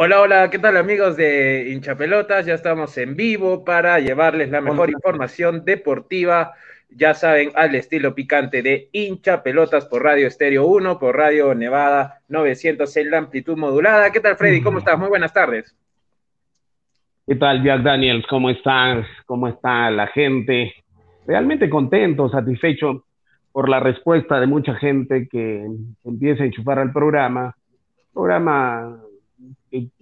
Hola, 0.00 0.20
hola, 0.20 0.48
¿qué 0.48 0.60
tal 0.60 0.76
amigos 0.76 1.16
de 1.16 1.70
Hinchapelotas? 1.72 2.46
Ya 2.46 2.54
estamos 2.54 2.96
en 2.98 3.16
vivo 3.16 3.64
para 3.64 3.98
llevarles 3.98 4.48
la 4.48 4.60
mejor 4.60 4.90
información 4.90 5.64
deportiva, 5.64 6.52
ya 6.88 7.14
saben, 7.14 7.50
al 7.56 7.74
estilo 7.74 8.14
picante 8.14 8.62
de 8.62 8.90
Hinchapelotas 8.92 9.86
por 9.86 10.04
Radio 10.04 10.28
Estéreo 10.28 10.66
1, 10.66 11.00
por 11.00 11.16
Radio 11.16 11.52
Nevada 11.52 12.20
900 12.28 12.96
en 12.96 13.10
la 13.10 13.18
amplitud 13.18 13.56
modulada. 13.56 14.12
¿Qué 14.12 14.20
tal 14.20 14.36
Freddy? 14.36 14.62
¿Cómo 14.62 14.78
estás? 14.78 14.96
Muy 14.96 15.08
buenas 15.08 15.32
tardes. 15.32 15.76
¿Qué 17.26 17.34
tal 17.34 17.64
Jack 17.64 17.82
Daniels? 17.82 18.24
¿Cómo 18.30 18.50
están? 18.50 19.04
¿Cómo 19.26 19.48
está 19.48 19.90
la 19.90 20.06
gente? 20.06 20.74
Realmente 21.26 21.68
contento, 21.68 22.28
satisfecho 22.28 23.04
por 23.50 23.68
la 23.68 23.80
respuesta 23.80 24.38
de 24.38 24.46
mucha 24.46 24.76
gente 24.76 25.26
que 25.28 25.66
empieza 26.04 26.44
a 26.44 26.46
enchufar 26.46 26.78
al 26.78 26.92
programa. 26.92 27.56
Programa 28.14 29.02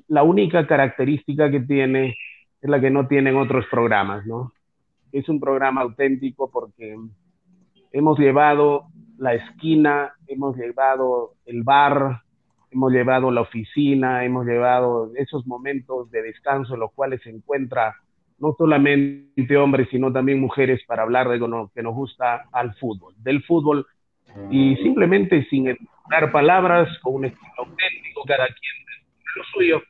la 0.09 0.23
única 0.23 0.67
característica 0.67 1.51
que 1.51 1.61
tiene 1.61 2.17
es 2.61 2.71
la 2.71 2.81
que 2.81 2.91
no 2.91 3.07
tienen 3.07 3.37
otros 3.37 3.67
programas, 3.71 4.27
¿no? 4.27 4.53
Es 5.13 5.29
un 5.29 5.41
programa 5.41 5.83
auténtico 5.83 6.51
porque 6.51 6.97
hemos 7.93 8.19
llevado 8.19 8.87
la 9.19 9.35
esquina, 9.35 10.13
hemos 10.27 10.57
llevado 10.57 11.33
el 11.47 11.63
bar, 11.63 12.23
hemos 12.71 12.93
llevado 12.93 13.31
la 13.31 13.41
oficina, 13.41 14.25
hemos 14.25 14.47
llevado 14.47 15.11
esos 15.15 15.47
momentos 15.47 16.11
de 16.11 16.23
descanso 16.23 16.75
en 16.75 16.81
los 16.81 16.93
cuales 16.93 17.23
se 17.23 17.31
encuentra 17.31 17.95
no 18.39 18.55
solamente 18.59 19.57
hombres, 19.57 19.89
sino 19.91 20.13
también 20.13 20.41
mujeres 20.41 20.83
para 20.87 21.03
hablar 21.03 21.29
de 21.29 21.39
lo 21.39 21.71
que 21.75 21.83
nos 21.83 21.95
gusta 21.95 22.45
al 22.53 22.75
fútbol, 22.75 23.15
del 23.19 23.43
fútbol, 23.45 23.87
y 24.51 24.77
simplemente 24.77 25.47
sin 25.49 25.75
dar 26.11 26.31
palabras, 26.31 26.89
con 27.01 27.15
un 27.15 27.25
estilo 27.25 27.53
auténtico, 27.57 28.23
cada 28.27 28.47
quien 28.47 28.87
lo 29.37 29.45
suyo, 29.45 29.83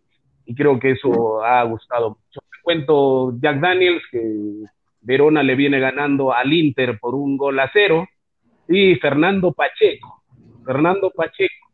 y 0.46 0.54
creo 0.54 0.78
que 0.78 0.92
eso 0.92 1.44
ha 1.44 1.62
gustado 1.64 2.10
mucho. 2.10 2.40
Cuento 2.62 3.34
Jack 3.40 3.60
Daniels 3.60 4.02
que 4.10 4.64
Verona 5.00 5.42
le 5.42 5.54
viene 5.54 5.78
ganando 5.78 6.32
al 6.32 6.52
Inter 6.52 6.98
por 6.98 7.14
un 7.14 7.36
gol 7.36 7.60
a 7.60 7.70
cero 7.72 8.06
y 8.68 8.96
Fernando 8.96 9.52
Pacheco, 9.52 10.22
Fernando 10.64 11.10
Pacheco, 11.10 11.66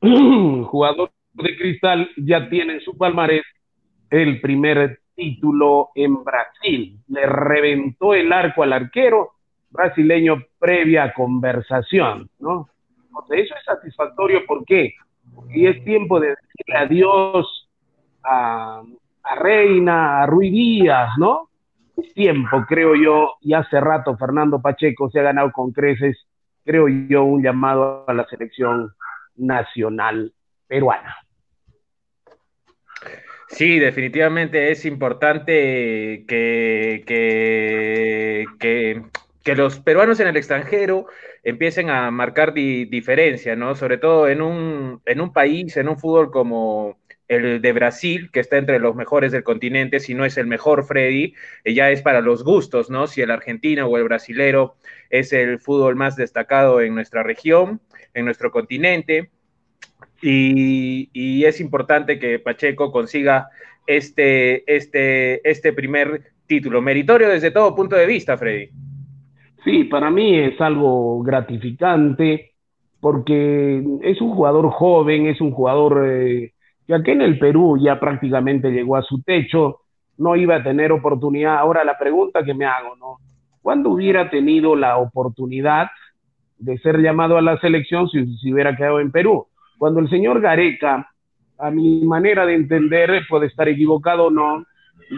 jugador 0.64 1.10
de 1.34 1.56
Cristal, 1.56 2.10
ya 2.16 2.48
tiene 2.48 2.74
en 2.74 2.80
su 2.80 2.96
palmarés 2.96 3.44
el 4.08 4.40
primer 4.40 5.00
título 5.14 5.90
en 5.94 6.22
Brasil. 6.24 6.98
Le 7.08 7.26
reventó 7.26 8.14
el 8.14 8.32
arco 8.32 8.62
al 8.62 8.72
arquero 8.72 9.32
brasileño 9.70 10.42
previa 10.58 11.12
conversación, 11.12 12.30
¿no? 12.38 12.68
eso 13.30 13.54
es 13.54 13.64
satisfactorio, 13.64 14.44
¿por 14.46 14.64
qué? 14.64 14.94
Porque 15.34 15.68
es 15.68 15.84
tiempo 15.84 16.20
de 16.20 16.28
decirle 16.28 16.76
adiós 16.76 17.63
a, 18.24 18.82
Reina, 19.36 20.22
a 20.22 20.26
Rui 20.26 20.50
Díaz, 20.50 21.10
¿no? 21.18 21.50
Es 21.96 22.12
tiempo, 22.14 22.64
creo 22.68 22.94
yo, 22.94 23.34
y 23.40 23.54
hace 23.54 23.80
rato 23.80 24.16
Fernando 24.16 24.60
Pacheco 24.60 25.10
se 25.10 25.20
ha 25.20 25.22
ganado 25.22 25.52
con 25.52 25.72
creces, 25.72 26.26
creo 26.64 26.88
yo, 26.88 27.24
un 27.24 27.42
llamado 27.42 28.04
a 28.08 28.12
la 28.12 28.26
selección 28.26 28.92
nacional 29.36 30.32
peruana. 30.66 31.16
Sí, 33.48 33.78
definitivamente 33.78 34.72
es 34.72 34.84
importante 34.84 36.24
que, 36.26 37.04
que, 37.06 38.46
que, 39.44 39.54
los 39.54 39.78
peruanos 39.78 40.18
en 40.18 40.26
el 40.26 40.36
extranjero 40.36 41.06
empiecen 41.44 41.88
a 41.90 42.10
marcar 42.10 42.52
diferencia, 42.52 43.54
¿no? 43.54 43.76
Sobre 43.76 43.98
todo 43.98 44.28
en 44.28 44.42
un, 44.42 45.00
en 45.04 45.20
un 45.20 45.32
país, 45.32 45.76
en 45.76 45.88
un 45.88 45.98
fútbol 45.98 46.32
como, 46.32 46.98
el 47.34 47.60
de 47.60 47.72
Brasil, 47.72 48.30
que 48.32 48.40
está 48.40 48.56
entre 48.56 48.78
los 48.78 48.94
mejores 48.94 49.32
del 49.32 49.42
continente, 49.42 50.00
si 50.00 50.14
no 50.14 50.24
es 50.24 50.36
el 50.36 50.46
mejor, 50.46 50.84
Freddy, 50.84 51.34
eh, 51.64 51.74
ya 51.74 51.90
es 51.90 52.02
para 52.02 52.20
los 52.20 52.44
gustos, 52.44 52.90
¿no? 52.90 53.06
Si 53.06 53.20
el 53.20 53.30
argentino 53.30 53.86
o 53.86 53.96
el 53.98 54.04
brasilero 54.04 54.76
es 55.10 55.32
el 55.32 55.58
fútbol 55.58 55.96
más 55.96 56.16
destacado 56.16 56.80
en 56.80 56.94
nuestra 56.94 57.22
región, 57.22 57.80
en 58.14 58.24
nuestro 58.24 58.50
continente. 58.50 59.30
Y, 60.22 61.44
es 61.44 61.60
importante 61.60 62.18
que 62.18 62.38
Pacheco 62.38 62.90
consiga 62.90 63.48
este, 63.86 64.64
este, 64.74 65.46
este 65.48 65.74
primer 65.74 66.32
título, 66.46 66.80
meritorio 66.80 67.28
desde 67.28 67.50
todo 67.50 67.74
punto 67.74 67.96
de 67.96 68.06
vista, 68.06 68.38
Freddy. 68.38 68.70
Sí, 69.64 69.84
para 69.84 70.10
mí 70.10 70.38
es 70.38 70.58
algo 70.60 71.22
gratificante 71.22 72.54
porque 73.04 73.84
es 74.00 74.18
un 74.22 74.34
jugador 74.34 74.70
joven, 74.70 75.26
es 75.26 75.38
un 75.42 75.50
jugador 75.50 76.06
eh, 76.08 76.53
que 76.86 76.94
aquí 76.94 77.10
en 77.12 77.22
el 77.22 77.38
Perú 77.38 77.78
ya 77.80 77.98
prácticamente 77.98 78.70
llegó 78.70 78.96
a 78.96 79.02
su 79.02 79.22
techo, 79.22 79.80
no 80.18 80.36
iba 80.36 80.56
a 80.56 80.62
tener 80.62 80.92
oportunidad. 80.92 81.58
Ahora 81.58 81.84
la 81.84 81.98
pregunta 81.98 82.44
que 82.44 82.54
me 82.54 82.66
hago, 82.66 82.96
¿no? 82.96 83.18
¿Cuándo 83.62 83.90
hubiera 83.90 84.30
tenido 84.30 84.76
la 84.76 84.98
oportunidad 84.98 85.88
de 86.58 86.78
ser 86.78 87.00
llamado 87.00 87.38
a 87.38 87.42
la 87.42 87.58
selección 87.58 88.08
si, 88.08 88.36
si 88.38 88.52
hubiera 88.52 88.76
quedado 88.76 89.00
en 89.00 89.10
Perú? 89.10 89.46
Cuando 89.78 90.00
el 90.00 90.10
señor 90.10 90.40
Gareca, 90.40 91.08
a 91.58 91.70
mi 91.70 92.02
manera 92.04 92.44
de 92.44 92.54
entender, 92.54 93.22
puede 93.28 93.46
estar 93.46 93.68
equivocado 93.68 94.26
o 94.26 94.30
no, 94.30 94.64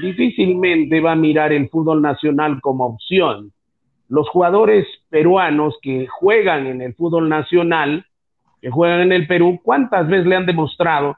difícilmente 0.00 1.00
va 1.00 1.12
a 1.12 1.16
mirar 1.16 1.52
el 1.52 1.68
fútbol 1.68 2.00
nacional 2.00 2.60
como 2.60 2.86
opción. 2.86 3.52
Los 4.08 4.28
jugadores 4.28 4.86
peruanos 5.10 5.76
que 5.82 6.06
juegan 6.06 6.66
en 6.66 6.80
el 6.80 6.94
fútbol 6.94 7.28
nacional, 7.28 8.06
que 8.60 8.70
juegan 8.70 9.00
en 9.00 9.12
el 9.12 9.26
Perú, 9.26 9.60
¿cuántas 9.62 10.08
veces 10.08 10.26
le 10.26 10.36
han 10.36 10.46
demostrado 10.46 11.16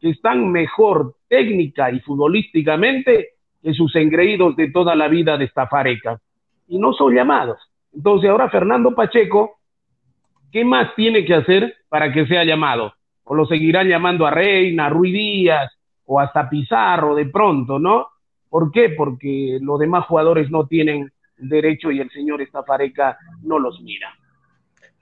que 0.00 0.10
están 0.10 0.50
mejor 0.50 1.16
técnica 1.28 1.90
y 1.90 2.00
futbolísticamente 2.00 3.30
que 3.62 3.74
sus 3.74 3.94
engreídos 3.96 4.56
de 4.56 4.70
toda 4.70 4.94
la 4.94 5.08
vida 5.08 5.36
de 5.36 5.46
Estafareca. 5.46 6.20
Y 6.68 6.78
no 6.78 6.92
son 6.92 7.14
llamados. 7.14 7.58
Entonces 7.92 8.30
ahora 8.30 8.50
Fernando 8.50 8.94
Pacheco, 8.94 9.58
¿qué 10.52 10.64
más 10.64 10.94
tiene 10.94 11.24
que 11.24 11.34
hacer 11.34 11.74
para 11.88 12.12
que 12.12 12.26
sea 12.26 12.44
llamado? 12.44 12.92
O 13.24 13.34
lo 13.34 13.46
seguirán 13.46 13.88
llamando 13.88 14.26
a 14.26 14.30
Reina, 14.30 14.86
a 14.86 14.90
Ruiz 14.90 15.12
Díaz, 15.12 15.72
o 16.06 16.20
hasta 16.20 16.48
Pizarro 16.48 17.14
de 17.14 17.26
pronto, 17.26 17.78
¿no? 17.78 18.06
¿Por 18.48 18.70
qué? 18.70 18.90
Porque 18.90 19.58
los 19.60 19.78
demás 19.78 20.06
jugadores 20.06 20.50
no 20.50 20.66
tienen 20.66 21.10
derecho 21.36 21.90
y 21.90 22.00
el 22.00 22.10
señor 22.10 22.40
Estafareca 22.40 23.18
no 23.42 23.58
los 23.58 23.80
mira. 23.82 24.12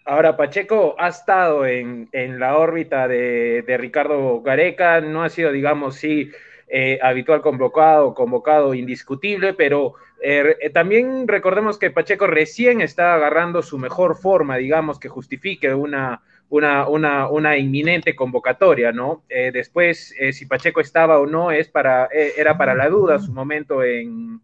Ahora, 0.09 0.37
Pacheco 0.37 0.95
ha 1.01 1.09
estado 1.09 1.67
en, 1.67 2.09
la 2.39 2.57
órbita 2.57 3.09
de, 3.09 3.77
Ricardo 3.77 4.41
Gareca, 4.41 5.01
no 5.01 5.25
ha 5.25 5.29
sido, 5.29 5.51
digamos, 5.51 5.97
sí, 5.97 6.31
eh, 6.69 7.01
habitual 7.03 7.43
convocado, 7.43 8.15
convocado 8.15 8.73
indiscutible, 8.75 9.53
pero 9.55 9.95
eh, 10.23 10.57
eh, 10.61 10.71
también 10.71 11.27
recordemos 11.27 11.77
que 11.77 11.91
Pacheco 11.91 12.29
recién 12.29 12.83
está 12.83 13.15
agarrando 13.15 13.63
su 13.63 13.79
mejor 13.79 14.17
forma, 14.17 14.59
digamos, 14.59 15.01
que 15.01 15.09
justifique 15.09 15.75
una, 15.75 16.23
una, 16.51 16.87
una, 16.87 17.29
una 17.29 17.57
inminente 17.57 18.15
convocatoria, 18.15 18.93
¿no? 18.93 19.25
después, 19.29 20.15
si 20.31 20.47
Pacheco 20.47 20.81
estaba 20.81 21.19
o 21.19 21.27
no, 21.27 21.51
es 21.51 21.67
para, 21.67 22.09
era 22.13 22.57
para 22.57 22.77
la 22.77 22.89
duda 22.89 23.19
su 23.19 23.33
momento 23.33 23.83
en, 23.83 24.41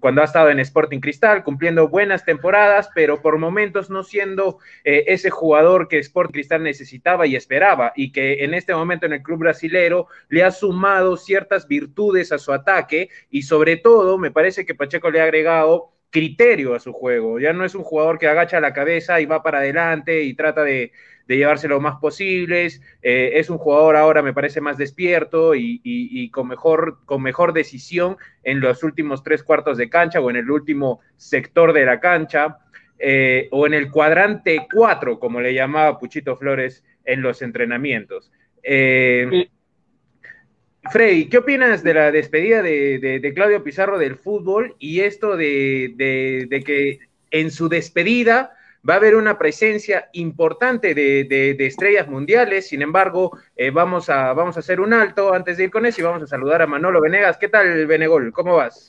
cuando 0.00 0.22
ha 0.22 0.24
estado 0.24 0.50
en 0.50 0.60
Sporting 0.60 1.00
Cristal, 1.00 1.42
cumpliendo 1.42 1.88
buenas 1.88 2.24
temporadas, 2.24 2.88
pero 2.94 3.20
por 3.20 3.38
momentos 3.38 3.90
no 3.90 4.04
siendo 4.04 4.58
eh, 4.84 5.04
ese 5.08 5.30
jugador 5.30 5.88
que 5.88 5.98
Sporting 5.98 6.32
Cristal 6.32 6.62
necesitaba 6.62 7.26
y 7.26 7.36
esperaba, 7.36 7.92
y 7.96 8.12
que 8.12 8.44
en 8.44 8.54
este 8.54 8.74
momento 8.74 9.06
en 9.06 9.14
el 9.14 9.22
club 9.22 9.40
brasilero 9.40 10.06
le 10.28 10.44
ha 10.44 10.50
sumado 10.50 11.16
ciertas 11.16 11.66
virtudes 11.66 12.32
a 12.32 12.38
su 12.38 12.52
ataque, 12.52 13.10
y 13.30 13.42
sobre 13.42 13.76
todo 13.76 14.18
me 14.18 14.30
parece 14.30 14.64
que 14.64 14.74
Pacheco 14.74 15.10
le 15.10 15.20
ha 15.20 15.24
agregado 15.24 15.92
criterio 16.10 16.74
a 16.74 16.80
su 16.80 16.92
juego. 16.92 17.38
Ya 17.38 17.52
no 17.52 17.64
es 17.64 17.74
un 17.74 17.84
jugador 17.84 18.18
que 18.18 18.28
agacha 18.28 18.60
la 18.60 18.72
cabeza 18.72 19.20
y 19.20 19.26
va 19.26 19.42
para 19.42 19.58
adelante 19.58 20.22
y 20.22 20.34
trata 20.34 20.62
de, 20.64 20.92
llevarse 21.26 21.68
lo 21.68 21.80
más 21.80 21.96
posibles. 22.00 22.80
Eh, 23.02 23.32
es 23.34 23.50
un 23.50 23.58
jugador 23.58 23.96
ahora, 23.96 24.22
me 24.22 24.32
parece, 24.32 24.60
más 24.60 24.78
despierto 24.78 25.54
y, 25.54 26.30
con, 26.30 26.48
mejor, 26.48 26.98
con 27.04 27.22
mejor 27.22 27.52
decisión 27.52 28.16
en 28.42 28.60
los 28.60 28.82
últimos 28.82 29.22
tres 29.22 29.42
cuartos 29.42 29.76
de 29.76 29.90
cancha 29.90 30.20
o 30.20 30.30
en 30.30 30.36
el 30.36 30.50
último 30.50 31.00
sector 31.16 31.72
de 31.72 31.84
la 31.84 32.00
cancha. 32.00 32.58
Eh, 33.00 33.46
o 33.52 33.64
en 33.64 33.74
el 33.74 33.92
cuadrante 33.92 34.66
cuatro, 34.72 35.20
como 35.20 35.40
le 35.40 35.54
llamaba 35.54 36.00
Puchito 36.00 36.36
Flores 36.36 36.82
en 37.04 37.22
los 37.22 37.42
entrenamientos. 37.42 38.32
Eh, 38.62 39.48
Freddy, 40.90 41.28
¿qué 41.28 41.38
opinas 41.38 41.82
de 41.82 41.94
la 41.94 42.10
despedida 42.10 42.62
de, 42.62 43.32
Claudio 43.34 43.62
Pizarro 43.62 43.98
del 43.98 44.16
fútbol 44.16 44.74
y 44.78 45.00
esto 45.00 45.36
de, 45.36 45.94
que 46.64 47.00
en 47.30 47.50
su 47.50 47.68
despedida 47.68 48.54
va 48.88 48.94
a 48.94 48.96
haber 48.96 49.16
una 49.16 49.38
presencia 49.38 50.08
importante 50.12 50.94
de, 50.94 51.56
estrellas 51.58 52.08
mundiales? 52.08 52.68
Sin 52.68 52.80
embargo, 52.80 53.38
eh, 53.56 53.70
vamos, 53.70 54.08
a, 54.08 54.30
hacer 54.30 54.80
un 54.80 54.94
alto 54.94 55.34
antes 55.34 55.58
de 55.58 55.64
ir 55.64 55.70
con 55.70 55.84
eso 55.84 56.00
y 56.00 56.04
vamos 56.04 56.22
a 56.22 56.26
saludar 56.26 56.62
a 56.62 56.66
Manolo 56.66 57.00
Venegas. 57.00 57.36
¿Qué 57.36 57.48
tal, 57.48 57.86
Benegol? 57.86 58.32
¿Cómo 58.32 58.56
vas? 58.56 58.88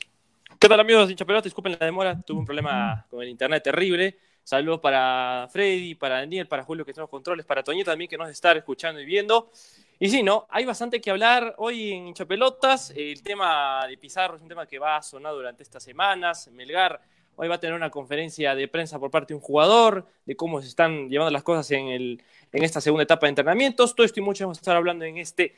¿Qué 0.57 0.67
tal, 0.69 0.79
amigos 0.79 1.13
pelota? 1.13 1.43
Disculpen 1.43 1.77
la 1.79 1.85
demora, 1.85 2.21
tuve 2.21 2.39
un 2.39 2.45
problema 2.45 3.05
con 3.09 3.21
el 3.21 3.29
internet 3.29 3.63
terrible. 3.63 4.17
Saludos 4.43 4.79
para 4.79 5.47
Freddy, 5.51 5.95
para 5.95 6.15
Daniel, 6.15 6.47
para 6.47 6.63
Julio 6.63 6.85
que 6.85 6.93
tenemos 6.93 7.09
controles, 7.09 7.45
para 7.45 7.63
Toñito 7.63 7.91
también 7.91 8.09
que 8.09 8.17
nos 8.17 8.29
está 8.29 8.51
escuchando 8.53 8.99
y 8.99 9.05
viendo. 9.05 9.51
Y 9.99 10.09
sí, 10.09 10.23
¿no? 10.23 10.47
Hay 10.49 10.65
bastante 10.65 11.01
que 11.01 11.11
hablar 11.11 11.55
hoy 11.57 11.91
en 11.91 12.07
Hinchapelotas. 12.07 12.91
El 12.95 13.21
tema 13.21 13.85
de 13.85 13.97
Pizarro 13.97 14.37
es 14.37 14.41
un 14.41 14.47
tema 14.47 14.65
que 14.65 14.79
va 14.79 14.95
a 14.95 15.01
sonar 15.01 15.33
durante 15.33 15.61
estas 15.61 15.83
semanas. 15.83 16.49
Melgar 16.53 17.01
hoy 17.35 17.49
va 17.49 17.55
a 17.55 17.59
tener 17.59 17.75
una 17.75 17.89
conferencia 17.89 18.55
de 18.55 18.67
prensa 18.67 18.97
por 18.97 19.11
parte 19.11 19.33
de 19.33 19.35
un 19.35 19.41
jugador, 19.41 20.07
de 20.25 20.35
cómo 20.35 20.61
se 20.61 20.69
están 20.69 21.09
llevando 21.09 21.31
las 21.31 21.43
cosas 21.43 21.69
en, 21.71 21.87
el, 21.87 22.23
en 22.53 22.63
esta 22.63 22.79
segunda 22.79 23.03
etapa 23.03 23.27
de 23.27 23.31
entrenamientos. 23.31 23.93
Todo 23.93 24.05
esto 24.05 24.21
y 24.21 24.23
mucho 24.23 24.45
vamos 24.45 24.57
a 24.57 24.61
estar 24.61 24.77
hablando 24.77 25.03
en 25.03 25.17
este 25.17 25.55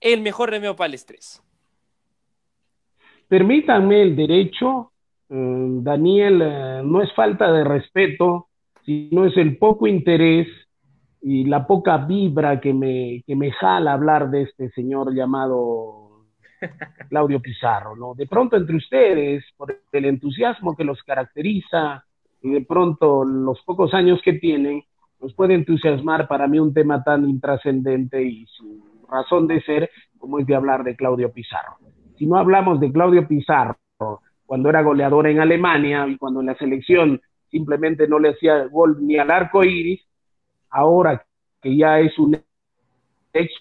El 0.00 0.20
mejor 0.20 0.50
remedio 0.50 0.76
para 0.76 0.86
el 0.86 0.94
estrés. 0.94 1.42
Permítanme 3.28 4.02
el 4.02 4.14
derecho 4.14 4.92
Mm, 5.30 5.84
Daniel, 5.84 6.42
eh, 6.42 6.82
no 6.84 7.00
es 7.02 7.12
falta 7.14 7.52
de 7.52 7.62
respeto, 7.62 8.48
sino 8.84 9.26
es 9.26 9.36
el 9.36 9.56
poco 9.58 9.86
interés 9.86 10.48
y 11.22 11.44
la 11.44 11.66
poca 11.66 11.98
vibra 11.98 12.60
que 12.60 12.72
me, 12.72 13.22
que 13.26 13.36
me 13.36 13.52
jala 13.52 13.92
hablar 13.92 14.30
de 14.30 14.42
este 14.42 14.70
señor 14.70 15.14
llamado 15.14 16.26
Claudio 17.08 17.40
Pizarro, 17.40 17.96
¿no? 17.96 18.14
De 18.14 18.26
pronto 18.26 18.56
entre 18.56 18.76
ustedes, 18.76 19.44
por 19.56 19.76
el 19.92 20.04
entusiasmo 20.04 20.76
que 20.76 20.84
los 20.84 21.02
caracteriza 21.02 22.04
y 22.42 22.50
de 22.50 22.62
pronto 22.62 23.24
los 23.24 23.60
pocos 23.62 23.92
años 23.94 24.20
que 24.24 24.34
tienen, 24.34 24.82
nos 25.20 25.34
puede 25.34 25.54
entusiasmar 25.54 26.26
para 26.26 26.48
mí 26.48 26.58
un 26.58 26.72
tema 26.72 27.02
tan 27.04 27.28
intrascendente 27.28 28.22
y 28.22 28.46
su 28.46 28.82
razón 29.10 29.46
de 29.46 29.60
ser 29.62 29.90
como 30.18 30.38
es 30.38 30.46
de 30.46 30.54
hablar 30.54 30.84
de 30.84 30.96
Claudio 30.96 31.32
Pizarro. 31.32 31.76
Si 32.16 32.26
no 32.26 32.36
hablamos 32.36 32.80
de 32.80 32.92
Claudio 32.92 33.26
Pizarro, 33.26 33.76
cuando 34.46 34.68
era 34.68 34.82
goleador 34.82 35.26
en 35.26 35.40
Alemania 35.40 36.06
y 36.08 36.16
cuando 36.16 36.40
en 36.40 36.46
la 36.46 36.56
selección 36.56 37.20
simplemente 37.50 38.08
no 38.08 38.18
le 38.18 38.30
hacía 38.30 38.64
gol 38.66 38.98
ni 39.00 39.16
al 39.18 39.30
arco 39.30 39.64
iris, 39.64 40.00
ahora 40.70 41.24
que 41.60 41.76
ya 41.76 42.00
es 42.00 42.18
un 42.18 42.42
ex 43.32 43.52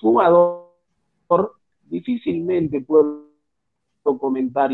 jugador, 0.00 0.72
difícilmente 1.84 2.80
puedo 2.80 3.26
comentar. 4.18 4.70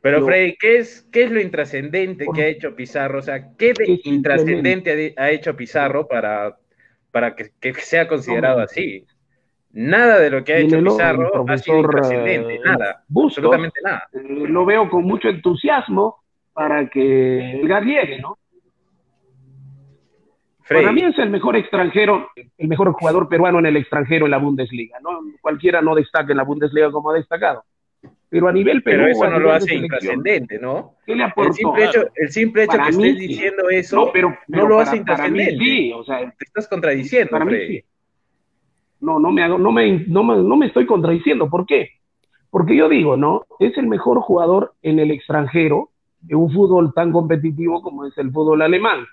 Pero 0.00 0.24
Freddy, 0.24 0.56
¿qué 0.58 0.78
es, 0.78 1.08
qué 1.12 1.24
es 1.24 1.30
lo 1.30 1.40
intrascendente 1.40 2.26
que 2.34 2.42
ha 2.42 2.46
hecho 2.48 2.74
Pizarro? 2.74 3.18
O 3.18 3.22
sea, 3.22 3.54
¿qué 3.56 3.72
de 3.72 4.00
intrascendente 4.04 5.14
ha 5.16 5.30
hecho 5.30 5.56
Pizarro 5.56 6.08
para, 6.08 6.56
para 7.10 7.36
que, 7.36 7.74
sea 7.74 8.08
considerado 8.08 8.60
así? 8.60 9.06
Nada 9.70 10.18
de 10.18 10.30
lo 10.30 10.44
que 10.44 10.54
ha 10.54 10.58
hecho 10.58 10.82
Pizarro 10.82 11.44
ha 11.48 11.58
sido 11.58 11.82
trascendente, 11.88 12.58
nada, 12.64 13.04
absolutamente 13.14 13.80
nada. 13.82 14.08
Eh, 14.12 14.46
lo 14.48 14.64
veo 14.66 14.90
con 14.90 15.04
mucho 15.04 15.28
entusiasmo 15.28 16.22
para 16.52 16.88
que 16.88 17.60
el 17.60 17.84
llegue, 17.84 18.20
¿no? 18.20 18.38
Para 20.68 20.92
mí 20.92 21.02
es 21.02 21.18
el 21.18 21.30
mejor 21.30 21.56
extranjero, 21.56 22.30
el 22.58 22.68
mejor 22.68 22.92
jugador 22.92 23.28
peruano 23.28 23.58
en 23.58 23.66
el 23.66 23.76
extranjero 23.76 24.26
en 24.26 24.30
la 24.30 24.38
Bundesliga, 24.38 24.98
¿no? 25.00 25.20
Cualquiera 25.40 25.82
no 25.82 25.94
destaca 25.94 26.32
en 26.32 26.38
la 26.38 26.44
Bundesliga 26.44 26.90
como 26.90 27.10
ha 27.10 27.14
destacado. 27.14 27.64
Pero 28.28 28.48
a 28.48 28.52
nivel 28.52 28.82
Perú, 28.82 29.02
Pero 29.02 29.12
eso 29.12 29.30
no 29.30 29.38
lo 29.38 29.52
hace 29.52 29.74
intrascendente, 29.74 30.58
¿no? 30.58 30.94
¿Qué 31.04 31.14
le 31.14 31.24
aportó? 31.24 31.50
El 31.50 31.54
simple 31.54 31.84
hecho, 31.84 32.04
el 32.14 32.28
simple 32.30 32.64
hecho 32.64 32.78
que 32.78 32.90
estés 32.90 33.18
diciendo 33.18 33.68
eso 33.68 33.96
no, 33.96 34.12
pero, 34.12 34.36
no 34.48 34.66
lo 34.66 34.80
hace 34.80 34.96
intrascendente. 34.96 35.58
Sí, 35.58 35.92
o 35.92 36.02
sea, 36.02 36.18
te 36.18 36.44
estás 36.44 36.66
contradiciendo, 36.66 37.30
para 37.30 37.44
mí 37.44 37.56
sí 37.66 37.84
no, 39.02 39.18
no 39.18 39.32
me 39.32 39.42
hago, 39.42 39.58
no 39.58 39.72
me, 39.72 39.98
no 40.06 40.22
no 40.22 40.56
me 40.56 40.66
estoy 40.66 40.86
contradiciendo. 40.86 41.50
¿Por 41.50 41.66
qué? 41.66 41.90
Porque 42.50 42.76
yo 42.76 42.88
digo, 42.88 43.16
¿no? 43.16 43.44
Es 43.58 43.76
el 43.76 43.86
mejor 43.86 44.20
jugador 44.20 44.74
en 44.82 44.98
el 44.98 45.10
extranjero 45.10 45.90
de 46.20 46.36
un 46.36 46.50
fútbol 46.52 46.94
tan 46.94 47.10
competitivo 47.12 47.82
como 47.82 48.06
es 48.06 48.16
el 48.16 48.30
fútbol 48.30 48.62
alemán. 48.62 49.04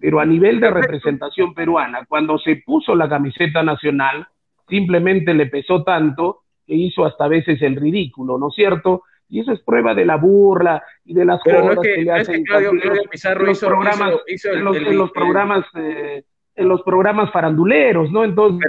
Pero 0.00 0.20
a 0.20 0.26
nivel 0.26 0.60
de 0.60 0.70
representación 0.70 1.54
peruana, 1.54 2.04
cuando 2.06 2.38
se 2.38 2.62
puso 2.64 2.94
la 2.94 3.08
camiseta 3.08 3.62
nacional, 3.62 4.26
simplemente 4.68 5.34
le 5.34 5.46
pesó 5.46 5.82
tanto 5.82 6.42
que 6.66 6.74
hizo 6.74 7.04
hasta 7.04 7.24
a 7.24 7.28
veces 7.28 7.60
el 7.62 7.76
ridículo, 7.76 8.38
¿no 8.38 8.48
es 8.48 8.54
cierto? 8.54 9.02
Y 9.28 9.40
eso 9.40 9.52
es 9.52 9.60
prueba 9.60 9.94
de 9.94 10.06
la 10.06 10.16
burla 10.16 10.82
y 11.04 11.14
de 11.14 11.24
las 11.24 11.42
cosas 11.42 11.78
que, 11.82 12.02
le 12.02 12.12
hacen. 12.12 12.44
Claudio, 12.44 12.72
los 12.72 13.60
programas, 13.60 14.14
hizo, 14.26 14.52
los, 14.54 15.10
programas 15.12 15.64
eh, 15.74 16.22
en 16.54 16.68
los 16.68 16.82
programas 16.82 17.30
faranduleros, 17.30 18.10
¿no? 18.10 18.24
Entonces, 18.24 18.68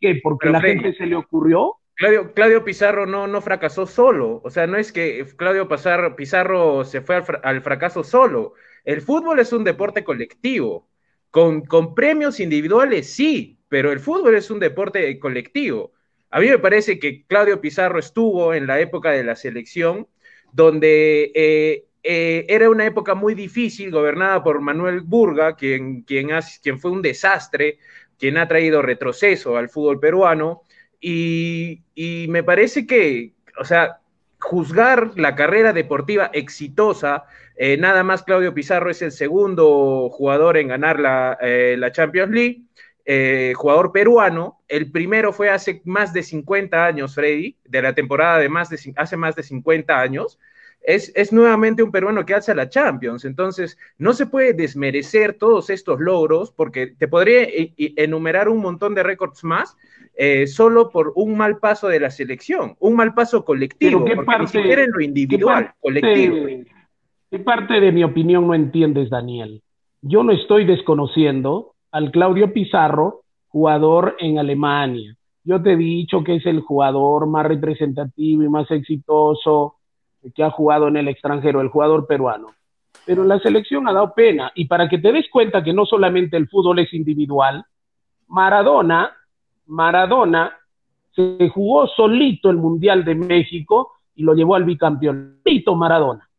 ¿qué? 0.00 0.20
¿Porque 0.22 0.50
la 0.50 0.60
gente 0.60 0.94
se 0.94 1.06
le 1.06 1.16
ocurrió? 1.16 1.76
Claudio, 1.96 2.32
Claudio 2.34 2.64
Pizarro 2.64 3.06
no, 3.06 3.28
no 3.28 3.40
fracasó 3.40 3.86
solo, 3.86 4.40
o 4.42 4.50
sea, 4.50 4.66
no 4.66 4.76
es 4.76 4.92
que 4.92 5.24
Claudio 5.36 5.68
Pizarro 6.16 6.84
se 6.84 7.00
fue 7.00 7.22
al, 7.42 7.62
fracaso 7.62 8.02
solo. 8.02 8.54
El 8.84 9.00
fútbol 9.00 9.40
es 9.40 9.52
un 9.52 9.64
deporte 9.64 10.04
colectivo, 10.04 10.88
con, 11.30 11.62
con 11.62 11.94
premios 11.94 12.40
individuales 12.40 13.12
sí, 13.12 13.58
pero 13.68 13.90
el 13.92 14.00
fútbol 14.00 14.36
es 14.36 14.50
un 14.50 14.60
deporte 14.60 15.18
colectivo. 15.18 15.92
A 16.30 16.40
mí 16.40 16.48
me 16.48 16.58
parece 16.58 16.98
que 16.98 17.24
Claudio 17.26 17.60
Pizarro 17.60 17.98
estuvo 17.98 18.54
en 18.54 18.66
la 18.66 18.80
época 18.80 19.10
de 19.10 19.24
la 19.24 19.36
selección, 19.36 20.06
donde 20.52 21.32
eh, 21.34 21.86
eh, 22.02 22.44
era 22.48 22.68
una 22.68 22.84
época 22.84 23.14
muy 23.14 23.34
difícil, 23.34 23.90
gobernada 23.90 24.42
por 24.42 24.60
Manuel 24.60 25.00
Burga, 25.00 25.56
quien, 25.56 26.02
quien, 26.02 26.28
quien 26.62 26.78
fue 26.78 26.90
un 26.90 27.02
desastre, 27.02 27.78
quien 28.18 28.36
ha 28.36 28.46
traído 28.46 28.82
retroceso 28.82 29.56
al 29.56 29.68
fútbol 29.68 29.98
peruano, 29.98 30.62
y, 31.00 31.82
me 32.28 32.42
parece 32.42 32.86
que, 32.86 33.32
o 33.58 33.64
sea, 33.64 34.00
juzgar 34.40 35.12
la 35.16 35.34
carrera 35.34 35.72
deportiva 35.72 36.30
exitosa, 36.32 37.24
eh, 37.56 37.76
nada 37.76 38.02
más 38.02 38.22
Claudio 38.22 38.54
Pizarro 38.54 38.90
es 38.90 39.02
el 39.02 39.12
segundo 39.12 40.08
jugador 40.10 40.56
en 40.56 40.68
ganar 40.68 40.98
la, 41.00 41.38
eh, 41.40 41.78
Champions 41.92 42.32
League, 42.32 43.54
jugador 43.54 43.92
peruano. 43.92 44.60
El 44.68 44.90
primero 44.90 45.32
fue 45.32 45.50
hace 45.50 45.82
más 45.84 46.12
de 46.12 46.22
50 46.22 46.84
años, 46.84 47.14
Freddy, 47.14 47.56
de 47.64 47.82
la 47.82 47.94
temporada 47.94 48.38
de 48.38 48.48
más 48.48 48.70
de 48.70 48.78
hace 48.96 49.16
más 49.16 49.36
de 49.36 49.42
50 49.42 50.00
años 50.00 50.38
es, 50.84 51.32
nuevamente 51.32 51.82
un 51.82 51.90
peruano 51.90 52.24
que 52.24 52.34
alza 52.34 52.54
la 52.54 52.68
Champions. 52.68 53.24
Entonces, 53.24 53.78
no 53.98 54.12
se 54.12 54.26
puede 54.26 54.52
desmerecer 54.52 55.34
todos 55.34 55.70
estos 55.70 56.00
logros 56.00 56.52
porque 56.52 56.88
te 56.88 57.08
podría 57.08 57.42
e, 57.42 57.72
e, 57.76 57.94
enumerar 57.96 58.48
un 58.48 58.58
montón 58.58 58.94
de 58.94 59.02
récords 59.02 59.42
más 59.44 59.76
eh, 60.16 60.46
solo 60.46 60.90
por 60.90 61.12
un 61.16 61.36
mal 61.36 61.58
paso 61.58 61.88
de 61.88 62.00
la 62.00 62.10
selección, 62.10 62.76
un 62.78 62.94
mal 62.94 63.14
paso 63.14 63.44
colectivo, 63.44 64.04
porque 64.04 64.38
ni 64.38 64.46
siquiera 64.46 64.84
en 64.84 64.92
lo 64.92 65.00
individual, 65.00 65.74
colectivo. 65.80 66.36
¿Qué 67.34 67.40
parte 67.40 67.80
de 67.80 67.90
mi 67.90 68.04
opinión 68.04 68.46
no 68.46 68.54
entiendes, 68.54 69.10
Daniel? 69.10 69.60
Yo 70.02 70.22
no 70.22 70.30
estoy 70.30 70.64
desconociendo 70.64 71.72
al 71.90 72.12
Claudio 72.12 72.52
Pizarro, 72.52 73.22
jugador 73.48 74.14
en 74.20 74.38
Alemania. 74.38 75.16
Yo 75.42 75.60
te 75.60 75.72
he 75.72 75.76
dicho 75.76 76.22
que 76.22 76.36
es 76.36 76.46
el 76.46 76.60
jugador 76.60 77.26
más 77.26 77.44
representativo 77.44 78.44
y 78.44 78.48
más 78.48 78.70
exitoso 78.70 79.74
que 80.32 80.44
ha 80.44 80.50
jugado 80.50 80.86
en 80.86 80.96
el 80.96 81.08
extranjero, 81.08 81.60
el 81.60 81.70
jugador 81.70 82.06
peruano. 82.06 82.52
Pero 83.04 83.24
la 83.24 83.40
selección 83.40 83.88
ha 83.88 83.92
dado 83.92 84.14
pena. 84.14 84.52
Y 84.54 84.66
para 84.66 84.88
que 84.88 84.98
te 84.98 85.10
des 85.10 85.28
cuenta 85.28 85.64
que 85.64 85.72
no 85.72 85.86
solamente 85.86 86.36
el 86.36 86.46
fútbol 86.46 86.78
es 86.78 86.94
individual, 86.94 87.64
Maradona, 88.28 89.10
Maradona 89.66 90.56
se 91.10 91.48
jugó 91.48 91.88
solito 91.88 92.48
el 92.48 92.58
Mundial 92.58 93.04
de 93.04 93.16
México 93.16 93.90
y 94.14 94.22
lo 94.22 94.34
llevó 94.34 94.54
al 94.54 94.62
bicampeonato 94.62 95.74
Maradona. 95.74 96.30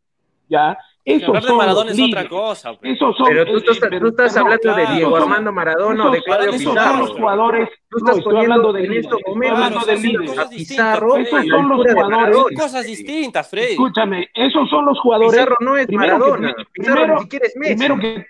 ¿Ya? 0.50 0.78
Eso 1.06 1.28
hablar 1.28 1.44
de 1.44 1.54
Maradona 1.54 1.92
es 1.92 2.02
otra 2.02 2.28
cosa. 2.28 2.74
Pues. 2.74 2.98
pero 3.28 3.46
tú, 3.46 3.58
estás, 3.58 4.36
hablando 4.38 4.76
de 4.76 4.86
Diego 4.96 5.16
Armando 5.16 5.52
Maradona 5.52 6.08
o 6.08 6.12
de 6.12 6.24
Claudio 6.24 6.52
Pizarro. 6.52 6.98
Los 6.98 7.12
jugadores, 7.12 7.70
tú 7.90 7.98
estás 7.98 8.26
no, 8.26 8.40
hablando 8.40 8.74
de 8.74 8.86
en 8.86 8.94
estos 8.94 9.20
momentos 9.28 9.86
de 9.86 9.98
líderes. 9.98 10.48
Pizarro. 10.50 11.18
Esos 11.18 11.46
son 11.46 11.70
los 11.70 11.94
jugadores. 11.94 12.36
Son 12.36 12.56
cosas 12.56 12.86
distintas, 12.88 13.48
Freddy. 13.48 13.74
Escúchame, 13.74 14.30
esos 14.34 14.68
son 14.68 14.86
los 14.86 15.00
jugadores. 15.00 15.34
Pizarro 15.34 15.58
no 15.60 15.78
es 15.78 15.92
Maradona. 15.92 16.56
Pizarro 16.74 17.16
ni 17.16 17.22
siquiera 17.22 17.46
es 17.46 17.56
Messi. 17.56 17.76
Primero 17.76 18.00
que, 18.00 18.26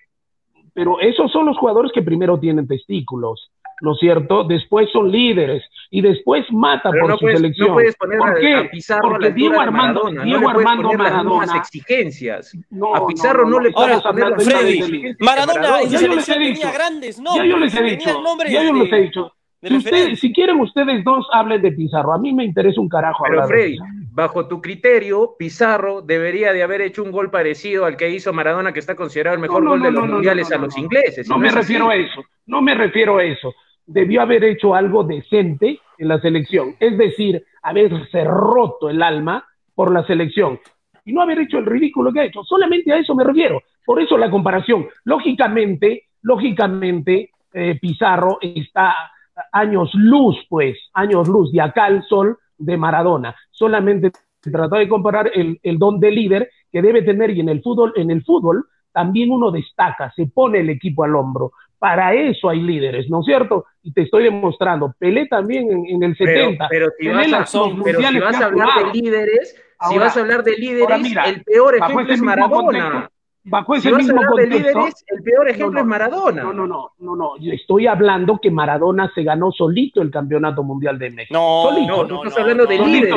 pero 0.74 1.00
esos 1.00 1.32
son 1.32 1.46
los 1.46 1.58
jugadores 1.58 1.94
que 1.94 2.02
primero 2.02 2.38
tienen 2.38 2.68
testículos. 2.68 3.52
¿No 3.82 3.94
es 3.94 4.00
cierto? 4.00 4.44
Después 4.44 4.90
son 4.92 5.12
líderes 5.12 5.64
y 5.90 6.02
después 6.02 6.46
mata 6.52 6.92
por 6.92 7.18
su 7.20 7.28
selección. 7.28 7.70
No 7.70 7.74
puedes 7.74 7.96
poner 7.96 8.20
¿Por 8.20 8.40
qué? 8.40 8.56
a 8.56 8.70
Pizarro 8.70 9.10
Porque 9.10 9.32
Diego 9.32 9.60
Armando, 9.60 10.04
Maradona, 10.04 10.24
Diego 10.24 10.42
no 10.42 10.50
Armando 10.50 10.94
Maradona. 10.94 11.46
Las 11.46 11.56
exigencias. 11.56 12.58
a 12.94 13.08
Pizarro 13.08 13.50
no, 13.50 13.60
le 13.60 13.72
puedes 13.72 14.02
poner 14.02 14.30
las 14.30 14.44
Freddy, 14.44 15.16
Maradona 15.20 15.82
en 15.82 15.92
su 15.92 15.98
selección 15.98 16.38
tenía 16.40 16.72
grandes 16.72 17.20
nombres. 17.20 17.44
Ya 17.44 17.50
yo 17.50 17.58
les 17.58 17.76
he 17.76 17.84
dicho. 17.84 18.24
Ya 18.50 18.64
yo 18.64 18.74
les 18.74 18.92
he 18.92 18.96
dicho. 18.98 19.32
si, 19.62 20.16
si, 20.16 20.34
quieren 20.34 20.60
ustedes 20.60 21.04
dos, 21.04 21.28
hablen 21.32 21.62
de 21.62 21.72
Pizarro. 21.72 22.14
A 22.14 22.20
mí 22.20 22.34
me 22.34 22.44
interesa 22.44 22.80
un 22.80 22.90
carajo. 22.90 23.24
Pero 23.28 23.48
Freddy, 23.48 23.78
bajo 24.12 24.48
tu 24.48 24.62
criterio, 24.62 25.36
Pizarro 25.38 26.02
debería 26.02 26.54
de 26.54 26.64
haber 26.64 26.82
hecho 26.82 27.04
un 27.04 27.12
gol 27.12 27.30
parecido 27.30 27.86
al 27.86 27.98
que 27.98 28.10
hizo 28.10 28.32
Maradona, 28.32 28.74
que 28.74 28.80
está 28.80 28.96
considerado 28.96 29.36
el 29.36 29.42
mejor 29.42 29.66
gol 29.66 29.82
de 29.82 29.92
los 29.92 30.08
mundiales 30.08 30.52
a 30.52 30.58
los 30.58 30.78
ingleses. 30.78 31.28
No, 31.28 31.38
me 31.38 31.52
refiero 31.52 31.90
a 31.90 31.96
eso. 31.96 32.24
No 32.46 32.62
me 32.62 32.76
refiero 32.76 33.18
a 33.18 33.24
eso. 33.24 33.54
Debió 33.86 34.22
haber 34.22 34.44
hecho 34.44 34.76
algo 34.76 35.04
decente 35.04 35.80
en 35.98 36.08
la 36.08 36.20
selección. 36.20 36.76
Es 36.80 36.98
decir, 36.98 37.46
haberse 37.62 38.24
roto 38.24 38.90
el 38.90 39.02
alma 39.02 39.46
por 39.74 39.92
la 39.92 40.06
selección 40.06 40.60
y 41.06 41.14
no 41.14 41.22
haber 41.22 41.40
hecho 41.40 41.60
el 41.60 41.66
ridículo 41.66 42.12
que 42.12 42.22
ha 42.22 42.26
hecho. 42.26 42.44
Solamente 42.44 42.92
a 42.92 42.98
eso 42.98 43.16
me 43.16 43.24
refiero. 43.24 43.62
Por 43.86 44.02
eso 44.02 44.18
la 44.18 44.32
comparación. 44.32 44.88
Lógicamente, 45.04 46.06
lógicamente, 46.24 47.30
eh, 47.54 47.78
Pizarro 47.80 48.40
está 48.42 48.96
años 49.52 49.92
luz, 49.94 50.38
pues, 50.50 50.78
años 50.94 51.28
luz 51.28 51.52
de 51.52 51.62
acá 51.62 51.86
al 51.86 52.04
sol 52.04 52.38
de 52.58 52.78
Maradona. 52.78 53.36
Solamente 53.52 54.12
se 54.42 54.52
trata 54.52 54.78
de 54.78 54.88
comparar 54.88 55.30
el, 55.34 55.60
el, 55.62 55.78
don 55.78 56.00
de 56.00 56.12
líder 56.12 56.50
que 56.72 56.82
debe 56.82 57.04
tener 57.04 57.32
y 57.32 57.42
en 57.42 57.50
el 57.50 57.62
fútbol, 57.62 57.94
en 57.96 58.12
el 58.12 58.24
fútbol 58.24 58.66
también 58.92 59.30
uno 59.30 59.52
destaca, 59.52 60.12
se 60.16 60.28
pone 60.28 60.60
el 60.60 60.70
equipo 60.70 61.04
al 61.04 61.16
hombro. 61.16 61.52
Para 61.80 62.14
eso 62.14 62.50
hay 62.50 62.62
líderes, 62.62 63.10
¿no 63.10 63.20
es 63.20 63.26
cierto? 63.26 63.66
Y 63.84 63.94
te 63.94 64.04
estoy 64.04 64.24
demostrando. 64.24 64.94
Pelé 64.98 65.28
también 65.28 65.70
en, 65.88 66.04
el 66.04 66.16
70. 66.16 66.68
Pero, 66.70 66.88
si, 66.98 67.08
vas 67.08 67.54
a, 67.54 68.46
hablar 68.46 68.70
de 68.78 69.00
líderes, 69.00 69.62
si 69.90 69.98
vas 69.98 70.18
a 70.18 70.20
hablar 70.22 70.44
de 70.44 70.56
líderes, 70.58 71.16
el 71.26 71.44
peor 71.44 71.76
ejemplo 71.76 72.14
es 72.14 72.22
Maradona 72.22 73.10
bajo 73.46 73.76
ese 73.76 73.92
mismo 73.94 74.22
contexto. 74.26 74.88
el 75.08 75.24
peor 75.24 75.50
ejemplo 75.50 75.80
es 75.80 75.86
Maradona. 75.86 76.44
No, 76.44 76.54
no, 76.54 76.68
no, 76.68 76.92
no, 76.98 77.16
no. 77.16 77.38
Yo 77.38 77.54
estoy 77.54 77.88
hablando 77.88 78.40
que 78.42 78.52
Maradona 78.52 79.12
se 79.14 79.24
ganó 79.24 79.52
solito 79.52 80.02
el 80.02 80.12
campeonato 80.12 80.64
mundial 80.64 81.00
de 81.00 81.12
México. 81.12 81.34
No, 81.34 81.70
solito. 81.70 82.04
no, 82.04 82.04
no, 82.04 82.24
estás 82.24 82.42
hablando 82.42 82.66
de 82.66 82.80
líderes. 82.80 83.16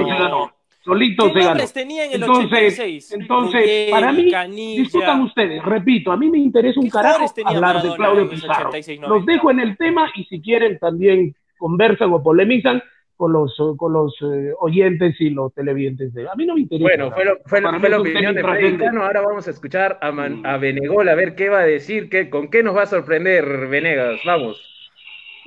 Solito 0.85 1.32
se 1.32 1.40
ganó. 1.40 1.44
Solito 1.44 1.44
se 1.44 1.44
ganó. 1.44 1.73
tenía 1.73 2.04
en 2.06 2.12
el 2.12 2.23
entonces, 2.23 2.78
86? 2.78 3.12
entonces 3.12 3.90
para 3.90 4.12
mí, 4.12 4.30
discutan 4.76 5.23
ustedes, 5.23 5.62
repito, 5.64 6.12
a 6.12 6.16
mí 6.16 6.30
me 6.30 6.38
interesa 6.38 6.80
un 6.80 6.88
carajo 6.88 7.26
hablar 7.44 7.82
de 7.82 7.94
Claudio 7.94 8.28
Pizarro. 8.28 8.70
Los 9.08 9.26
dejo 9.26 9.50
en 9.50 9.61
el 9.61 9.76
tema 9.76 10.11
y 10.14 10.25
si 10.25 10.40
quieren 10.40 10.78
también 10.78 11.35
conversan 11.58 12.12
o 12.12 12.23
polemizan, 12.23 12.82
con 13.18 13.32
los, 13.32 13.52
con 13.76 13.92
los 13.92 14.14
eh, 14.23 14.52
oyentes 14.61 15.20
y 15.20 15.30
los 15.30 15.52
televidentes. 15.52 16.14
De, 16.14 16.28
a 16.28 16.37
mí 16.37 16.47
no 16.47 16.54
me 16.54 16.61
interesa. 16.61 16.85
Bueno, 16.85 17.11
fue, 17.11 17.25
lo, 17.25 17.37
fue, 17.44 17.80
fue 17.80 17.88
la 17.88 18.00
opinión 18.00 18.32
de 18.32 18.42
Freddy 18.42 18.85
Ahora 18.97 19.20
vamos 19.23 19.49
a 19.49 19.50
escuchar 19.50 19.99
a, 20.00 20.12
Man, 20.12 20.47
a 20.47 20.56
Benegol 20.56 21.08
a 21.08 21.16
ver 21.16 21.35
qué 21.35 21.49
va 21.49 21.58
a 21.58 21.66
decir, 21.66 22.08
qué, 22.08 22.30
con 22.30 22.49
qué 22.49 22.62
nos 22.62 22.76
va 22.76 22.82
a 22.82 22.87
sorprender 22.87 23.66
Venegas. 23.66 24.20
Vamos. 24.25 24.67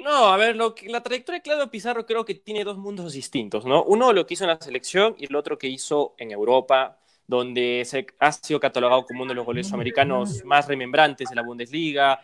No, 0.02 0.30
a 0.30 0.38
ver, 0.38 0.56
lo 0.56 0.74
que, 0.74 0.90
la 0.90 1.04
trayectoria 1.04 1.40
de 1.40 1.44
Claudio 1.44 1.70
Pizarro 1.70 2.06
creo 2.08 2.26
que 2.26 2.34
tiene 2.34 2.64
dos 2.64 2.78
mundos 2.78 3.14
distintos, 3.14 3.66
¿no? 3.66 3.84
Uno 3.84 4.12
lo 4.14 4.26
que 4.26 4.34
hizo 4.34 4.46
en 4.46 4.50
la 4.50 4.60
selección 4.60 5.16
y 5.20 5.26
el 5.26 5.36
otro 5.36 5.60
que 5.60 5.68
hizo 5.68 6.16
en 6.18 6.32
Europa, 6.32 6.98
donde 7.28 7.84
se 7.86 8.08
ha 8.20 8.32
sido 8.32 8.60
catalogado 8.60 9.06
como 9.06 9.22
uno 9.22 9.30
de 9.30 9.36
los 9.36 9.46
goleadores 9.46 9.74
americanos 9.74 10.44
más 10.44 10.68
remembrantes 10.68 11.30
de 11.30 11.36
la 11.36 11.44
Bundesliga, 11.44 12.20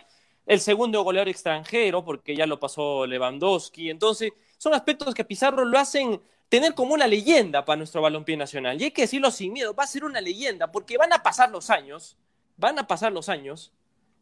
el 0.48 0.60
segundo 0.60 1.04
goleador 1.04 1.30
extranjero, 1.30 2.04
porque 2.04 2.36
ya 2.36 2.48
lo 2.48 2.60
pasó 2.60 3.06
Lewandowski. 3.06 3.92
Entonces, 3.92 4.32
son 4.58 4.74
aspectos 4.74 5.14
que 5.14 5.24
Pizarro 5.24 5.64
lo 5.64 5.78
hacen 5.78 6.20
tener 6.50 6.74
como 6.74 6.96
una 6.96 7.06
leyenda 7.06 7.64
para 7.64 7.78
nuestro 7.78 8.02
balompié 8.02 8.38
nacional. 8.38 8.82
Y 8.82 8.86
hay 8.86 8.92
que 8.92 9.04
decirlo 9.04 9.30
sin 9.30 9.54
miedo, 9.54 9.76
va 9.76 9.84
a 9.84 9.88
ser 9.88 10.04
una 10.04 10.20
leyenda, 10.20 10.72
porque 10.72 10.98
van 10.98 11.14
a 11.14 11.22
pasar 11.22 11.52
los 11.52 11.70
años, 11.70 12.18
van 12.56 12.80
a 12.80 12.88
pasar 12.88 13.12
los 13.12 13.30
años, 13.30 13.72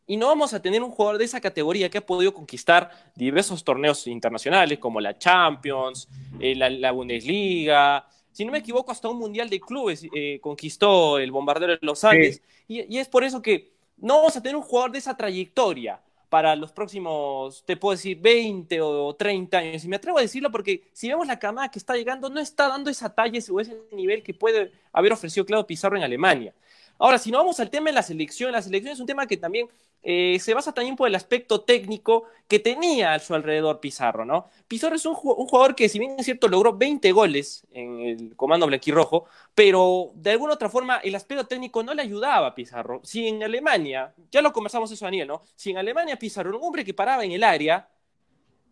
y 0.08 0.18
no 0.18 0.28
vamos 0.28 0.54
a 0.54 0.62
tener 0.62 0.84
un 0.84 0.92
jugador 0.92 1.18
de 1.18 1.26
esa 1.26 1.42
categoría 1.42 1.90
que 1.90 1.98
ha 1.98 2.06
podido 2.06 2.34
conquistar 2.34 2.92
diversos 3.16 3.64
torneos 3.64 4.06
internacionales, 4.08 4.80
como 4.80 5.02
la 5.02 5.18
Champions, 5.18 6.08
eh, 6.40 6.56
la, 6.56 6.92
Bundesliga. 6.92 8.08
Si 8.32 8.46
no 8.46 8.52
me 8.52 8.60
equivoco, 8.60 8.92
hasta 8.92 9.10
un 9.10 9.18
Mundial 9.18 9.50
de 9.50 9.60
Clubes 9.60 10.06
eh, 10.14 10.40
conquistó 10.42 11.18
el 11.18 11.32
bombardero 11.32 11.74
de 11.74 11.80
Los 11.82 12.04
Andes. 12.04 12.42
y 12.68 12.98
es 12.98 13.08
por 13.08 13.24
eso 13.24 13.42
que 13.42 13.74
no 13.98 14.18
vamos 14.18 14.36
a 14.36 14.42
tener 14.42 14.56
un 14.56 14.62
jugador 14.62 14.92
de 14.92 15.00
esa 15.00 15.16
trayectoria 15.16 16.02
para 16.30 16.56
los 16.56 16.72
próximos, 16.74 17.64
te 17.66 17.78
puedo 17.78 17.94
decir, 17.94 18.20
20 18.20 18.82
o 18.82 19.16
30 19.16 19.58
años. 19.58 19.86
Y 19.86 19.88
me 19.88 19.96
atrevo 19.96 20.18
a 20.18 20.22
decirlo 20.22 20.52
porque 20.52 20.90
si 20.92 21.08
vemos 21.08 21.28
la 21.28 21.40
camada 21.40 21.70
que 21.70 21.80
está 21.80 21.96
llegando, 21.96 22.30
no 22.30 22.40
está 22.40 22.68
dando 22.68 22.90
esa 22.90 23.14
talla 23.14 23.40
o 23.50 23.60
ese 23.62 23.78
nivel 23.92 24.22
que 24.22 24.34
puede 24.34 24.74
haber 24.92 25.14
ofrecido 25.14 25.46
Claudio 25.46 25.66
Pizarro 25.66 25.96
en 25.96 26.04
Alemania. 26.04 26.54
Ahora, 26.98 27.18
si 27.18 27.32
no 27.32 27.40
vamos 27.40 27.60
al 27.60 27.70
tema 27.70 27.90
de 27.90 27.94
la 27.94 28.04
selección, 28.04 28.52
la 28.52 28.62
selección 28.62 28.94
es 28.94 29.00
un 29.00 29.06
tema 29.06 29.28
que 29.28 29.38
también 29.38 29.68
eh, 30.08 30.38
se 30.40 30.54
basa 30.54 30.72
también 30.72 30.96
por 30.96 31.08
el 31.08 31.16
aspecto 31.16 31.62
técnico 31.62 32.26
que 32.48 32.60
tenía 32.60 33.16
a 33.16 33.20
su 33.20 33.34
alrededor 33.34 33.80
Pizarro, 33.80 34.24
¿no? 34.24 34.46
Pizarro 34.68 34.96
es 34.96 35.06
un, 35.06 35.16
jugador 35.16 35.74
que, 35.74 35.90
si 35.90 35.98
bien 35.98 36.16
es 36.20 36.26
cierto, 36.26 36.48
logró 36.48 36.78
20 36.78 37.12
goles 37.12 37.66
en 37.72 38.02
el 38.02 38.36
comando 38.36 38.68
blanquirrojo, 38.68 39.26
pero 39.56 40.12
de 40.14 40.32
alguna 40.32 40.54
otra 40.54 40.70
forma 40.70 40.98
el 40.98 41.16
aspecto 41.16 41.48
técnico 41.48 41.82
no 41.82 41.96
le 41.96 42.04
ayudaba 42.04 42.48
a 42.48 42.56
Pizarro. 42.56 43.02
Si 43.04 43.28
en 43.28 43.42
Alemania, 43.42 44.14
ya 44.32 44.44
lo 44.44 44.54
conversamos 44.54 44.92
eso, 44.92 45.06
Daniel, 45.06 45.28
¿no? 45.28 45.42
Si 45.56 45.72
en 45.72 45.80
Alemania 45.80 46.18
Pizarro 46.18 46.50
era 46.50 46.60
un 46.60 46.64
hombre 46.64 46.86
que 46.86 46.94
paraba 46.94 47.26
en 47.26 47.32
el 47.32 47.44
área, 47.44 47.90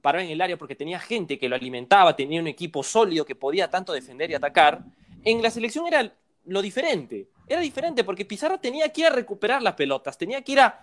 paraba 0.04 0.24
en 0.24 0.30
el 0.30 0.40
área 0.40 0.56
porque 0.56 0.76
tenía 0.76 1.00
gente 1.00 1.40
que 1.40 1.50
lo 1.50 1.56
alimentaba, 1.56 2.16
tenía 2.16 2.42
un 2.42 2.48
equipo 2.48 2.84
sólido 2.84 3.26
que 3.26 3.34
podía 3.34 3.72
tanto 3.72 3.92
defender 3.92 4.30
y 4.30 4.36
atacar, 4.36 4.84
en 5.26 5.42
la 5.42 5.50
selección 5.50 5.88
era 5.88 6.14
lo 6.46 6.62
diferente. 6.62 7.30
Era 7.48 7.62
diferente 7.62 8.04
porque 8.04 8.26
Pizarro 8.26 8.60
tenía 8.60 8.90
que 8.90 9.02
ir 9.02 9.08
a 9.08 9.10
recuperar 9.10 9.62
las 9.62 9.74
pelotas, 9.74 10.18
tenía 10.18 10.42
que 10.42 10.54
ir 10.54 10.60
a, 10.60 10.80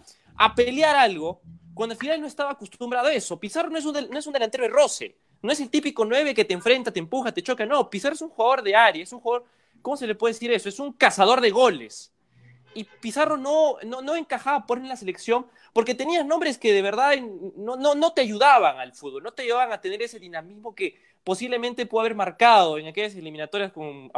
pelear 0.55 0.97
algo, 0.97 1.41
cuando 1.75 1.95
al 1.95 1.99
final 1.99 2.21
no 2.21 2.27
estaba 2.27 2.53
acostumbrado 2.53 3.09
a 3.09 3.13
eso. 3.13 3.39
Pizarro 3.39 3.71
no 3.71 3.79
es 3.79 3.85
un, 3.85 3.95
no 4.11 4.19
es 4.19 4.27
un 4.27 4.33
delantero 4.33 4.65
de 4.65 4.71
roce, 4.71 5.17
no 5.43 5.53
es 5.53 5.61
el 5.61 5.71
típico 5.71 6.05
9 6.05 6.35
que 6.35 6.45
te 6.45 6.55
enfrenta, 6.55 6.93
te 6.93 6.99
empuja, 6.99 7.33
te 7.33 7.43
choca, 7.43 7.65
no. 7.67 7.89
Pizarro 7.89 8.15
es 8.15 8.23
un 8.23 8.31
jugador 8.31 8.63
de 8.63 8.75
área, 8.75 9.03
es 9.03 9.13
un 9.13 9.21
jugador, 9.21 9.47
¿cómo 9.83 9.97
se 9.97 10.07
le 10.07 10.15
puede 10.15 10.35
decir 10.35 10.53
eso? 10.53 10.69
Es 10.69 10.79
un 10.79 10.93
cazador 10.93 11.41
de 11.41 11.51
goles. 11.51 12.13
Y 12.75 12.85
Pizarro 12.85 13.37
no, 13.37 13.77
no, 13.85 14.01
no 14.01 14.15
encajaba 14.15 14.65
por 14.65 14.79
en 14.79 14.89
la 14.89 14.97
selección 14.97 15.47
porque 15.73 15.95
tenías 15.95 16.25
nombres 16.25 16.57
que 16.57 16.73
de 16.73 16.83
verdad 16.83 17.17
no, 17.57 17.77
no, 17.77 17.95
no 17.95 18.13
te 18.13 18.21
ayudaban 18.21 18.79
al 18.79 18.93
fútbol, 18.93 19.23
no 19.23 19.33
te 19.33 19.43
ayudaban 19.43 19.73
a 19.73 19.81
tener 19.81 20.01
ese 20.03 20.21
dinamismo 20.21 20.75
que 20.75 20.97
posiblemente 21.25 21.87
pudo 21.87 22.03
haber 22.03 22.15
marcado 22.15 22.79
en 22.79 22.87
aquellas 22.87 23.15
eliminatorias 23.15 23.73
con 23.73 24.11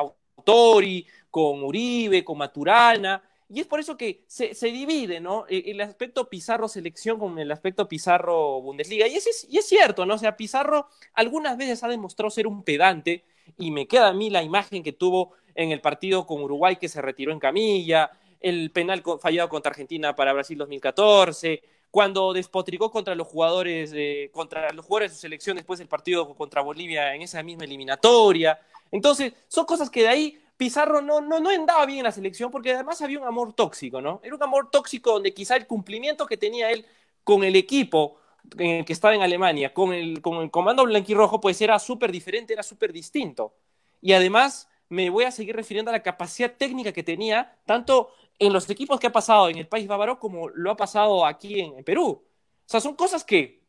Tori, 0.44 1.06
con 1.30 1.62
Uribe, 1.62 2.24
con 2.24 2.38
Maturana, 2.38 3.22
y 3.48 3.60
es 3.60 3.66
por 3.66 3.80
eso 3.80 3.98
que 3.98 4.24
se, 4.26 4.54
divide, 4.68 5.20
¿no? 5.20 5.44
E, 5.46 5.70
el, 5.70 5.80
aspecto 5.82 6.30
Pizarro 6.30 6.68
selección 6.68 7.18
con 7.18 7.38
el 7.38 7.52
aspecto 7.52 7.86
Pizarro 7.86 8.62
Bundesliga. 8.62 9.06
Y 9.06 9.16
es, 9.16 9.46
y 9.50 9.58
es 9.58 9.66
cierto, 9.68 10.06
¿no? 10.06 10.14
O 10.14 10.18
sea, 10.18 10.38
Pizarro 10.38 10.86
algunas 11.12 11.58
veces 11.58 11.82
ha 11.84 11.88
demostrado 11.88 12.30
ser 12.30 12.46
un 12.46 12.62
pedante 12.62 13.24
y 13.58 13.70
me 13.70 13.86
queda 13.86 14.08
a 14.08 14.12
mí 14.14 14.30
la 14.30 14.42
imagen 14.42 14.82
que 14.82 14.92
tuvo 14.92 15.32
en 15.54 15.70
el 15.70 15.82
partido 15.82 16.26
con 16.26 16.42
Uruguay 16.42 16.76
que 16.76 16.88
se 16.88 17.02
retiró 17.02 17.30
en 17.30 17.38
camilla, 17.38 18.10
el 18.40 18.70
penal 18.70 19.02
fallado 19.20 19.50
contra 19.50 19.70
Argentina 19.70 20.16
para 20.16 20.32
Brasil 20.32 20.56
2014, 20.56 21.62
cuando 21.92 22.32
despotricó 22.32 22.90
contra 22.90 23.14
los 23.14 23.28
jugadores, 23.28 23.94
contra 24.32 24.72
los 24.72 24.87
jugadores 24.87 25.11
de 25.11 25.14
su 25.14 25.20
selección 25.20 25.58
después 25.58 25.78
del 25.78 25.88
partido 25.88 26.34
contra 26.34 26.62
Bolivia 26.62 27.14
en 27.14 27.20
esa 27.20 27.42
misma 27.42 27.64
eliminatoria. 27.64 28.58
Entonces, 28.90 29.34
son 29.46 29.66
cosas 29.66 29.90
que 29.90 30.00
de 30.00 30.08
ahí 30.08 30.38
Pizarro 30.56 31.02
no, 31.02 31.20
no, 31.20 31.38
no 31.38 31.50
andaba 31.50 31.84
bien 31.84 31.99
en 31.99 32.04
la 32.04 32.12
selección 32.12 32.50
porque 32.50 32.72
además 32.72 33.02
había 33.02 33.18
un 33.18 33.26
amor 33.26 33.52
tóxico, 33.52 34.00
¿no? 34.00 34.20
Era 34.25 34.34
un 34.34 34.42
amor 34.42 34.70
tóxico 34.70 35.12
donde 35.12 35.34
quizá 35.34 35.54
el 35.54 35.66
cumplimiento 35.66 36.25
que 36.25 36.38
tenía 36.38 36.70
él 36.70 36.87
con 37.25 37.44
el 37.44 37.56
equipo 37.56 38.16
en 38.56 38.76
el 38.76 38.84
que 38.87 38.94
estaba 38.94 39.14
en 39.14 39.20
Alemania, 39.20 39.75
con 39.75 39.92
el, 39.92 40.22
con 40.22 40.38
el 40.38 40.50
comando 40.50 40.84
blanquirrojo, 40.84 41.42
pues 41.42 41.61
era 41.61 41.78
súper 41.78 42.11
diferente, 42.11 42.54
era 42.54 42.62
súper 42.62 42.90
distinto. 42.90 43.52
Y 44.00 44.14
además 44.14 44.66
me 44.88 45.11
voy 45.11 45.25
a 45.25 45.30
seguir 45.30 45.56
refiriendo 45.56 45.90
a 45.90 45.92
la 45.92 46.02
capacidad 46.02 46.54
técnica 46.56 46.92
que 46.92 47.02
tenía, 47.02 47.54
tanto 47.66 48.14
en 48.38 48.52
los 48.52 48.68
equipos 48.68 48.98
que 48.98 49.06
ha 49.06 49.12
pasado 49.12 49.48
en 49.48 49.58
el 49.58 49.68
país 49.68 49.86
bávaro 49.86 50.18
como 50.18 50.48
lo 50.48 50.70
ha 50.70 50.76
pasado 50.76 51.24
aquí 51.26 51.60
en, 51.60 51.84
Perú. 51.84 52.08
O 52.08 52.24
sea, 52.66 52.80
son 52.80 52.94
cosas 52.94 53.24
que 53.24 53.60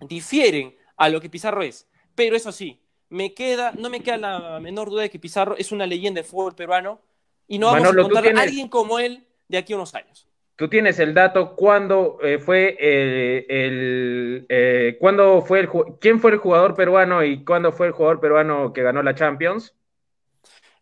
difieren 0.00 0.74
a 0.96 1.08
lo 1.08 1.20
que 1.20 1.30
Pizarro 1.30 1.62
es. 1.62 1.88
Pero 2.14 2.36
eso 2.36 2.52
sí, 2.52 2.80
me 3.08 3.34
queda, 3.34 3.72
no 3.72 3.90
me 3.90 4.00
queda 4.00 4.16
la 4.16 4.60
menor 4.60 4.90
duda 4.90 5.02
de 5.02 5.10
que 5.10 5.18
Pizarro 5.18 5.56
es 5.56 5.72
una 5.72 5.86
leyenda 5.86 6.20
del 6.20 6.28
fútbol 6.28 6.54
peruano 6.54 7.00
y 7.46 7.58
no 7.58 7.66
vamos 7.66 7.88
a 7.88 7.90
encontrar 7.90 8.36
a 8.36 8.42
alguien 8.42 8.68
como 8.68 8.98
él 8.98 9.26
de 9.48 9.58
aquí 9.58 9.72
a 9.72 9.76
unos 9.76 9.94
años. 9.94 10.26
Tú 10.56 10.68
tienes 10.68 10.98
el 10.98 11.12
dato 11.12 11.54
cuándo 11.54 12.18
eh, 12.22 12.38
fue 12.38 12.76
el, 12.80 14.46
eh, 14.48 14.96
cuándo 14.98 15.42
fue 15.42 15.60
el 15.60 15.68
quién 16.00 16.18
fue 16.18 16.30
el 16.30 16.38
jugador 16.38 16.74
peruano 16.74 17.22
y 17.22 17.44
cuándo 17.44 17.72
fue 17.72 17.88
el 17.88 17.92
jugador 17.92 18.20
peruano 18.20 18.72
que 18.72 18.82
ganó 18.82 19.02
la 19.02 19.14
Champions. 19.14 19.74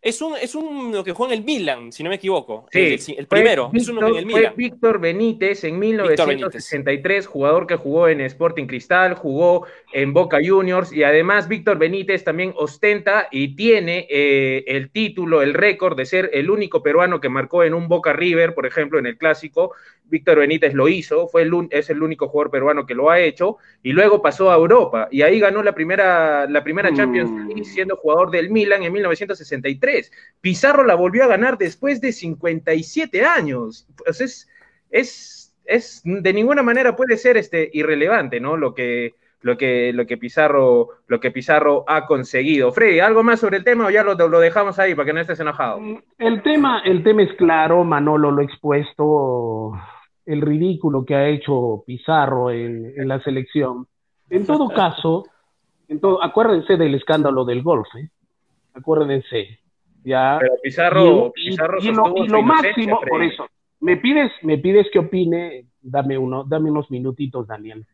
Es 0.05 0.21
un, 0.21 0.35
es 0.39 0.53
uno 0.53 1.03
que 1.03 1.13
jugó 1.13 1.25
en 1.31 1.39
el 1.39 1.43
Milan, 1.43 1.91
si 1.91 2.03
no 2.03 2.11
me 2.11 2.17
equivoco. 2.17 2.67
Sí, 2.71 3.15
el, 3.17 3.25
primero. 3.25 3.71
es 3.73 3.89
uno 3.89 4.07
en 4.07 4.15
el 4.17 4.25
Milan. 4.27 4.43
Fue 4.43 4.53
Víctor 4.55 4.99
Benítez 4.99 5.63
en 5.63 5.79
1963, 5.79 7.25
jugador 7.25 7.65
que 7.65 7.75
jugó 7.75 8.07
en 8.07 8.21
Sporting 8.21 8.67
Cristal, 8.67 9.15
jugó 9.15 9.65
en 9.93 10.13
Boca 10.13 10.37
Juniors 10.45 10.93
y 10.93 11.01
además 11.01 11.47
Víctor 11.47 11.79
Benítez 11.79 12.23
también 12.23 12.53
ostenta 12.55 13.29
y 13.31 13.55
tiene 13.55 14.05
eh, 14.07 14.63
el 14.67 14.91
título, 14.91 15.41
el 15.41 15.55
récord 15.55 15.97
de 15.97 16.05
ser 16.05 16.29
el 16.33 16.51
único 16.51 16.83
peruano 16.83 17.19
que 17.19 17.29
marcó 17.29 17.63
en 17.63 17.73
un 17.73 17.87
Boca 17.87 18.13
River, 18.13 18.53
por 18.53 18.67
ejemplo, 18.67 18.99
en 18.99 19.07
el 19.07 19.17
clásico. 19.17 19.71
Víctor 20.07 20.39
Benítez 20.39 20.73
lo 20.73 20.87
hizo, 20.87 21.27
fue 21.27 21.41
el, 21.41 21.51
es 21.71 21.89
el 21.89 22.03
único 22.03 22.27
jugador 22.27 22.51
peruano 22.51 22.85
que 22.85 22.93
lo 22.93 23.09
ha 23.09 23.19
hecho, 23.19 23.57
y 23.81 23.91
luego 23.91 24.21
pasó 24.21 24.51
a 24.51 24.55
Europa, 24.55 25.07
y 25.11 25.23
ahí 25.23 25.39
ganó 25.39 25.63
la 25.63 25.73
primera, 25.73 26.47
la 26.47 26.63
primera 26.63 26.93
Champions 26.93 27.31
mm. 27.31 27.47
League 27.47 27.65
siendo 27.65 27.95
jugador 27.95 28.29
del 28.29 28.51
Milan 28.51 28.83
en 28.83 28.93
1963. 28.93 29.94
Pizarro 30.41 30.83
la 30.83 30.95
volvió 30.95 31.23
a 31.23 31.27
ganar 31.27 31.57
después 31.57 32.01
de 32.01 32.11
57 32.11 33.25
años. 33.25 33.87
Pues 33.97 34.47
es, 34.91 36.01
de 36.03 36.33
ninguna 36.33 36.61
manera 36.61 36.95
puede 36.95 37.17
ser 37.17 37.37
este, 37.37 37.69
irrelevante, 37.73 38.39
¿no? 38.39 38.55
Lo 38.55 38.73
que, 38.73 39.15
lo 39.41 39.57
que, 39.57 39.91
lo 39.93 40.05
que, 40.05 40.17
Pizarro, 40.17 40.89
lo 41.07 41.19
que 41.19 41.31
Pizarro 41.31 41.83
ha 41.87 42.05
conseguido. 42.05 42.71
Freddy, 42.71 42.99
¿algo 42.99 43.23
más 43.23 43.39
sobre 43.39 43.57
el 43.57 43.63
tema 43.63 43.85
o 43.85 43.89
ya 43.89 44.03
lo, 44.03 44.15
lo, 44.15 44.39
dejamos 44.39 44.79
ahí 44.79 44.95
para 44.95 45.05
que 45.05 45.13
no 45.13 45.21
estés 45.21 45.39
enojado? 45.39 45.79
El 46.17 46.41
tema, 46.41 46.81
el 46.85 47.03
tema 47.03 47.23
es 47.23 47.33
claro, 47.33 47.83
Manolo 47.83 48.31
lo 48.31 48.41
ha 48.41 48.45
expuesto, 48.45 49.73
el 50.25 50.41
ridículo 50.41 51.05
que 51.05 51.15
ha 51.15 51.27
hecho 51.27 51.83
Pizarro 51.85 52.51
en, 52.51 53.07
la 53.07 53.21
selección. 53.21 53.87
En 54.29 54.45
todo 54.45 54.69
caso, 54.69 55.25
acuérdense 56.21 56.77
del 56.77 56.95
escándalo 56.95 57.45
del 57.45 57.61
golf, 57.61 57.87
¿eh? 57.95 58.09
acuérdense. 58.73 59.59
Ya, 60.05 60.37
Pero 60.39 60.53
Pizarro, 60.61 61.33
y, 61.35 61.49
Pizarro 61.49 61.79
y, 61.81 61.91
lo, 61.91 62.13
y 62.15 62.27
lo 62.27 62.41
máximo, 62.43 62.99
por 63.09 63.23
eso, 63.23 63.47
me 63.79 63.97
pides, 63.97 64.31
me 64.43 64.59
pides 64.59 64.87
que 64.93 64.99
opine, 64.99 65.65
dame 65.81 66.17
uno, 66.17 66.43
dame 66.43 66.69
unos 66.69 66.89
minutitos, 66.91 67.47
Daniel. 67.47 67.85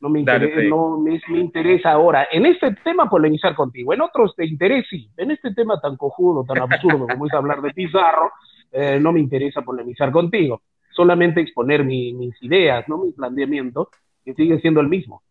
No 0.00 0.08
me, 0.08 0.20
interesa, 0.20 0.62
no 0.62 0.98
me, 0.98 1.20
interesa 1.38 1.92
ahora. 1.92 2.26
En 2.32 2.46
este 2.46 2.74
tema 2.82 3.08
polemizar 3.08 3.54
contigo, 3.54 3.92
en 3.92 4.00
otros 4.00 4.34
te 4.34 4.46
interesa, 4.46 4.88
sí. 4.90 5.10
En 5.16 5.30
este 5.30 5.52
tema 5.52 5.78
tan 5.80 5.96
cojudo, 5.96 6.44
tan 6.44 6.58
absurdo 6.58 7.06
como 7.06 7.26
es 7.26 7.34
hablar 7.34 7.60
de 7.60 7.70
Pizarro, 7.72 8.32
eh, 8.72 8.98
no 8.98 9.12
me 9.12 9.20
interesa 9.20 9.60
polemizar 9.60 10.10
contigo. 10.10 10.62
Solamente 10.90 11.40
exponer 11.40 11.84
mis 11.84 12.42
ideas, 12.42 12.88
no 12.88 12.98
mi 12.98 13.12
planteamiento, 13.12 13.90
que 14.24 14.34
sigue 14.34 14.58
siendo 14.60 14.80
el 14.80 14.88
mismo. 14.88 15.22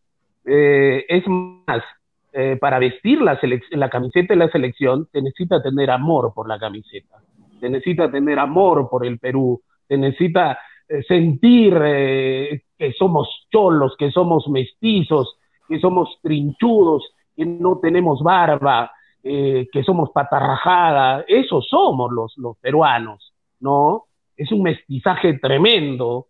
Eh, 0.46 1.04
es 1.10 1.24
más, 1.28 1.84
eh, 2.32 2.58
para 2.62 2.78
vestir 2.78 3.22
la, 3.22 3.40
la 3.72 3.90
camiseta 3.90 4.34
de 4.34 4.40
la 4.40 4.52
selección, 4.52 5.08
te 5.12 5.20
necesita 5.22 5.64
tener 5.64 5.90
amor 5.90 6.32
por 6.34 6.48
la 6.48 6.60
camiseta, 6.60 7.18
te 7.60 7.70
necesita 7.70 8.12
tener 8.12 8.38
amor 8.38 8.88
por 8.88 9.04
el 9.04 9.18
Perú, 9.18 9.62
te 9.88 9.98
necesita 9.98 10.60
eh, 10.88 11.02
sentir 11.08 11.76
eh, 11.84 12.62
que 12.78 12.94
somos 12.94 13.48
cholos, 13.52 13.96
que 13.98 14.12
somos 14.12 14.48
mestizos, 14.48 15.38
que 15.68 15.80
somos 15.80 16.20
trinchudos, 16.22 17.04
que 17.36 17.48
no 17.48 17.80
tenemos 17.80 18.22
barba, 18.22 18.92
que 19.22 19.84
somos 19.86 20.12
patarrajada, 20.12 21.26
esos 21.28 21.68
somos 21.68 22.10
los 22.38 22.58
peruanos, 22.60 23.34
¿no? 23.60 24.06
Es 24.38 24.50
un 24.54 24.64
mestizaje 24.64 25.38
tremendo. 25.40 26.28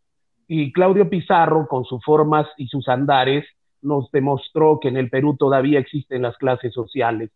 Y 0.48 0.74
Claudio 0.74 1.08
Pizarro, 1.08 1.68
con 1.68 1.86
sus 1.86 2.04
formas 2.04 2.48
y 2.58 2.68
sus 2.68 2.88
andares, 2.90 3.46
nos 3.82 4.12
demostró 4.12 4.80
que 4.80 4.90
en 4.90 4.98
el 4.98 5.10
Perú 5.10 5.36
todavía 5.38 5.80
existen 5.80 6.22
las 6.22 6.38
clases 6.38 6.74
sociales. 6.74 7.32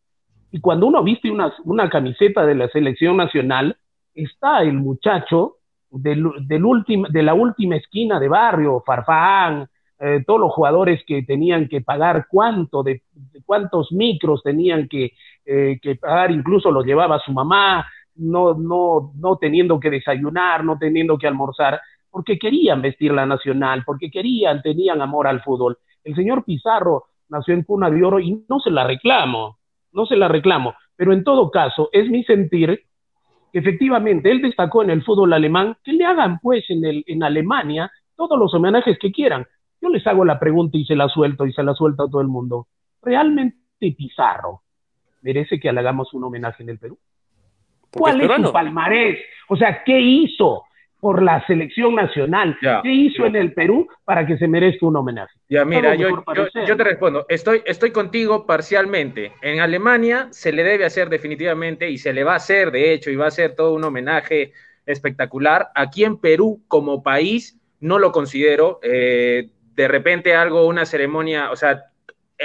Y 0.51 0.59
cuando 0.59 0.87
uno 0.87 1.03
viste 1.03 1.31
una, 1.31 1.53
una 1.63 1.89
camiseta 1.89 2.45
de 2.45 2.55
la 2.55 2.67
selección 2.69 3.17
nacional, 3.17 3.77
está 4.13 4.61
el 4.61 4.73
muchacho 4.73 5.57
del, 5.89 6.23
de 6.47 7.23
la 7.23 7.33
última 7.33 7.75
esquina 7.75 8.19
de 8.19 8.27
barrio, 8.27 8.83
Farfán, 8.85 9.67
eh, 9.99 10.23
todos 10.25 10.39
los 10.39 10.51
jugadores 10.51 11.01
que 11.07 11.23
tenían 11.23 11.67
que 11.69 11.81
pagar 11.81 12.27
cuánto, 12.29 12.83
de, 12.83 13.03
cuántos 13.45 13.91
micros 13.91 14.41
tenían 14.43 14.87
que, 14.87 15.13
eh, 15.45 15.79
que, 15.81 15.95
pagar, 15.95 16.31
incluso 16.31 16.71
los 16.71 16.85
llevaba 16.85 17.19
su 17.19 17.31
mamá, 17.31 17.85
no, 18.15 18.53
no, 18.53 19.13
no 19.15 19.37
teniendo 19.37 19.79
que 19.79 19.89
desayunar, 19.89 20.63
no 20.63 20.77
teniendo 20.77 21.17
que 21.17 21.27
almorzar, 21.27 21.79
porque 22.09 22.37
querían 22.37 22.81
vestir 22.81 23.11
la 23.11 23.25
nacional, 23.25 23.83
porque 23.85 24.11
querían, 24.11 24.61
tenían 24.61 25.01
amor 25.01 25.27
al 25.27 25.41
fútbol. 25.41 25.77
El 26.03 26.15
señor 26.15 26.43
Pizarro 26.43 27.05
nació 27.29 27.53
en 27.53 27.63
cuna 27.63 27.89
de 27.89 28.03
oro 28.03 28.19
y 28.19 28.43
no 28.49 28.59
se 28.59 28.71
la 28.71 28.85
reclamo, 28.85 29.57
no 29.91 30.05
se 30.05 30.15
la 30.15 30.27
reclamo, 30.27 30.73
pero 30.95 31.13
en 31.13 31.23
todo 31.23 31.49
caso 31.49 31.89
es 31.91 32.09
mi 32.09 32.23
sentir 32.23 32.83
efectivamente 33.53 34.31
él 34.31 34.41
destacó 34.41 34.83
en 34.83 34.89
el 34.89 35.03
fútbol 35.03 35.31
alemán, 35.31 35.77
que 35.83 35.93
le 35.93 36.05
hagan 36.05 36.39
pues 36.39 36.65
en, 36.69 36.83
el, 36.83 37.03
en 37.07 37.23
Alemania 37.23 37.91
todos 38.15 38.37
los 38.37 38.53
homenajes 38.53 38.97
que 38.99 39.11
quieran. 39.11 39.45
Yo 39.79 39.89
les 39.89 40.05
hago 40.07 40.25
la 40.25 40.39
pregunta 40.39 40.77
y 40.77 40.85
se 40.85 40.95
la 40.95 41.07
suelto 41.07 41.45
y 41.45 41.53
se 41.53 41.63
la 41.63 41.73
suelta 41.73 42.03
a 42.03 42.07
todo 42.07 42.21
el 42.21 42.27
mundo. 42.27 42.67
¿Realmente 43.01 43.57
Pizarro 43.79 44.63
merece 45.21 45.59
que 45.59 45.71
le 45.71 45.79
hagamos 45.79 46.13
un 46.13 46.23
homenaje 46.23 46.63
en 46.63 46.69
el 46.69 46.79
Perú? 46.79 46.97
¿Cuál 47.91 48.21
es 48.21 48.45
su 48.45 48.51
palmarés? 48.51 49.19
O 49.49 49.55
sea, 49.55 49.83
¿qué 49.83 49.99
hizo? 49.99 50.63
Por 51.03 51.21
la 51.21 51.45
selección 51.47 51.95
nacional. 51.95 52.57
¿Qué 52.61 52.89
hizo 52.89 53.25
en 53.25 53.35
el 53.35 53.51
Perú 53.51 53.89
para 54.05 54.25
que 54.25 54.37
se 54.37 54.47
merezca 54.47 54.85
un 54.85 54.95
homenaje? 54.95 55.33
Ya, 55.49 55.65
mira, 55.65 55.95
yo, 55.95 56.23
yo, 56.65 56.77
te 56.77 56.83
respondo, 56.85 57.25
estoy, 57.27 57.61
estoy 57.65 57.91
contigo 57.91 58.45
parcialmente. 58.45 59.33
En 59.41 59.59
Alemania 59.59 60.29
se 60.31 60.53
le 60.53 60.63
debe 60.63 60.85
hacer 60.85 61.09
definitivamente 61.09 61.89
y 61.89 61.97
se 61.97 62.13
le 62.13 62.23
va 62.23 62.31
a 62.31 62.37
hacer, 62.37 62.71
de 62.71 62.93
hecho, 62.93 63.11
y 63.11 63.17
va 63.17 63.27
a 63.27 63.31
ser 63.31 63.53
todo 63.53 63.73
un 63.73 63.83
homenaje 63.83 64.53
espectacular. 64.85 65.71
Aquí 65.75 66.05
en 66.05 66.15
Perú, 66.15 66.63
como 66.69 67.03
país, 67.03 67.59
no 67.81 67.99
lo 67.99 68.13
considero. 68.13 68.79
Eh, 68.81 69.49
de 69.75 69.87
repente 69.89 70.35
algo, 70.35 70.65
una 70.65 70.85
ceremonia, 70.85 71.51
o 71.51 71.57
sea, 71.57 71.83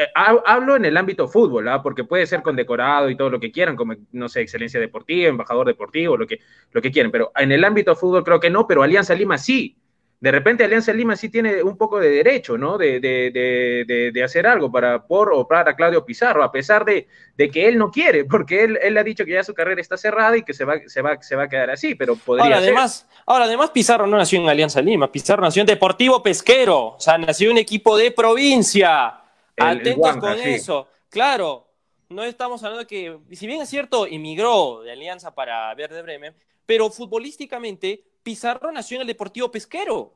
eh, 0.01 0.11
hablo 0.15 0.77
en 0.77 0.85
el 0.85 0.97
ámbito 0.97 1.27
fútbol, 1.27 1.67
¿ah? 1.67 1.83
porque 1.83 2.05
puede 2.05 2.25
ser 2.25 2.41
condecorado 2.41 3.11
y 3.11 3.17
todo 3.17 3.31
lo 3.31 3.41
que 3.41 3.51
quieran, 3.51 3.75
como, 3.75 3.97
no 4.13 4.29
sé, 4.29 4.43
excelencia 4.43 4.79
deportiva, 4.79 5.29
embajador 5.29 5.67
deportivo, 5.67 6.17
lo 6.17 6.25
que, 6.25 6.39
lo 6.71 6.81
que 6.81 6.93
quieran, 6.93 7.11
pero 7.11 7.33
en 7.35 7.51
el 7.51 7.65
ámbito 7.65 7.97
fútbol 7.97 8.23
creo 8.23 8.39
que 8.39 8.49
no, 8.49 8.65
pero 8.69 8.85
Alianza 8.85 9.15
Lima 9.15 9.39
sí. 9.39 9.77
De 10.21 10.31
repente 10.31 10.63
Alianza 10.63 10.93
Lima 10.93 11.17
sí 11.17 11.31
tiene 11.31 11.65
un 11.65 11.77
poco 11.77 11.99
de 11.99 12.11
derecho, 12.11 12.57
¿no? 12.59 12.79
De, 12.79 13.01
de, 13.01 14.11
de, 14.13 14.23
hacer 14.25 14.47
algo 14.47 14.71
para 14.71 15.05
por 15.07 15.33
o 15.33 15.47
para 15.47 15.75
Claudio 15.75 16.05
Pizarro, 16.05 16.45
a 16.45 16.53
pesar 16.53 16.85
de, 16.85 17.07
que 17.37 17.69
él 17.69 17.77
no 17.77 17.91
quiere, 17.91 18.25
porque 18.25 18.63
él, 18.63 18.79
él 18.83 18.97
ha 18.99 19.05
dicho 19.05 19.25
que 19.25 19.33
ya 19.33 19.43
su 19.43 19.55
carrera 19.55 19.81
está 19.81 19.97
cerrada 19.97 20.37
y 20.37 20.43
que 20.43 20.55
se 20.55 20.65
va, 20.65 20.81
se 20.87 21.03
va, 21.03 21.21
se 21.23 21.35
va 21.35 21.45
a 21.45 21.49
quedar 21.49 21.71
así, 21.71 21.97
pero 21.97 22.15
podría 22.15 22.45
ahora, 22.45 22.59
Además, 22.59 23.09
ahora, 23.27 23.45
además, 23.47 23.71
Pizarro 23.71 24.07
no 24.07 24.17
nació 24.17 24.41
en 24.41 24.49
Alianza 24.49 24.81
Lima, 24.81 25.11
Pizarro 25.11 25.43
nació 25.43 25.61
en 25.61 25.67
Deportivo 25.67 26.23
Pesquero, 26.23 26.95
o 26.95 27.01
sea, 27.01 27.19
nació 27.19 27.49
en 27.49 27.53
un 27.53 27.59
equipo 27.59 27.97
de 27.97 28.13
provincia. 28.13 29.23
Atentos 29.59 30.17
con 30.17 30.39
eso. 30.39 30.89
Claro, 31.09 31.69
no 32.09 32.23
estamos 32.25 32.63
hablando 32.63 32.81
de 32.81 32.87
que, 32.87 33.19
si 33.33 33.47
bien 33.47 33.61
es 33.61 33.69
cierto, 33.69 34.07
emigró 34.07 34.83
de 34.83 34.93
Alianza 34.93 35.35
para 35.35 35.75
Verde 35.75 36.03
Bremen, 36.03 36.35
pero 36.65 36.91
futbolísticamente 36.91 38.05
Pizarro 38.23 38.71
nació 38.73 38.97
en 38.97 39.03
el 39.03 39.07
Deportivo 39.07 39.51
Pesquero. 39.51 39.99
O 39.99 40.15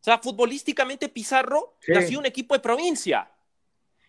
sea, 0.00 0.18
futbolísticamente 0.18 1.08
Pizarro 1.08 1.74
nació 1.88 2.14
en 2.14 2.20
un 2.20 2.26
equipo 2.26 2.54
de 2.54 2.60
provincia. 2.60 3.30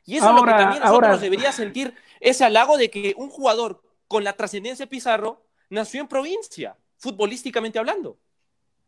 Y 0.06 0.17
eso 0.17 0.30
es 0.30 0.36
lo 0.36 0.43
que 0.43 0.52
también 0.52 0.82
nosotros 0.82 1.10
nos 1.12 1.22
debería 1.22 1.52
sentir 1.52 1.93
ese 2.19 2.45
halago 2.45 2.78
de 2.78 2.89
que 2.89 3.13
un 3.17 3.30
jugador 3.30 3.82
con 4.08 4.24
la 4.24 4.34
trascendencia 4.34 4.86
de 4.86 4.89
Pizarro 4.89 5.43
nació 5.69 6.02
en 6.02 6.08
provincia, 6.08 6.76
futbolísticamente 6.98 7.80
hablando. 7.80 8.17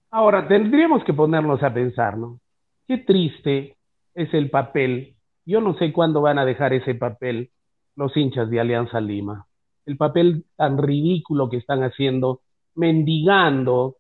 Ahora, 0.09 0.47
tendríamos 0.47 1.03
que 1.03 1.13
ponernos 1.13 1.61
a 1.63 1.73
pensar, 1.73 2.17
¿no? 2.17 2.39
Qué 2.87 2.97
triste 2.97 3.77
es 4.13 4.33
el 4.33 4.49
papel. 4.49 5.15
Yo 5.45 5.61
no 5.61 5.77
sé 5.77 5.91
cuándo 5.91 6.21
van 6.21 6.39
a 6.39 6.45
dejar 6.45 6.73
ese 6.73 6.95
papel 6.95 7.51
los 7.95 8.15
hinchas 8.15 8.49
de 8.49 8.59
Alianza 8.59 8.99
Lima. 8.99 9.45
El 9.85 9.97
papel 9.97 10.45
tan 10.55 10.77
ridículo 10.77 11.49
que 11.49 11.57
están 11.57 11.83
haciendo, 11.83 12.41
mendigando, 12.75 13.97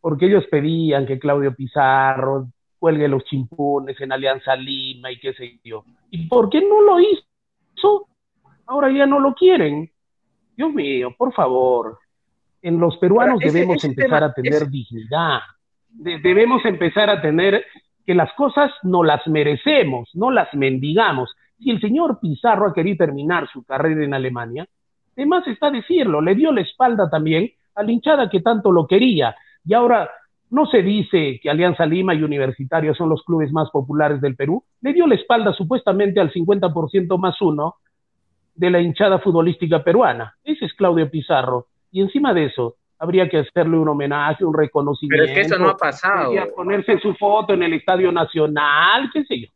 porque 0.00 0.26
ellos 0.26 0.44
pedían 0.50 1.06
que 1.06 1.18
Claudio 1.18 1.54
Pizarro 1.54 2.48
cuelgue 2.78 3.08
los 3.08 3.24
chimpunes 3.24 4.00
en 4.00 4.12
Alianza 4.12 4.54
Lima 4.54 5.10
y 5.10 5.18
qué 5.18 5.32
sé 5.34 5.58
yo. 5.64 5.84
¿Y 6.10 6.26
por 6.28 6.50
qué 6.50 6.60
no 6.60 6.82
lo 6.82 7.00
hizo? 7.00 8.08
Ahora 8.66 8.90
ya 8.92 9.06
no 9.06 9.18
lo 9.18 9.34
quieren. 9.34 9.90
Dios 10.56 10.72
mío, 10.72 11.14
por 11.16 11.32
favor. 11.32 11.98
En 12.62 12.78
los 12.78 12.96
peruanos 12.98 13.38
debemos 13.40 13.82
empezar 13.84 14.24
a 14.24 14.32
tener 14.32 14.68
dignidad. 14.68 15.40
debemos 15.88 16.64
empezar 16.64 17.10
a 17.10 17.20
tener 17.20 17.64
que 18.06 18.14
las 18.14 18.32
cosas 18.34 18.70
no 18.82 19.02
las 19.02 19.26
merecemos, 19.26 20.08
no 20.14 20.30
las 20.30 20.52
mendigamos. 20.54 21.34
Si 21.58 21.70
el 21.70 21.80
señor 21.80 22.20
Pizarro 22.20 22.68
ha 22.68 22.74
querido 22.74 22.98
terminar 22.98 23.48
su 23.52 23.64
carrera 23.64 24.04
en 24.04 24.14
Alemania, 24.14 24.66
además 25.16 25.46
está 25.48 25.70
decirlo, 25.70 26.20
le 26.20 26.34
dio 26.34 26.52
la 26.52 26.60
espalda 26.60 27.10
también 27.10 27.50
a 27.74 27.82
la 27.82 27.90
hinchada 27.90 28.30
que 28.30 28.40
tanto 28.40 28.70
lo 28.70 28.86
quería. 28.86 29.34
Y 29.64 29.74
ahora 29.74 30.08
no 30.50 30.66
se 30.66 30.82
dice 30.82 31.40
que 31.42 31.50
Alianza 31.50 31.84
Lima 31.84 32.14
y 32.14 32.22
Universitario 32.22 32.94
son 32.94 33.08
los 33.08 33.22
clubes 33.24 33.50
más 33.52 33.70
populares 33.70 34.20
del 34.20 34.36
Perú, 34.36 34.62
le 34.80 34.92
dio 34.92 35.06
la 35.06 35.16
espalda 35.16 35.52
supuestamente 35.52 36.20
al 36.20 36.32
50% 36.32 37.18
más 37.18 37.40
uno 37.42 37.76
de 38.54 38.70
la 38.70 38.80
hinchada 38.80 39.18
futbolística 39.18 39.82
peruana. 39.82 40.36
Ese 40.44 40.66
es 40.66 40.74
Claudio 40.74 41.10
Pizarro. 41.10 41.66
Y 41.90 42.00
encima 42.00 42.32
de 42.32 42.44
eso, 42.44 42.76
habría 42.98 43.28
que 43.28 43.38
hacerle 43.38 43.76
un 43.76 43.88
homenaje, 43.88 44.44
un 44.44 44.54
reconocimiento. 44.54 45.24
Pero 45.24 45.32
es 45.32 45.34
que 45.34 45.52
eso 45.52 45.58
no 45.58 45.70
ha 45.70 45.76
pasado. 45.76 46.26
Habría 46.26 46.46
ponerse 46.54 46.98
su 46.98 47.14
foto 47.14 47.54
en 47.54 47.62
el 47.62 47.74
Estadio 47.74 48.10
Nacional, 48.12 49.10
qué 49.12 49.24
sé 49.24 49.40
yo. 49.40 49.48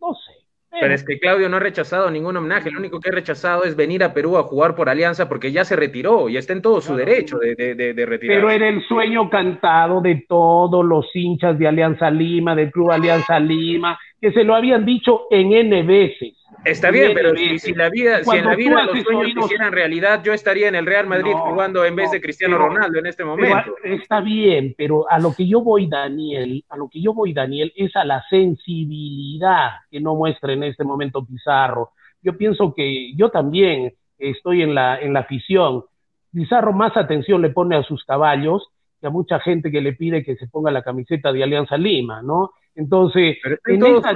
No 0.00 0.14
sé. 0.14 0.40
Pero 0.72 0.94
es 0.94 1.04
que 1.04 1.18
Claudio 1.18 1.48
no 1.48 1.56
ha 1.56 1.60
rechazado 1.60 2.08
ningún 2.10 2.36
homenaje, 2.36 2.70
lo 2.70 2.78
único 2.78 3.00
que 3.00 3.10
ha 3.10 3.12
rechazado 3.12 3.64
es 3.64 3.74
venir 3.74 4.04
a 4.04 4.14
Perú 4.14 4.38
a 4.38 4.44
jugar 4.44 4.76
por 4.76 4.88
Alianza 4.88 5.28
porque 5.28 5.50
ya 5.50 5.64
se 5.64 5.74
retiró 5.74 6.28
y 6.28 6.36
está 6.36 6.52
en 6.52 6.62
todo 6.62 6.80
su 6.80 6.94
derecho 6.94 7.38
de, 7.38 7.56
de, 7.56 7.92
de, 7.92 8.06
retirar. 8.06 8.36
Pero 8.36 8.50
era 8.50 8.68
el 8.68 8.80
sueño 8.86 9.28
cantado 9.28 10.00
de 10.00 10.24
todos 10.28 10.84
los 10.84 11.06
hinchas 11.12 11.58
de 11.58 11.66
Alianza 11.66 12.08
Lima, 12.08 12.54
del 12.54 12.70
Club 12.70 12.92
Alianza 12.92 13.40
Lima, 13.40 13.98
que 14.20 14.32
se 14.32 14.44
lo 14.44 14.54
habían 14.54 14.84
dicho 14.84 15.26
en 15.30 15.52
N 15.52 15.82
veces. 15.82 16.34
Está 16.64 16.90
bien, 16.90 17.12
pero 17.14 17.34
si, 17.34 17.72
la 17.74 17.88
vida, 17.88 18.22
si 18.22 18.36
en 18.36 18.44
la 18.44 18.54
vida 18.54 18.84
los 18.84 19.02
sueños 19.02 19.32
se 19.32 19.40
hicieran 19.40 19.72
realidad, 19.72 20.22
yo 20.22 20.32
estaría 20.32 20.68
en 20.68 20.74
el 20.74 20.86
Real 20.86 21.06
Madrid 21.06 21.32
jugando 21.32 21.84
en 21.84 21.96
vez 21.96 22.10
de 22.10 22.20
Cristiano 22.20 22.58
Ronaldo 22.58 22.98
en 22.98 23.06
este 23.06 23.24
momento. 23.24 23.76
está 23.82 24.20
bien, 24.20 24.74
pero 24.76 25.10
a 25.10 25.18
lo 25.18 25.34
que 25.34 25.46
yo 25.46 25.62
voy, 25.62 25.86
Daniel, 25.88 26.64
a 26.68 26.76
lo 26.76 26.88
que 26.88 27.00
yo 27.00 27.14
voy, 27.14 27.32
Daniel, 27.32 27.72
es 27.76 27.96
a 27.96 28.04
la 28.04 28.22
sensibilidad 28.28 29.70
que 29.90 30.00
no 30.00 30.14
muestra 30.14 30.52
en 30.52 30.64
este 30.64 30.84
momento 30.84 31.24
Pizarro. 31.24 31.92
Yo 32.22 32.36
pienso 32.36 32.74
que 32.74 33.14
yo 33.16 33.30
también 33.30 33.94
estoy 34.18 34.62
en 34.62 34.74
la, 34.74 35.00
en 35.00 35.14
la 35.14 35.20
afición. 35.20 35.84
Pizarro 36.32 36.72
más 36.72 36.96
atención 36.96 37.40
le 37.40 37.50
pone 37.50 37.76
a 37.76 37.82
sus 37.82 38.04
caballos 38.04 38.68
que 39.00 39.06
a 39.06 39.10
mucha 39.10 39.40
gente 39.40 39.70
que 39.70 39.80
le 39.80 39.94
pide 39.94 40.22
que 40.22 40.36
se 40.36 40.46
ponga 40.46 40.70
la 40.70 40.82
camiseta 40.82 41.32
de 41.32 41.42
Alianza 41.42 41.78
Lima, 41.78 42.20
¿no? 42.22 42.52
Entonces, 42.74 43.38
en 43.66 43.84
esa, 43.84 44.10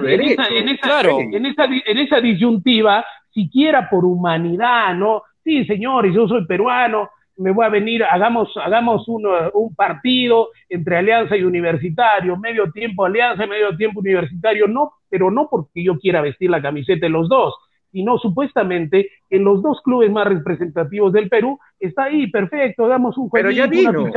en, 1.67 1.99
esa, 1.99 2.21
disyuntiva, 2.21 3.05
siquiera 3.31 3.89
por 3.91 4.05
humanidad, 4.05 4.95
¿no? 4.95 5.23
Sí, 5.43 5.65
señores, 5.67 6.15
yo 6.15 6.27
soy 6.29 6.47
peruano, 6.47 7.11
me 7.37 7.51
voy 7.51 7.67
a 7.67 7.69
venir, 7.69 8.05
hagamos, 8.05 8.57
hagamos 8.57 9.07
un 9.09 9.75
partido 9.75 10.51
entre 10.69 10.99
Alianza 10.99 11.37
y 11.37 11.43
Universitario, 11.43 12.37
medio 12.37 12.71
tiempo 12.71 13.05
Alianza, 13.05 13.47
medio 13.47 13.77
tiempo 13.77 14.01
Universitario, 14.01 14.69
no, 14.69 14.93
pero 15.09 15.31
no 15.31 15.49
porque 15.51 15.83
yo 15.83 15.99
quiera 15.99 16.21
vestir 16.21 16.51
la 16.51 16.63
camiseta 16.63 17.07
de 17.07 17.11
los 17.11 17.29
dos, 17.29 17.55
sino 17.95 18.19
supuestamente 18.19 19.09
en 19.31 19.45
los 19.45 19.63
dos 19.63 19.81
clubes 19.83 20.11
más 20.11 20.27
representativos 20.27 21.13
del 21.13 21.29
Perú 21.29 21.61
está 21.79 22.05
ahí, 22.05 22.27
perfecto, 22.27 22.89
damos 22.89 23.17
un 23.17 23.29
juego. 23.29 23.47
Pero 23.49 23.51
ya 23.53 23.69
vino. 23.69 24.11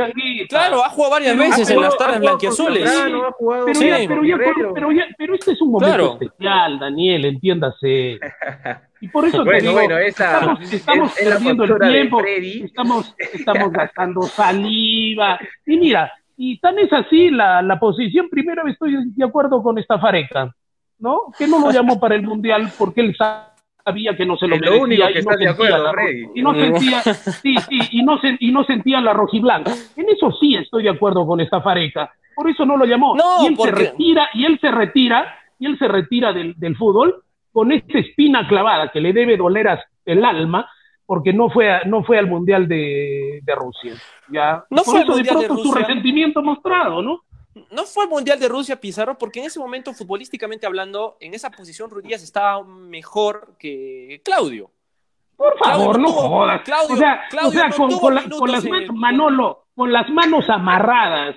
Claro, 0.48 0.84
ha 0.84 0.88
jugado 0.88 1.12
varias 1.12 1.38
veces 1.38 1.70
en 1.70 1.80
las 1.80 1.96
tardes 1.96 2.18
blanquiazules. 2.18 2.82
Pero, 2.82 3.36
pero, 4.74 4.90
pero, 5.16 5.34
este 5.34 5.52
es 5.52 5.62
un 5.62 5.70
momento 5.70 6.18
especial, 6.20 6.80
Daniel, 6.80 7.24
entiéndase. 7.24 8.18
Y 9.00 9.06
por 9.06 9.24
eso 9.24 9.44
te 9.44 9.60
digo, 9.60 9.78
estamos, 9.78 10.72
estamos 10.72 11.14
perdiendo 11.14 11.62
el 11.62 11.78
tiempo, 11.78 12.20
estamos, 12.24 13.14
estamos 13.32 13.70
gastando 13.70 14.22
saliva. 14.22 15.38
Y 15.64 15.76
mira, 15.76 16.12
y 16.36 16.58
tan 16.58 16.80
es 16.80 16.92
así 16.92 17.30
la, 17.30 17.62
la 17.62 17.78
posición, 17.78 18.28
primero 18.28 18.66
estoy 18.66 18.96
de 19.14 19.24
acuerdo 19.24 19.62
con 19.62 19.78
esta 19.78 20.00
fareca, 20.00 20.52
¿no? 20.98 21.32
Que 21.38 21.46
no 21.46 21.60
lo 21.60 21.70
llamó 21.70 22.00
para 22.00 22.16
el 22.16 22.22
Mundial 22.22 22.72
porque 22.76 23.02
él 23.02 23.14
sabe 23.16 23.57
sabía 23.84 24.16
que 24.16 24.26
no 24.26 24.36
se 24.36 24.46
lo 24.46 24.56
es 24.56 24.62
Lo 24.62 24.80
único 24.80 25.06
que 25.06 25.20
y 25.20 25.22
no 25.22 25.36
de 25.36 25.48
acuerdo, 25.48 25.92
la, 25.92 25.92
y 26.34 26.42
no 26.42 26.54
sentía, 26.54 27.00
sí, 27.02 27.56
sí, 27.68 27.78
y 27.92 28.02
no, 28.02 28.18
se, 28.20 28.36
y 28.40 28.52
no 28.52 28.64
sentía 28.64 29.00
la 29.00 29.12
rojiblanca. 29.12 29.72
En 29.96 30.08
eso 30.08 30.32
sí 30.32 30.56
estoy 30.56 30.84
de 30.84 30.90
acuerdo 30.90 31.26
con 31.26 31.40
esta 31.40 31.60
fareca. 31.60 32.12
Por 32.34 32.48
eso 32.50 32.64
no 32.64 32.76
lo 32.76 32.84
llamó. 32.84 33.16
y 33.42 33.46
él 33.46 33.56
se 33.56 33.70
retira, 33.70 34.28
y 34.34 34.44
él 34.44 34.58
se 34.60 34.70
retira, 34.70 35.34
y 35.58 35.66
él 35.66 35.78
se 35.78 35.88
retira 35.88 36.32
del, 36.32 36.54
del 36.56 36.76
fútbol 36.76 37.22
con 37.52 37.72
esta 37.72 37.98
espina 37.98 38.46
clavada 38.46 38.90
que 38.92 39.00
le 39.00 39.12
debe 39.12 39.36
doler 39.36 39.68
a 39.68 39.84
el 40.04 40.24
alma 40.24 40.68
porque 41.08 41.32
no 41.32 41.48
fue 41.48 41.80
no 41.86 42.04
fue 42.04 42.18
al 42.18 42.26
mundial 42.26 42.68
de, 42.68 43.40
de 43.42 43.54
Rusia. 43.54 43.94
Ya. 44.30 44.64
No 44.68 44.82
por 44.82 44.92
fue 44.92 45.00
eso 45.00 45.16
de 45.16 45.24
pronto 45.24 45.56
su 45.56 45.72
resentimiento 45.72 46.42
mostrado, 46.42 47.00
¿no? 47.00 47.22
No 47.70 47.84
fue 47.84 48.04
el 48.04 48.10
Mundial 48.10 48.38
de 48.38 48.48
Rusia 48.48 48.80
Pizarro 48.80 49.18
porque 49.18 49.40
en 49.40 49.46
ese 49.46 49.58
momento, 49.58 49.92
futbolísticamente 49.94 50.66
hablando, 50.66 51.16
en 51.20 51.34
esa 51.34 51.50
posición 51.50 51.90
Ruiz 51.90 52.22
estaba 52.22 52.62
mejor 52.64 53.56
que 53.58 54.20
Claudio. 54.24 54.70
Por 55.36 55.56
favor, 55.58 56.00
no 56.00 56.08
jodas. 56.10 56.62
o 56.88 56.96
sea, 56.96 57.22
o 57.44 57.50
sea 57.50 57.70
con, 57.70 57.96
con, 57.98 58.14
las 58.14 58.64
manos, 58.64 58.90
Manolo, 58.92 59.66
con 59.76 59.92
las 59.92 60.08
manos 60.10 60.48
amarradas 60.50 61.36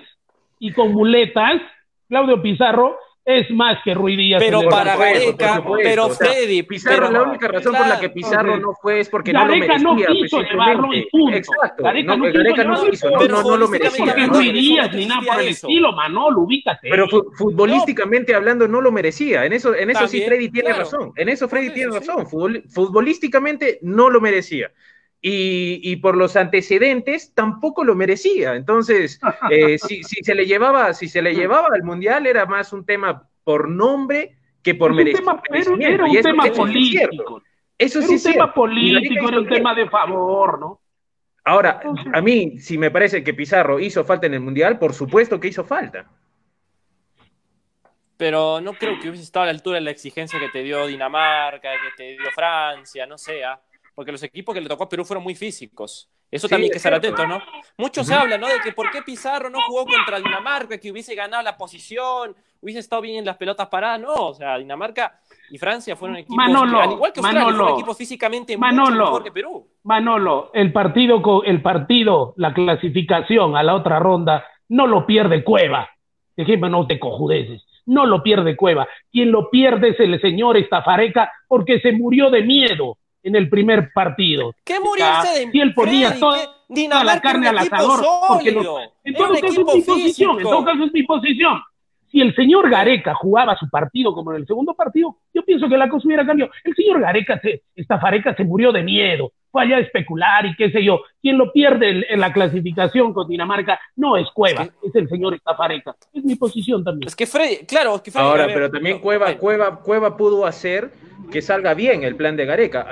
y 0.58 0.72
con 0.72 0.92
muletas, 0.92 1.62
Claudio 2.08 2.42
Pizarro 2.42 2.98
es 3.24 3.50
más 3.50 3.78
que 3.84 3.94
Ruiz 3.94 4.16
Díaz. 4.16 4.42
Pero 4.42 4.62
para 4.68 4.96
Gareca, 4.96 5.62
pero 5.82 6.08
Freddy. 6.10 6.62
Pizarro, 6.62 7.10
la 7.10 7.22
única 7.22 7.48
razón 7.48 7.74
por 7.74 7.86
la 7.86 8.00
que 8.00 8.10
Pizarro 8.10 8.58
no 8.58 8.74
fue 8.80 9.00
es 9.00 9.08
porque 9.08 9.32
no 9.32 9.44
lo 9.46 9.56
merecía. 9.56 9.78
no 9.78 9.96
quiso 9.96 10.42
llevarlo 10.42 10.92
y 10.92 11.08
punto. 11.10 11.36
Exacto. 11.36 11.84
Gareca 11.84 12.16
no, 12.16 12.24
Gareca 12.24 12.64
no 12.64 12.90
quiso, 12.90 13.10
no, 13.10 13.28
no, 13.28 13.42
no, 13.42 13.56
lo 13.56 13.68
merecía. 13.68 14.04
Porque 14.04 14.26
Ruiz 14.26 14.52
Díaz 14.52 14.92
ni 14.94 15.06
nada 15.06 15.22
por 15.22 15.40
el 15.40 15.48
estilo, 15.48 15.92
Manolo, 15.92 16.40
ubícate. 16.40 16.88
Pero 16.90 17.06
futbolísticamente 17.08 18.34
hablando 18.34 18.66
no 18.66 18.80
lo 18.80 18.90
merecía. 18.90 19.44
En 19.44 19.52
eso, 19.52 19.74
en 19.74 19.90
eso 19.90 20.06
sí 20.08 20.22
Freddy 20.22 20.50
tiene 20.50 20.72
razón. 20.72 21.12
En 21.16 21.28
eso 21.28 21.48
Freddy 21.48 21.70
tiene 21.70 21.98
razón. 21.98 22.26
Futbolísticamente 22.26 23.78
no 23.82 24.10
lo 24.10 24.20
merecía. 24.20 24.70
Y, 25.24 25.80
y, 25.84 25.96
por 25.96 26.16
los 26.16 26.34
antecedentes 26.34 27.32
tampoco 27.32 27.84
lo 27.84 27.94
merecía. 27.94 28.56
Entonces, 28.56 29.20
eh, 29.50 29.78
si, 29.78 30.02
si, 30.02 30.24
se 30.24 30.34
le 30.34 30.46
llevaba, 30.46 30.92
si 30.94 31.08
se 31.08 31.22
le 31.22 31.32
llevaba 31.32 31.68
al 31.72 31.84
mundial, 31.84 32.26
era 32.26 32.44
más 32.44 32.72
un 32.72 32.84
tema 32.84 33.28
por 33.44 33.68
nombre 33.68 34.36
que 34.62 34.74
por 34.74 34.92
merecimiento. 34.92 35.42
Era 35.80 36.04
un 36.04 36.20
tema 36.20 36.44
político. 36.46 37.42
Eso 37.78 38.02
sí 38.02 38.14
era 38.14 38.16
un 38.16 38.32
tema 38.32 38.54
político, 38.54 39.28
era 39.28 39.38
un 39.38 39.48
tema 39.48 39.74
de 39.74 39.88
favor, 39.88 40.58
¿no? 40.58 40.80
Ahora, 41.44 41.80
a 42.12 42.20
mí, 42.20 42.58
si 42.58 42.78
me 42.78 42.90
parece 42.90 43.24
que 43.24 43.34
Pizarro 43.34 43.80
hizo 43.80 44.04
falta 44.04 44.26
en 44.26 44.34
el 44.34 44.40
mundial, 44.40 44.78
por 44.78 44.94
supuesto 44.94 45.40
que 45.40 45.48
hizo 45.48 45.64
falta. 45.64 46.08
Pero 48.16 48.60
no 48.60 48.74
creo 48.74 49.00
que 49.00 49.08
hubiese 49.08 49.24
estado 49.24 49.44
a 49.44 49.46
la 49.46 49.52
altura 49.52 49.76
de 49.76 49.80
la 49.80 49.90
exigencia 49.90 50.38
que 50.38 50.50
te 50.50 50.62
dio 50.62 50.86
Dinamarca, 50.86 51.70
que 51.72 51.96
te 51.96 52.12
dio 52.12 52.30
Francia, 52.32 53.06
no 53.06 53.18
sea. 53.18 53.60
Porque 53.94 54.12
los 54.12 54.22
equipos 54.22 54.54
que 54.54 54.60
le 54.60 54.68
tocó 54.68 54.84
a 54.84 54.88
Perú 54.88 55.04
fueron 55.04 55.22
muy 55.22 55.34
físicos. 55.34 56.10
Eso 56.30 56.48
también 56.48 56.68
hay 56.68 56.70
que 56.70 56.76
estar 56.78 56.94
atento, 56.94 57.26
¿no? 57.26 57.42
Muchos 57.76 58.10
hablan, 58.10 58.40
¿no? 58.40 58.48
De 58.48 58.60
que 58.64 58.72
por 58.72 58.90
qué 58.90 59.02
Pizarro 59.02 59.50
no 59.50 59.58
jugó 59.66 59.84
contra 59.84 60.18
Dinamarca, 60.18 60.78
que 60.78 60.90
hubiese 60.90 61.14
ganado 61.14 61.42
la 61.42 61.58
posición, 61.58 62.34
hubiese 62.62 62.80
estado 62.80 63.02
bien 63.02 63.18
en 63.18 63.26
las 63.26 63.36
pelotas 63.36 63.68
paradas. 63.68 64.00
No, 64.00 64.14
o 64.14 64.34
sea, 64.34 64.56
Dinamarca 64.56 65.20
y 65.50 65.58
Francia 65.58 65.94
fueron 65.94 66.16
equipos, 66.16 66.36
Manolo, 66.36 66.80
al 66.80 66.92
igual 66.92 67.12
que 67.12 67.20
Australia, 67.20 67.44
Manolo, 67.44 67.58
fueron 67.58 67.78
equipos 67.78 67.98
físicamente 67.98 68.56
mucho 68.56 68.90
mejor 68.90 69.24
que 69.24 69.32
Perú. 69.32 69.68
Manolo, 69.82 70.50
el 70.54 70.72
partido, 70.72 71.42
el 71.44 71.60
partido, 71.60 72.32
la 72.38 72.54
clasificación 72.54 73.54
a 73.56 73.62
la 73.62 73.74
otra 73.74 73.98
ronda, 73.98 74.46
no 74.68 74.86
lo 74.86 75.04
pierde 75.04 75.44
Cueva. 75.44 75.90
Ejemplo, 76.34 76.70
no 76.70 76.86
te 76.86 76.98
cojudeces. 76.98 77.62
No 77.84 78.06
lo 78.06 78.22
pierde 78.22 78.56
Cueva. 78.56 78.88
Quien 79.10 79.30
lo 79.30 79.50
pierde 79.50 79.90
es 79.90 80.00
el 80.00 80.18
señor 80.20 80.56
Estafareca 80.56 81.30
porque 81.46 81.80
se 81.80 81.92
murió 81.92 82.30
de 82.30 82.42
miedo 82.42 82.96
en 83.22 83.36
el 83.36 83.48
primer 83.48 83.92
partido. 83.92 84.54
¿Qué 84.64 84.80
morirse 84.80 85.46
de 85.46 85.52
Si 85.52 85.60
él 85.60 85.74
ponía 85.74 86.18
toda, 86.18 87.04
la 87.04 87.20
carne 87.20 87.48
al 87.48 87.58
asador. 87.58 88.04
Porque 88.28 88.50
en 88.50 89.14
todo 89.14 89.34
caso 89.40 89.46
es 89.46 89.58
mi 89.58 89.82
posición, 89.82 90.38
en 90.38 90.44
todo 90.44 90.64
caso 90.64 90.84
es 90.84 90.92
mi 90.92 91.02
posición. 91.02 91.60
Si 92.10 92.20
el 92.20 92.34
señor 92.34 92.68
Gareca 92.68 93.14
jugaba 93.14 93.56
su 93.56 93.68
partido 93.70 94.12
como 94.12 94.32
en 94.32 94.42
el 94.42 94.46
segundo 94.46 94.74
partido, 94.74 95.16
yo 95.32 95.42
pienso 95.44 95.66
que 95.68 95.78
la 95.78 95.88
cosa 95.88 96.06
hubiera 96.06 96.26
cambiado. 96.26 96.52
El 96.62 96.74
señor 96.74 97.00
Gareca, 97.00 97.40
se, 97.40 97.62
esta 97.74 97.98
Fareca 97.98 98.34
se 98.34 98.44
murió 98.44 98.70
de 98.70 98.82
miedo, 98.82 99.32
fue 99.52 99.62
allá 99.62 99.76
a 99.76 99.80
especular 99.80 100.46
y 100.46 100.56
qué 100.56 100.70
sé 100.70 100.82
yo. 100.82 101.02
Quien 101.20 101.38
lo 101.38 101.52
pierde 101.52 102.06
en, 102.08 102.18
la 102.18 102.32
clasificación 102.32 103.12
con 103.12 103.28
Dinamarca 103.28 103.78
no 103.96 104.16
es 104.16 104.28
Cueva, 104.30 104.68
es, 104.82 104.94
el 104.94 105.08
señor 105.08 105.34
Estafareca. 105.34 105.94
Es 106.12 106.24
mi 106.24 106.34
posición 106.34 106.82
también. 106.82 107.06
Es 107.06 107.14
que 107.14 107.26
Freddy, 107.26 107.66
claro, 107.66 107.96
es 107.96 108.00
que 108.00 108.10
Ahora, 108.14 108.46
pero 108.46 108.70
también 108.70 108.98
Cueva, 108.98 109.36
Cueva, 109.36 109.80
Cueva 109.80 110.16
pudo 110.16 110.46
hacer 110.46 110.90
que 111.30 111.42
salga 111.42 111.74
bien 111.74 112.02
el 112.02 112.16
plan 112.16 112.36
de 112.36 112.46
Gareca. 112.46 112.88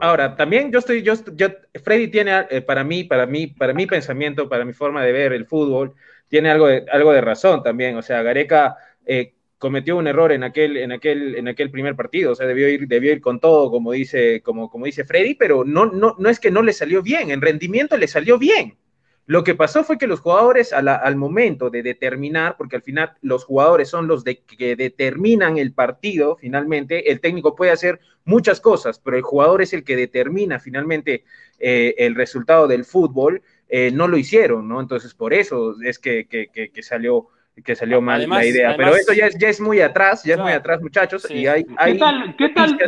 ahora, 0.00 0.36
también 0.36 0.72
yo 0.72 0.78
estoy, 0.78 1.02
yo, 1.02 1.14
yo, 1.34 1.48
Freddy 1.82 2.08
tiene, 2.08 2.46
eh, 2.50 2.62
para 2.62 2.84
mí, 2.84 3.04
para 3.04 3.26
mí, 3.26 3.48
para 3.48 3.74
mi 3.74 3.86
pensamiento, 3.86 4.48
para 4.48 4.64
mi 4.64 4.72
forma 4.72 5.04
de 5.04 5.12
ver 5.12 5.32
el 5.32 5.46
fútbol, 5.46 5.94
tiene 6.28 6.50
algo 6.50 6.68
de, 6.68 6.86
algo 6.90 7.12
de 7.12 7.20
razón 7.20 7.62
también. 7.62 7.96
O 7.96 8.02
sea, 8.02 8.22
Gareca 8.22 8.76
eh, 9.04 9.34
cometió 9.60 9.98
un 9.98 10.06
error 10.06 10.32
en 10.32 10.42
aquel, 10.42 10.78
en 10.78 10.90
aquel, 10.90 11.36
en 11.36 11.46
aquel 11.46 11.70
primer 11.70 11.94
partido. 11.94 12.32
O 12.32 12.34
sea, 12.34 12.46
debió 12.46 12.66
ir, 12.68 12.88
debió 12.88 13.12
ir 13.12 13.20
con 13.20 13.38
todo, 13.38 13.70
como 13.70 13.92
dice, 13.92 14.40
como, 14.40 14.70
como 14.70 14.86
dice 14.86 15.04
Freddy, 15.04 15.34
pero 15.34 15.64
no, 15.64 15.84
no, 15.84 16.16
no 16.18 16.28
es 16.30 16.40
que 16.40 16.50
no 16.50 16.62
le 16.62 16.72
salió 16.72 17.02
bien, 17.02 17.30
en 17.30 17.42
rendimiento 17.42 17.98
le 17.98 18.08
salió 18.08 18.38
bien. 18.38 18.78
Lo 19.26 19.44
que 19.44 19.54
pasó 19.54 19.84
fue 19.84 19.98
que 19.98 20.08
los 20.08 20.20
jugadores 20.20 20.72
al 20.72 21.14
momento 21.16 21.70
de 21.70 21.82
determinar, 21.84 22.56
porque 22.56 22.76
al 22.76 22.82
final 22.82 23.12
los 23.20 23.44
jugadores 23.44 23.88
son 23.88 24.08
los 24.08 24.24
de, 24.24 24.38
que 24.40 24.74
determinan 24.74 25.58
el 25.58 25.72
partido, 25.72 26.36
finalmente, 26.36 27.12
el 27.12 27.20
técnico 27.20 27.54
puede 27.54 27.70
hacer 27.70 28.00
muchas 28.24 28.60
cosas, 28.60 28.98
pero 28.98 29.16
el 29.16 29.22
jugador 29.22 29.62
es 29.62 29.72
el 29.72 29.84
que 29.84 29.94
determina 29.94 30.58
finalmente 30.58 31.24
eh, 31.60 31.94
el 31.98 32.16
resultado 32.16 32.66
del 32.66 32.84
fútbol, 32.84 33.42
eh, 33.68 33.92
no 33.92 34.08
lo 34.08 34.16
hicieron, 34.16 34.66
¿no? 34.66 34.80
Entonces, 34.80 35.14
por 35.14 35.32
eso 35.32 35.76
es 35.80 36.00
que, 36.00 36.26
que, 36.26 36.48
que, 36.48 36.82
salió 36.82 37.28
que 37.62 37.74
salió 37.74 38.00
mal 38.00 38.28
la 38.28 38.44
idea. 38.44 38.74
Pero 38.76 38.94
eso 38.94 39.12
ya 39.12 39.26
es, 39.26 39.38
ya 39.38 39.48
es 39.48 39.60
muy 39.60 39.80
atrás, 39.80 40.22
ya 40.24 40.34
es 40.34 40.40
muy 40.40 40.52
atrás, 40.52 40.80
muchachos. 40.80 41.30
Y 41.30 41.46
hay, 41.46 41.64
¿Qué 41.64 41.94
tal, 41.94 42.36
qué 42.36 42.48
tal 42.50 42.78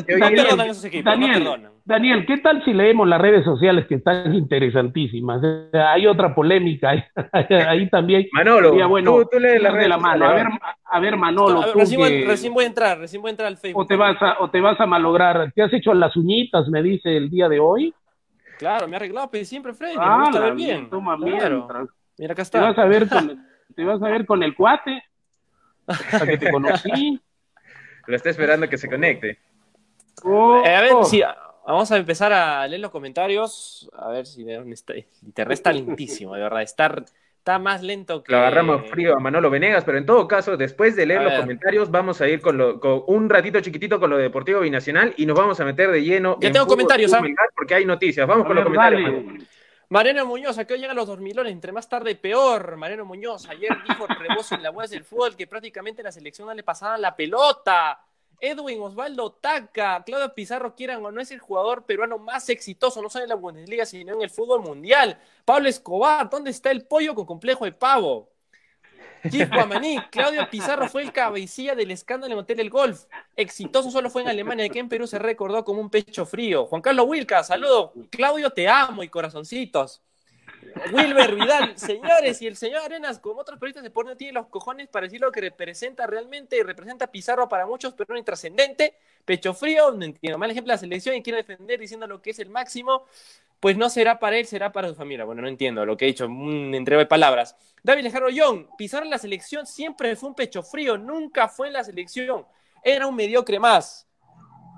Daniel, 1.04 1.68
Daniel, 1.84 2.26
¿qué 2.26 2.38
tal 2.38 2.64
si 2.64 2.72
leemos 2.72 3.08
las 3.08 3.20
redes 3.20 3.44
sociales 3.44 3.86
que 3.88 3.96
están 3.96 4.34
interesantísimas? 4.34 5.42
hay 5.72 6.06
otra 6.06 6.34
polémica 6.34 6.90
ahí, 7.32 7.88
también. 7.90 8.26
Manolo, 8.32 8.88
bueno, 8.88 9.24
tú, 9.30 9.38
lees 9.38 9.60
la 9.60 9.72
de 9.72 9.88
la 9.88 9.98
mano. 9.98 10.26
A 10.26 10.34
ver, 10.34 10.46
a 10.84 11.00
ver 11.00 11.16
Manolo. 11.16 11.72
recién, 11.74 11.98
voy, 12.54 12.64
a 12.64 12.66
entrar, 12.66 12.98
recién 12.98 13.20
voy 13.20 13.30
a 13.30 13.32
entrar 13.32 13.48
al 13.48 13.56
Facebook. 13.56 13.82
O 13.82 13.86
te 13.86 13.96
vas 13.96 14.20
a, 14.22 14.36
o 14.40 14.50
te 14.50 14.60
vas 14.60 14.78
a 14.80 14.86
malograr. 14.86 15.52
¿Te 15.52 15.62
has 15.62 15.72
hecho 15.72 15.92
las 15.94 16.16
uñitas, 16.16 16.68
me 16.68 16.82
dice 16.82 17.16
el 17.16 17.30
día 17.30 17.48
de 17.48 17.58
hoy? 17.58 17.92
Claro, 18.58 18.86
me 18.86 18.94
ha 18.94 18.98
arreglado 18.98 19.28
pero 19.30 19.44
siempre, 19.44 19.72
Freddy. 19.74 19.96
Ah, 19.98 20.18
me 20.18 20.24
gusta 20.24 20.40
ver 20.40 20.54
bien. 20.54 20.88
Toma 20.88 21.16
claro. 21.16 21.68
Mira, 22.18 22.32
acá 22.32 22.42
está. 22.42 22.60
Te 22.60 22.64
vas 22.64 22.78
a 22.78 22.84
ver 22.84 23.08
con, 23.08 23.44
te 23.72 23.84
vas 23.84 24.02
a 24.02 24.08
ver 24.08 24.26
con 24.26 24.42
el 24.42 24.54
cuate. 24.54 25.02
Hasta 25.86 26.26
que 26.26 26.38
te 26.38 26.50
conocí. 26.50 27.20
Lo 28.06 28.16
está 28.16 28.30
esperando 28.30 28.68
que 28.68 28.78
se 28.78 28.88
conecte. 28.88 29.38
Oh, 30.24 30.62
eh, 30.64 30.74
a 30.74 30.80
ver, 30.80 30.92
sí, 31.04 31.22
vamos 31.66 31.90
a 31.90 31.96
empezar 31.96 32.32
a 32.32 32.66
leer 32.66 32.80
los 32.80 32.90
comentarios. 32.90 33.90
A 33.96 34.08
ver 34.08 34.26
si 34.26 34.44
está. 34.70 34.94
Internet 35.22 35.52
está 35.52 35.72
lentísimo, 35.72 36.34
de 36.34 36.42
verdad. 36.42 36.62
Está, 36.62 36.94
está 37.38 37.58
más 37.58 37.82
lento 37.82 38.22
que. 38.22 38.32
Lo 38.32 38.38
agarramos 38.38 38.88
frío 38.90 39.16
a 39.16 39.20
Manolo 39.20 39.50
Venegas, 39.50 39.84
pero 39.84 39.98
en 39.98 40.06
todo 40.06 40.26
caso, 40.26 40.56
después 40.56 40.96
de 40.96 41.06
leer 41.06 41.22
los 41.22 41.34
comentarios, 41.34 41.90
vamos 41.90 42.20
a 42.20 42.28
ir 42.28 42.40
con, 42.40 42.58
lo, 42.58 42.80
con 42.80 43.02
un 43.06 43.30
ratito 43.30 43.60
chiquitito 43.60 44.00
con 44.00 44.10
lo 44.10 44.16
de 44.16 44.24
Deportivo 44.24 44.60
Binacional 44.60 45.14
y 45.16 45.26
nos 45.26 45.38
vamos 45.38 45.60
a 45.60 45.64
meter 45.64 45.90
de 45.90 46.02
lleno. 46.02 46.38
Ya 46.40 46.50
tengo 46.52 46.66
comentarios, 46.66 47.12
¿ah? 47.14 47.22
Porque 47.54 47.74
hay 47.74 47.84
noticias. 47.84 48.26
Vamos 48.26 48.46
con 48.46 48.56
los 48.56 48.64
comentarios. 48.64 49.24
Mariano 49.92 50.24
Muñoz, 50.24 50.56
¿a 50.56 50.64
qué 50.64 50.78
llegan 50.78 50.96
los 50.96 51.06
dormilones? 51.06 51.52
Entre 51.52 51.70
más 51.70 51.86
tarde, 51.86 52.14
peor. 52.14 52.78
Mariano 52.78 53.04
Muñoz, 53.04 53.46
ayer 53.50 53.76
dijo 53.86 54.06
en 54.54 54.62
la 54.62 54.70
web 54.70 54.88
del 54.88 55.04
fútbol 55.04 55.36
que 55.36 55.46
prácticamente 55.46 56.02
la 56.02 56.10
selección 56.10 56.48
no 56.48 56.54
le 56.54 56.62
pasaban 56.62 57.02
la 57.02 57.14
pelota. 57.14 58.02
Edwin 58.40 58.80
Osvaldo 58.80 59.32
Taca, 59.32 60.02
Claudio 60.02 60.32
Pizarro, 60.34 60.74
quieran 60.74 61.04
o 61.04 61.12
no 61.12 61.20
es 61.20 61.30
el 61.30 61.40
jugador 61.40 61.84
peruano 61.84 62.16
más 62.16 62.48
exitoso, 62.48 63.02
no 63.02 63.10
solo 63.10 63.24
en 63.24 63.28
la 63.28 63.34
Bundesliga, 63.34 63.84
sino 63.84 64.14
en 64.14 64.22
el 64.22 64.30
fútbol 64.30 64.62
mundial. 64.62 65.20
Pablo 65.44 65.68
Escobar, 65.68 66.30
¿dónde 66.30 66.52
está 66.52 66.70
el 66.70 66.86
pollo 66.86 67.14
con 67.14 67.26
complejo 67.26 67.66
de 67.66 67.72
pavo? 67.72 68.31
Kif 69.30 69.50
Guamaní, 69.50 69.98
Claudio 70.10 70.48
Pizarro 70.50 70.88
fue 70.88 71.02
el 71.02 71.12
cabecilla 71.12 71.74
del 71.74 71.90
escándalo 71.90 72.34
en 72.34 72.40
Hotel 72.40 72.60
El 72.60 72.70
Golf. 72.70 73.04
Exitoso 73.36 73.90
solo 73.90 74.10
fue 74.10 74.22
en 74.22 74.28
Alemania, 74.28 74.68
que 74.68 74.78
en 74.78 74.88
Perú 74.88 75.06
se 75.06 75.18
recordó 75.18 75.64
como 75.64 75.80
un 75.80 75.90
pecho 75.90 76.26
frío. 76.26 76.66
Juan 76.66 76.82
Carlos 76.82 77.06
Wilca, 77.08 77.44
saludo. 77.44 77.92
Claudio, 78.10 78.50
te 78.50 78.68
amo 78.68 79.02
y 79.02 79.08
corazoncitos. 79.08 80.02
Wilber 80.92 81.34
Vidal, 81.34 81.76
señores, 81.76 82.40
y 82.40 82.46
el 82.46 82.56
señor 82.56 82.82
Arenas, 82.82 83.18
como 83.18 83.40
otros 83.40 83.58
periodistas 83.58 83.82
de 83.82 84.04
no 84.04 84.16
tiene 84.16 84.32
los 84.32 84.46
cojones 84.46 84.88
para 84.88 85.04
decir 85.04 85.20
lo 85.20 85.30
que 85.30 85.40
representa 85.40 86.06
realmente, 86.06 86.56
y 86.56 86.62
representa 86.62 87.06
Pizarro 87.06 87.48
para 87.48 87.66
muchos, 87.66 87.94
pero 87.94 88.14
no 88.14 88.18
intrascendente, 88.18 88.96
pecho 89.24 89.54
frío, 89.54 89.90
no 89.92 90.04
entiendo, 90.04 90.38
mal 90.38 90.50
ejemplo 90.50 90.72
la 90.72 90.78
selección 90.78 91.16
y 91.16 91.22
quiere 91.22 91.38
defender 91.38 91.78
diciendo 91.78 92.06
lo 92.06 92.22
que 92.22 92.30
es 92.30 92.38
el 92.38 92.48
máximo, 92.48 93.06
pues 93.62 93.76
no 93.76 93.88
será 93.88 94.18
para 94.18 94.38
él, 94.38 94.44
será 94.44 94.72
para 94.72 94.88
su 94.88 94.96
familia. 94.96 95.24
Bueno, 95.24 95.40
no 95.40 95.46
entiendo 95.46 95.86
lo 95.86 95.96
que 95.96 96.04
he 96.04 96.08
dicho, 96.08 96.26
un 96.26 96.74
entrego 96.74 96.98
de 96.98 97.06
palabras. 97.06 97.54
David 97.84 98.02
Lejaro 98.02 98.28
Young, 98.28 98.66
Pizarro 98.76 99.04
en 99.04 99.10
la 99.10 99.18
selección 99.18 99.68
siempre 99.68 100.16
fue 100.16 100.30
un 100.30 100.34
pecho 100.34 100.64
frío, 100.64 100.98
nunca 100.98 101.46
fue 101.46 101.68
en 101.68 101.74
la 101.74 101.84
selección, 101.84 102.44
era 102.82 103.06
un 103.06 103.14
mediocre 103.14 103.60
más. 103.60 104.08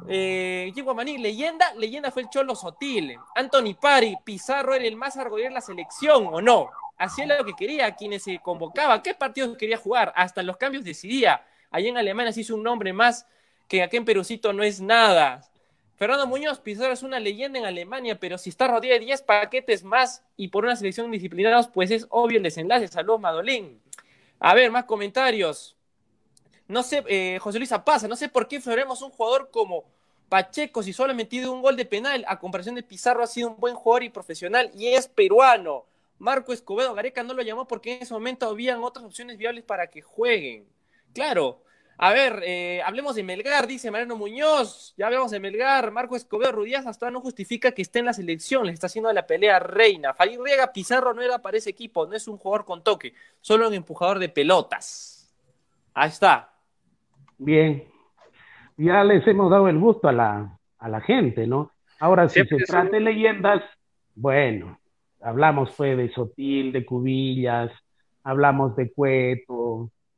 Eh, 0.07 0.71
Maní, 0.95 1.17
leyenda, 1.17 1.73
leyenda 1.77 2.11
fue 2.11 2.25
el 2.25 2.29
Cholo 2.29 2.55
Sotil. 2.55 3.17
Anthony 3.35 3.75
Pari, 3.81 4.19
Pizarro 4.23 4.75
era 4.75 4.85
el 4.85 4.97
más 4.97 5.17
argollero 5.17 5.49
de 5.49 5.55
la 5.55 5.61
selección, 5.63 6.27
¿o 6.27 6.43
no? 6.43 6.69
Hacía 6.99 7.25
lo 7.25 7.43
que 7.43 7.55
quería, 7.55 7.95
quienes 7.95 8.23
se 8.25 8.39
convocaba, 8.41 9.03
qué 9.03 9.15
partidos 9.15 9.57
quería 9.57 9.79
jugar, 9.79 10.13
hasta 10.15 10.43
los 10.43 10.59
cambios 10.59 10.85
decidía. 10.85 11.43
Allá 11.71 11.89
en 11.89 11.97
Alemania 11.97 12.35
se 12.35 12.43
hizo 12.43 12.55
un 12.55 12.63
nombre 12.63 12.93
más 12.93 13.27
que 13.67 13.83
aquí 13.83 13.97
en 13.97 14.05
Perucito 14.05 14.53
no 14.53 14.63
es 14.63 14.83
nada. 14.83 15.41
Fernando 15.97 16.27
Muñoz, 16.27 16.59
Pizarro 16.59 16.93
es 16.93 17.05
una 17.05 17.21
leyenda 17.21 17.59
en 17.59 17.67
Alemania, 17.67 18.19
pero 18.19 18.37
si 18.37 18.51
está 18.51 18.67
rodeado 18.67 18.99
de 18.99 19.05
10 19.05 19.23
paquetes 19.23 19.85
más 19.85 20.25
y 20.37 20.49
por 20.49 20.65
una 20.65 20.75
selección 20.75 21.11
disciplinados, 21.11 21.69
pues 21.69 21.91
es 21.93 22.07
obvio 22.11 22.39
el 22.39 22.43
desenlace. 22.43 22.89
Saludos, 22.89 23.21
Madolín. 23.21 23.81
A 24.41 24.55
ver, 24.55 24.73
más 24.73 24.85
comentarios. 24.85 25.77
No 26.67 26.83
sé, 26.83 27.05
eh, 27.07 27.39
José 27.41 27.59
Luis 27.59 27.73
Apaza, 27.73 28.09
no 28.09 28.17
sé 28.17 28.29
por 28.29 28.49
qué 28.49 28.61
floremos 28.61 29.03
un 29.03 29.11
jugador 29.11 29.51
como 29.51 29.85
Pacheco, 30.29 30.83
si 30.83 30.93
solo 30.93 31.13
ha 31.13 31.15
metido 31.15 31.53
un 31.53 31.63
gol 31.63 31.77
de 31.77 31.85
penal, 31.85 32.25
a 32.27 32.39
comparación 32.39 32.75
de 32.75 32.83
Pizarro, 32.83 33.23
ha 33.23 33.27
sido 33.27 33.51
un 33.51 33.61
buen 33.61 33.75
jugador 33.77 34.03
y 34.03 34.09
profesional 34.09 34.71
y 34.75 34.89
es 34.89 35.07
peruano. 35.07 35.85
Marco 36.19 36.53
Escobedo 36.53 36.95
Gareca 36.95 37.23
no 37.23 37.35
lo 37.35 37.43
llamó 37.43 37.69
porque 37.69 37.95
en 37.95 38.03
ese 38.03 38.15
momento 38.15 38.49
habían 38.49 38.83
otras 38.83 39.05
opciones 39.05 39.37
viables 39.37 39.63
para 39.63 39.89
que 39.89 40.01
jueguen. 40.01 40.67
Claro, 41.13 41.63
a 41.97 42.13
ver, 42.13 42.43
eh, 42.45 42.83
hablemos 42.85 43.15
de 43.15 43.23
Melgar, 43.23 43.67
dice 43.67 43.91
Mariano 43.91 44.17
Muñoz. 44.17 44.95
Ya 44.97 45.07
hablamos 45.07 45.31
de 45.31 45.39
Melgar. 45.39 45.93
Marco 45.93 46.17
Escobedo 46.17 46.53
Rudíaz 46.53 46.87
hasta 46.87 47.11
no 47.11 47.21
justifica 47.21 47.73
que 47.73 47.83
esté 47.83 48.01
en 48.01 48.07
la 48.07 48.13
selección. 48.13 48.67
Le 48.67 48.73
está 48.73 48.87
haciendo 48.87 49.13
la 49.13 49.27
pelea 49.27 49.61
reina. 49.61 50.13
Farid 50.13 50.41
Riega 50.41 50.73
Pizarro 50.73 51.15
no 51.15 51.23
era 51.23 51.41
para 51.41 51.57
ese 51.57 51.71
equipo. 51.71 52.07
No 52.07 52.15
es 52.17 52.27
un 52.27 52.37
jugador 52.37 52.65
con 52.65 52.83
toque. 52.83 53.15
Solo 53.41 53.69
un 53.69 53.75
empujador 53.75 54.19
de 54.19 54.29
pelotas. 54.29 55.33
Ahí 55.95 56.09
está. 56.09 56.53
Bien. 57.39 57.85
Ya 58.77 59.05
les 59.05 59.25
hemos 59.29 59.51
dado 59.51 59.69
el 59.69 59.79
gusto 59.79 60.09
a 60.09 60.13
la, 60.13 60.59
a 60.79 60.89
la 60.89 61.01
gente, 61.01 61.47
¿no? 61.47 61.71
Ahora, 62.01 62.29
si 62.29 62.45
se 62.45 62.57
trata 62.57 62.91
de 62.91 63.01
leyendas, 63.01 63.63
bueno, 64.17 64.81
hablamos 65.21 65.71
fue 65.75 65.95
de 65.95 66.13
Sotil, 66.13 66.73
de 66.73 66.85
Cubillas, 66.85 67.71
hablamos 68.25 68.75
de 68.75 68.93
Cueto, 68.93 69.55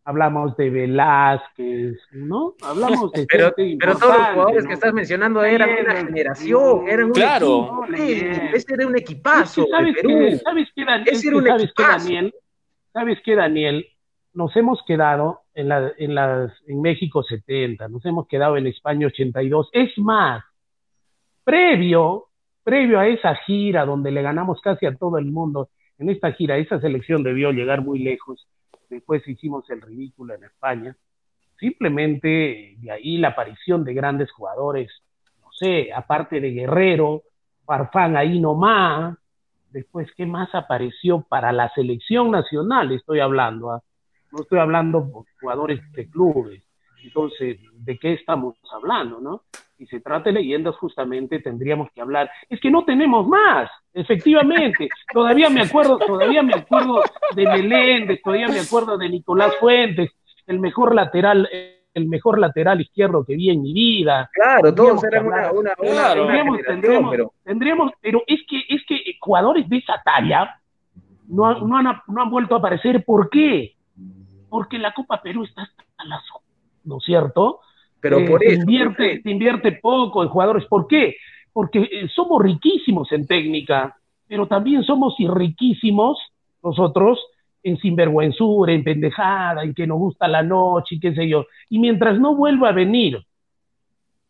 hablamos 0.07 0.57
de 0.57 0.71
Velázquez, 0.71 1.99
¿no? 2.13 2.55
Hablamos 2.63 3.11
de 3.11 3.27
pero, 3.27 3.53
pero 3.57 3.99
todos 3.99 4.17
los 4.17 4.27
jugadores 4.29 4.67
que 4.67 4.73
estás 4.75 4.95
mencionando 4.95 5.43
eran 5.43 5.69
una 5.69 5.97
generación, 5.97 6.89
eran 6.89 7.07
un 7.07 7.13
claro. 7.13 7.83
ese 7.93 8.75
era 8.75 8.87
un 8.87 8.97
equipazo. 8.97 9.67
¿Sabes, 9.69 9.97
qué, 10.01 10.39
¿Sabes 10.39 10.69
qué, 10.77 10.85
Daniel? 10.85 12.35
¿Sabes 12.93 13.19
qué, 13.25 13.35
Daniel? 13.35 13.87
Nos 14.33 14.55
hemos 14.55 14.81
quedado 14.87 15.43
en, 15.55 15.69
la, 15.69 15.93
en, 15.99 16.15
las, 16.15 16.53
en 16.69 16.81
México 16.81 17.25
70, 17.25 17.89
nos 17.89 18.05
hemos 18.07 18.29
quedado 18.29 18.57
en 18.57 18.69
España 18.69 19.09
82. 19.09 19.71
Es 19.73 19.99
más, 19.99 20.45
previo, 21.43 22.29
previo 22.63 23.01
a 23.01 23.09
esa 23.09 23.35
gira 23.35 23.85
donde 23.85 24.13
le 24.13 24.23
ganamos 24.23 24.61
casi 24.61 24.87
a 24.87 24.95
todo 24.95 25.19
el 25.19 25.27
mundo, 25.27 25.71
en 25.99 26.11
esta 26.11 26.31
gira, 26.31 26.59
esa 26.59 26.81
selección 26.81 27.25
debió 27.25 27.51
llegar 27.51 27.83
muy 27.83 27.99
lejos 27.99 28.47
después 28.89 29.27
hicimos 29.27 29.69
el 29.71 29.81
ridículo 29.81 30.35
en 30.35 30.45
España. 30.45 30.97
Simplemente 31.59 32.75
de 32.79 32.91
ahí 32.91 33.19
la 33.19 33.29
aparición 33.29 33.85
de 33.85 33.95
grandes 33.95 34.31
jugadores, 34.33 34.91
no 35.41 35.51
sé, 35.53 35.93
aparte 35.93 36.41
de 36.41 36.51
Guerrero, 36.51 37.23
Farfán 37.65 38.17
ahí 38.17 38.39
nomás, 38.39 39.17
después, 39.71 40.09
¿qué 40.17 40.27
más 40.27 40.55
apareció 40.55 41.23
para 41.23 41.53
la 41.53 41.71
selección 41.75 42.31
nacional? 42.31 42.93
Estoy 42.93 43.21
hablando, 43.21 43.73
¿ah? 43.73 43.83
no 44.33 44.43
estoy 44.43 44.59
hablando 44.59 45.25
jugadores 45.41 45.81
de 45.93 46.09
clubes. 46.09 46.63
Entonces, 47.03 47.59
¿de 47.73 47.99
qué 47.99 48.15
estamos 48.15 48.57
hablando, 48.73 49.21
no? 49.21 49.43
Si 49.77 49.87
se 49.87 50.01
trata 50.01 50.31
de 50.31 50.33
leyendas, 50.33 50.75
justamente 50.77 51.41
tendríamos 51.41 51.91
que 51.93 52.01
hablar. 52.01 52.31
Es 52.49 52.61
que 52.61 52.71
no 52.71 52.85
tenemos 52.85 53.27
más, 53.29 53.71
efectivamente. 53.93 54.89
Todavía 55.13 55.51
me 55.51 55.61
acuerdo, 55.61 55.99
todavía 55.99 56.43
me 56.43 56.55
acuerdo 56.55 57.03
de 57.35 57.45
Meléndez, 57.45 58.23
todavía 58.23 58.49
me 58.49 58.61
acuerdo 58.61 58.97
de 58.97 59.09
Nicolás 59.11 59.55
Fuentes, 59.61 60.11
el 60.47 60.61
mejor 60.61 60.95
lateral, 60.95 61.49
el 61.93 62.07
mejor 62.07 62.39
lateral 62.39 62.81
izquierdo 62.81 63.25
que 63.25 63.37
vi 63.37 63.51
en 63.51 63.61
mi 63.61 63.75
vida. 63.75 64.31
Claro, 64.33 64.75
todos 64.75 65.05
eran 65.05 65.27
una, 65.27 65.51
una, 65.53 65.75
tendríamos, 66.67 67.33
tendríamos, 67.45 67.93
pero... 68.01 68.23
es 68.27 68.41
que, 68.49 68.63
es 68.69 68.83
que 68.87 68.99
jugadores 69.21 69.69
de 69.69 69.77
esa 69.79 70.01
talla 70.03 70.59
no, 71.29 71.61
no, 71.61 71.77
han, 71.77 72.01
no 72.07 72.23
han 72.23 72.31
vuelto 72.31 72.55
a 72.55 72.59
aparecer. 72.59 73.05
¿Por 73.05 73.29
qué? 73.29 73.77
Porque 74.49 74.79
la 74.79 74.95
Copa 74.95 75.21
Perú 75.21 75.45
está 75.45 75.63
hasta 75.63 76.05
las 76.05 76.23
¿no 76.85 76.99
es 76.99 77.05
cierto? 77.05 77.61
Pero 78.09 78.21
eh, 78.21 78.29
por 78.29 78.45
eso. 78.45 78.61
Invierte, 78.61 79.21
invierte 79.25 79.73
poco 79.73 80.23
en 80.23 80.29
jugadores. 80.29 80.65
¿Por 80.67 80.87
qué? 80.87 81.17
Porque 81.53 81.81
eh, 81.81 82.09
somos 82.15 82.43
riquísimos 82.43 83.11
en 83.13 83.27
técnica, 83.27 83.97
pero 84.29 84.47
también 84.47 84.85
somos 84.85 85.15
riquísimos 85.19 86.19
nosotros 86.63 87.19
en 87.63 87.79
sinvergüenzura, 87.79 88.73
en 88.73 88.85
pendejada, 88.85 89.65
en 89.65 89.75
que 89.75 89.87
nos 89.87 89.99
gusta 89.99 90.29
la 90.29 90.43
noche 90.43 90.95
y 90.95 91.01
qué 91.01 91.15
sé 91.15 91.29
yo. 91.29 91.47
Y 91.69 91.81
mientras 91.81 92.19
no 92.19 92.37
vuelva 92.37 92.69
a 92.69 92.73
venir 92.73 93.19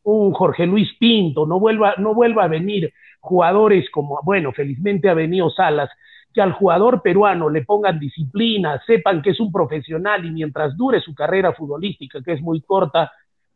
un 0.05 0.33
Jorge 0.33 0.67
Luis 0.67 0.89
Pinto, 0.99 1.47
no 1.47 1.61
vuelva, 1.61 1.95
no 1.99 2.15
vuelva 2.15 2.45
a 2.45 2.49
venir 2.49 2.93
jugadores 3.21 3.91
como, 3.91 4.21
bueno, 4.23 4.53
felizmente 4.53 5.11
ha 5.11 5.15
venido 5.15 5.51
Salas, 5.51 5.91
que 6.33 6.41
al 6.41 6.53
jugador 6.53 7.03
peruano 7.03 7.51
le 7.51 7.65
pongan 7.65 7.99
disciplina, 7.99 8.81
sepan 8.87 9.21
que 9.21 9.31
es 9.31 9.41
un 9.41 9.51
profesional 9.51 10.25
y 10.25 10.31
mientras 10.31 10.77
dure 10.77 11.01
su 11.01 11.15
carrera 11.15 11.53
futbolística, 11.53 12.23
que 12.23 12.33
es 12.33 12.41
muy 12.41 12.61
corta, 12.61 13.11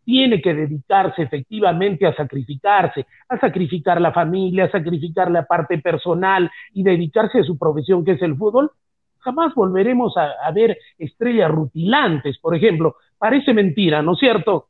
tiene 0.05 0.41
que 0.41 0.55
dedicarse 0.55 1.23
efectivamente 1.23 2.07
a 2.07 2.15
sacrificarse, 2.15 3.07
a 3.29 3.39
sacrificar 3.39 4.01
la 4.01 4.13
familia, 4.13 4.65
a 4.65 4.71
sacrificar 4.71 5.31
la 5.31 5.45
parte 5.45 5.79
personal 5.79 6.51
y 6.73 6.83
dedicarse 6.83 7.41
a 7.41 7.45
su 7.45 7.59
profesión 7.59 8.05
que 8.05 8.13
es 8.13 8.23
el 8.23 8.37
fútbol, 8.37 8.71
jamás 9.19 9.55
volveremos 9.55 10.15
a, 10.17 10.51
ver 10.53 10.79
estrellas 10.99 11.51
rutilantes, 11.51 12.39
por 12.39 12.55
ejemplo. 12.55 12.97
Parece 13.19 13.53
mentira, 13.53 14.03
¿no 14.03 14.13
es 14.15 14.19
cierto? 14.19 14.69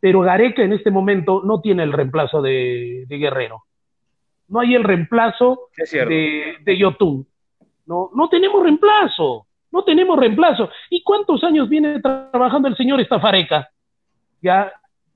Pero 0.00 0.20
Gareca 0.20 0.62
en 0.62 0.72
este 0.72 0.90
momento 0.90 1.42
no 1.44 1.60
tiene 1.60 1.82
el 1.82 1.92
reemplazo 1.92 2.42
de, 2.42 3.06
Guerrero. 3.08 3.64
No 4.48 4.60
hay 4.60 4.74
el 4.74 4.82
reemplazo 4.82 5.68
de, 5.76 6.56
de 6.60 6.78
Yotun. 6.78 7.26
No, 7.86 8.10
no 8.14 8.28
tenemos 8.28 8.62
reemplazo. 8.62 9.46
No 9.72 9.84
tenemos 9.84 10.18
reemplazo. 10.18 10.68
¿Y 10.88 11.02
cuántos 11.02 11.44
años 11.44 11.68
viene 11.68 12.00
trabajando 12.00 12.66
el 12.66 12.76
señor 12.76 13.00
Estafareca? 13.00 13.70
Ya, 14.42 14.72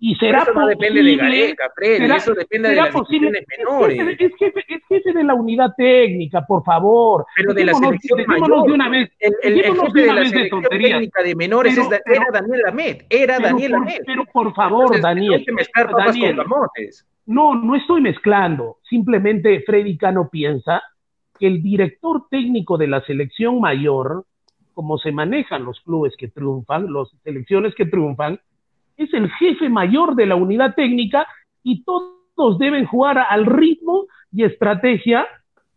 y 0.06 0.14
será 0.16 0.42
eso 0.42 0.52
no 0.52 0.66
depende 0.66 1.02
de 1.02 1.16
Gareca, 1.16 1.70
Freddy, 1.74 2.04
eso 2.12 2.34
depende 2.34 2.68
de 2.68 2.76
las 2.76 2.90
posible, 2.90 3.42
menores. 3.56 4.16
Es 4.18 4.32
jefe, 4.37 4.62
es, 4.68 4.82
jefe, 4.87 5.12
de 5.14 5.24
la 5.24 5.32
unidad 5.32 5.70
técnica, 5.78 6.44
por 6.44 6.62
favor. 6.62 7.24
Pero 7.34 7.54
de 7.54 7.64
la 7.64 7.72
selección 7.72 8.22
mayor. 8.26 8.66
De 8.66 8.72
una 8.72 8.90
vez, 8.90 9.10
el, 9.18 9.34
el, 9.42 9.64
el 9.64 9.80
jefe 9.80 10.00
de, 10.00 10.06
la 10.12 10.24
selección 10.26 10.62
técnica 10.64 11.22
de 11.22 11.34
menores 11.34 11.78
es, 11.78 11.88
era 12.04 12.26
Daniel 12.32 12.60
Lamet, 12.66 13.06
era 13.08 13.38
Daniel 13.38 13.72
Lamet. 13.72 14.02
Pero 14.04 14.26
por 14.26 14.54
favor, 14.54 15.00
Daniel, 15.00 15.42
Daniel 15.96 16.37
no, 17.24 17.54
no 17.54 17.74
estoy 17.74 18.02
mezclando. 18.02 18.80
Simplemente 18.82 19.62
Freddy 19.64 19.96
Cano 19.96 20.28
piensa 20.28 20.82
que 21.38 21.46
el 21.46 21.62
director 21.62 22.26
técnico 22.30 22.76
de 22.76 22.88
la 22.88 23.00
selección 23.06 23.58
mayor, 23.58 24.26
como 24.74 24.98
se 24.98 25.12
manejan 25.12 25.64
los 25.64 25.80
clubes 25.80 26.14
que 26.18 26.28
triunfan, 26.28 26.92
las 26.92 27.08
selecciones 27.22 27.74
que 27.74 27.87
triunfan, 27.87 28.38
es 28.96 29.12
el 29.14 29.30
jefe 29.33 29.68
mayor 29.68 30.14
de 30.14 30.26
la 30.26 30.37
unidad 30.37 30.74
técnica 30.74 31.26
y 31.62 31.85
todos 31.85 32.59
deben 32.59 32.87
jugar 32.87 33.18
al 33.28 33.46
ritmo 33.46 34.07
y 34.33 34.44
estrategia 34.44 35.26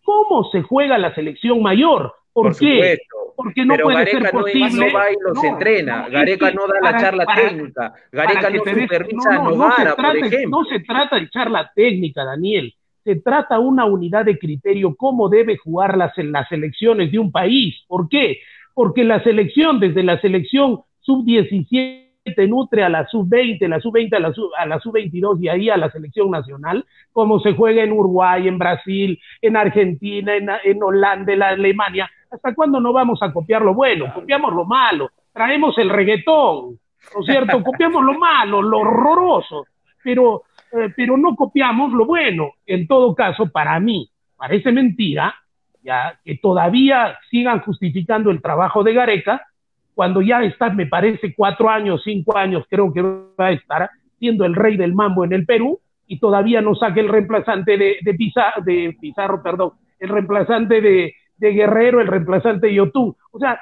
cómo 0.04 0.50
se 0.52 0.62
juega 0.62 0.98
la 0.98 1.14
selección 1.14 1.62
mayor. 1.62 2.14
¿Por, 2.32 2.56
qué? 2.56 3.00
Porque 3.36 3.66
no 3.66 3.76
puede 3.78 4.06
ser 4.12 4.30
posible. 4.32 4.92
No, 4.92 4.94
va 4.94 5.12
y 5.12 5.16
los 5.20 5.44
entrena. 5.44 6.08
Gareca 6.08 6.52
no 6.52 6.68
da 6.68 6.92
la 6.92 6.98
charla 7.00 7.26
técnica. 7.36 7.94
Gareca 8.12 8.50
no 8.50 8.58
supervisa 8.60 9.34
no, 9.34 9.52
no, 9.52 9.74
trata, 9.76 9.96
por 9.96 10.18
ejemplo. 10.18 10.60
No 10.60 10.66
se 10.66 10.80
trata 10.82 11.16
de 11.16 11.30
charla 11.30 11.72
técnica, 11.76 12.24
Daniel. 12.24 12.74
Se 13.04 13.16
trata 13.16 13.60
una 13.60 13.86
unidad 13.86 14.26
de 14.26 14.38
criterio 14.38 14.96
cómo 14.96 15.30
debe 15.30 15.58
jugar 15.58 15.98
las, 15.98 16.16
las 16.18 16.48
selecciones 16.48 17.12
de 17.12 17.20
un 17.20 17.32
país. 17.32 17.76
¿Por 17.88 18.08
qué? 18.08 18.40
Porque 18.76 19.04
la 19.04 19.24
selección, 19.24 19.80
desde 19.80 20.04
la 20.04 20.22
selección 20.22 20.82
sub-17 21.00 22.07
nutre 22.48 22.84
a 22.84 22.90
la 22.90 23.08
sub-20, 23.08 23.68
la 23.68 23.80
sub-20 23.80 24.16
a 24.16 24.66
la 24.66 24.80
sub-22 24.80 25.20
sub 25.22 25.44
y 25.44 25.50
ahí 25.50 25.70
a 25.70 25.78
la 25.78 25.92
selección 25.92 26.32
nacional, 26.32 26.86
como 27.12 27.40
se 27.40 27.54
juega 27.54 27.84
en 27.84 27.92
Uruguay, 27.92 28.48
en 28.48 28.58
Brasil, 28.58 29.20
en 29.42 29.58
Argentina, 29.58 30.34
en, 30.64 30.84
Holanda, 30.84 31.34
en 31.34 31.44
Alemania. 31.44 32.10
¿Hasta 32.30 32.54
cuándo 32.54 32.80
no 32.80 32.94
vamos 32.94 33.20
a 33.22 33.32
copiar 33.32 33.62
lo 33.62 33.74
bueno? 33.74 34.14
Copiamos 34.14 34.54
lo 34.54 34.66
malo, 34.66 35.10
traemos 35.34 35.78
el 35.78 35.90
reggaetón, 35.90 36.80
¿no 37.14 37.20
es 37.22 37.26
cierto? 37.26 37.64
Copiamos 37.64 38.04
lo 38.04 38.18
malo, 38.20 38.62
lo 38.62 38.80
horroroso, 38.80 39.66
pero, 40.04 40.44
eh, 40.72 40.92
pero 40.96 41.18
no 41.18 41.36
copiamos 41.36 41.94
lo 41.94 42.06
bueno. 42.06 42.52
En 42.66 42.88
todo 42.88 43.16
caso, 43.16 43.50
para 43.50 43.80
mí, 43.80 44.10
parece 44.36 44.72
mentira 44.72 45.34
ya 45.88 46.20
que 46.26 46.38
todavía 46.38 47.18
sigan 47.32 47.62
justificando 47.62 48.30
el 48.30 48.42
trabajo 48.42 48.84
de 48.84 48.94
Gareca, 48.94 49.48
cuando 49.98 50.22
ya 50.22 50.44
está, 50.44 50.70
me 50.70 50.86
parece, 50.86 51.34
cuatro 51.34 51.72
años, 51.72 52.04
cinco 52.04 52.38
años, 52.38 52.64
creo 52.70 52.94
que 52.94 53.02
va 53.02 53.48
a 53.48 53.52
estar 53.52 53.90
siendo 54.20 54.46
el 54.46 54.54
rey 54.54 54.78
del 54.78 54.94
mambo 54.94 55.26
en 55.26 55.34
el 55.34 55.44
Perú 55.44 55.80
y 56.06 56.20
todavía 56.20 56.62
no 56.62 56.76
saque 56.76 57.00
el 57.00 57.10
reemplazante 57.10 57.80
de, 57.80 57.98
de, 58.04 58.14
Pizarro, 58.14 58.62
de 58.64 58.96
Pizarro, 59.02 59.42
perdón, 59.42 59.72
el 59.98 60.10
reemplazante 60.10 60.82
de, 60.82 61.16
de 61.38 61.52
Guerrero, 61.52 62.00
el 62.00 62.06
reemplazante 62.06 62.68
de 62.68 62.76
Yotun. 62.76 63.16
O 63.32 63.40
sea, 63.40 63.60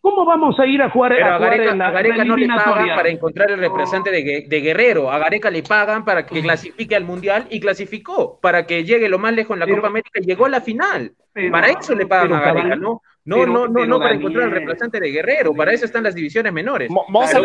¿Cómo 0.00 0.24
vamos 0.24 0.58
a 0.58 0.66
ir 0.66 0.82
a 0.82 0.90
jugar, 0.90 1.14
a, 1.14 1.38
Gareca, 1.38 1.70
en 1.72 1.78
la, 1.78 1.88
a 1.88 1.90
Gareca 1.92 2.24
no 2.24 2.36
le 2.36 2.46
pagan 2.48 2.88
para 2.88 3.08
encontrar 3.08 3.50
el 3.50 3.58
representante 3.58 4.10
de, 4.10 4.46
de, 4.48 4.60
Guerrero. 4.60 5.10
A 5.10 5.18
Gareca 5.18 5.48
le 5.48 5.62
pagan 5.62 6.04
para 6.04 6.26
que 6.26 6.42
clasifique 6.42 6.96
al 6.96 7.04
Mundial 7.04 7.46
y 7.50 7.60
clasificó, 7.60 8.40
para 8.40 8.66
que 8.66 8.82
llegue 8.82 9.08
lo 9.08 9.20
más 9.20 9.32
lejos 9.32 9.54
en 9.54 9.60
la 9.60 9.66
Copa 9.66 9.86
América 9.86 10.20
y 10.20 10.26
llegó 10.26 10.46
a 10.46 10.48
la 10.48 10.60
final. 10.60 11.12
para 11.52 11.68
eso 11.68 11.94
le 11.94 12.06
pagan 12.06 12.32
a 12.32 12.40
Gareca, 12.40 12.76
¿no? 12.76 13.00
No, 13.24 13.46
no, 13.46 13.68
no, 13.68 13.86
no 13.86 14.00
para 14.00 14.14
encontrar 14.14 14.46
al 14.46 14.50
representante 14.50 14.98
de 14.98 15.12
Guerrero, 15.12 15.54
para 15.54 15.72
eso 15.72 15.84
están 15.84 16.02
las 16.02 16.14
divisiones 16.14 16.52
menores. 16.52 16.90
Vamos, 16.90 17.32
a, 17.32 17.40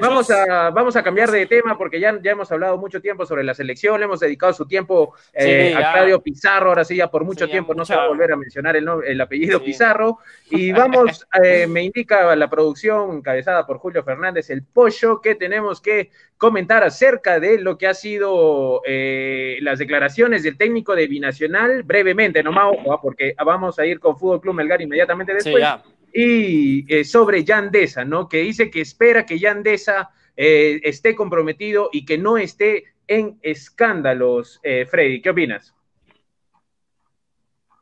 vamos, 0.00 0.30
a, 0.30 0.70
vamos 0.70 0.94
a 0.94 1.02
cambiar 1.02 1.28
de 1.32 1.44
tema 1.46 1.76
porque 1.76 1.98
ya, 1.98 2.16
ya 2.22 2.30
hemos 2.30 2.52
hablado 2.52 2.78
mucho 2.78 3.00
tiempo 3.00 3.26
sobre 3.26 3.42
la 3.42 3.52
selección, 3.52 3.98
le 3.98 4.04
hemos 4.04 4.20
dedicado 4.20 4.52
su 4.52 4.66
tiempo 4.66 5.14
eh, 5.32 5.74
a 5.76 5.92
Claudio 5.92 6.22
Pizarro, 6.22 6.68
ahora 6.68 6.84
sí 6.84 6.94
ya 6.94 7.10
por 7.10 7.24
mucho 7.24 7.48
tiempo 7.48 7.74
no 7.74 7.84
se 7.84 7.96
va 7.96 8.04
a 8.04 8.08
volver 8.08 8.30
a 8.30 8.36
mencionar 8.36 8.76
el, 8.76 8.88
el 9.04 9.20
apellido 9.20 9.60
Pizarro. 9.60 10.18
Y 10.50 10.70
vamos, 10.72 11.26
eh, 11.42 11.66
me 11.66 11.82
indica 11.82 12.36
la 12.36 12.48
producción 12.48 13.16
encabezada 13.16 13.66
por 13.66 13.78
Julio 13.78 14.04
Fernández, 14.04 14.50
el 14.50 14.62
pollo, 14.62 15.20
que 15.20 15.34
tenemos 15.34 15.80
que 15.80 16.10
comentar 16.36 16.84
acerca 16.84 17.40
de 17.40 17.58
lo 17.58 17.76
que 17.76 17.88
ha 17.88 17.94
sido 17.94 18.82
eh, 18.86 19.58
las 19.62 19.80
declaraciones 19.80 20.44
del 20.44 20.56
técnico 20.56 20.94
de 20.94 21.08
Binacional, 21.08 21.82
brevemente, 21.82 22.44
nomás, 22.44 22.66
ojo, 22.72 23.00
porque 23.02 23.34
vamos 23.44 23.80
a 23.80 23.86
ir 23.86 23.98
con 23.98 24.16
Fútbol 24.16 24.40
Club 24.40 24.54
Melgar 24.54 24.80
inmediatamente 24.80 25.07
después. 25.16 25.64
y 26.12 26.92
eh, 26.92 27.04
sobre 27.04 27.44
Yandesa, 27.44 28.04
¿no? 28.04 28.28
Que 28.28 28.38
dice 28.38 28.70
que 28.70 28.80
espera 28.80 29.24
que 29.26 29.38
Yandesa 29.38 30.10
eh, 30.36 30.80
esté 30.84 31.16
comprometido 31.16 31.90
y 31.92 32.04
que 32.04 32.16
no 32.16 32.38
esté 32.38 32.84
en 33.08 33.38
escándalos. 33.42 34.60
Eh, 34.62 34.86
Freddy, 34.86 35.20
¿qué 35.20 35.30
opinas? 35.30 35.74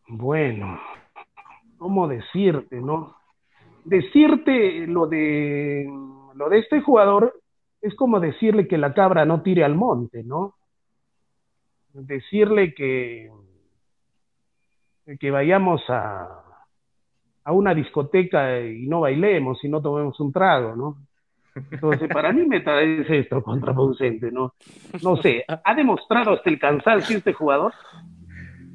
Bueno, 0.08 0.80
¿cómo 1.76 2.08
decirte, 2.08 2.76
no? 2.76 3.16
Decirte 3.84 4.86
lo 4.86 5.06
de 5.06 5.86
lo 6.34 6.48
de 6.48 6.58
este 6.58 6.80
jugador 6.80 7.40
es 7.80 7.94
como 7.94 8.20
decirle 8.20 8.66
que 8.66 8.78
la 8.78 8.94
cabra 8.94 9.24
no 9.24 9.42
tire 9.42 9.64
al 9.64 9.74
monte, 9.74 10.22
¿no? 10.24 10.54
Decirle 11.92 12.74
que 12.74 13.30
que 15.20 15.30
vayamos 15.30 15.82
a 15.88 16.45
a 17.46 17.52
una 17.52 17.72
discoteca 17.72 18.60
y 18.60 18.88
no 18.88 19.02
bailemos 19.02 19.62
y 19.62 19.68
no 19.68 19.80
tomemos 19.80 20.18
un 20.18 20.32
trago, 20.32 20.74
¿no? 20.74 20.96
Entonces, 21.70 22.08
para 22.12 22.32
mí 22.32 22.44
me 22.44 22.60
parece 22.60 23.20
esto 23.20 23.40
contraproducente, 23.40 24.32
¿no? 24.32 24.54
No 25.00 25.16
sé, 25.16 25.44
ha 25.46 25.74
demostrado 25.74 26.32
hasta 26.32 26.50
el 26.50 26.58
cansancio 26.58 27.16
este 27.16 27.32
jugador 27.32 27.72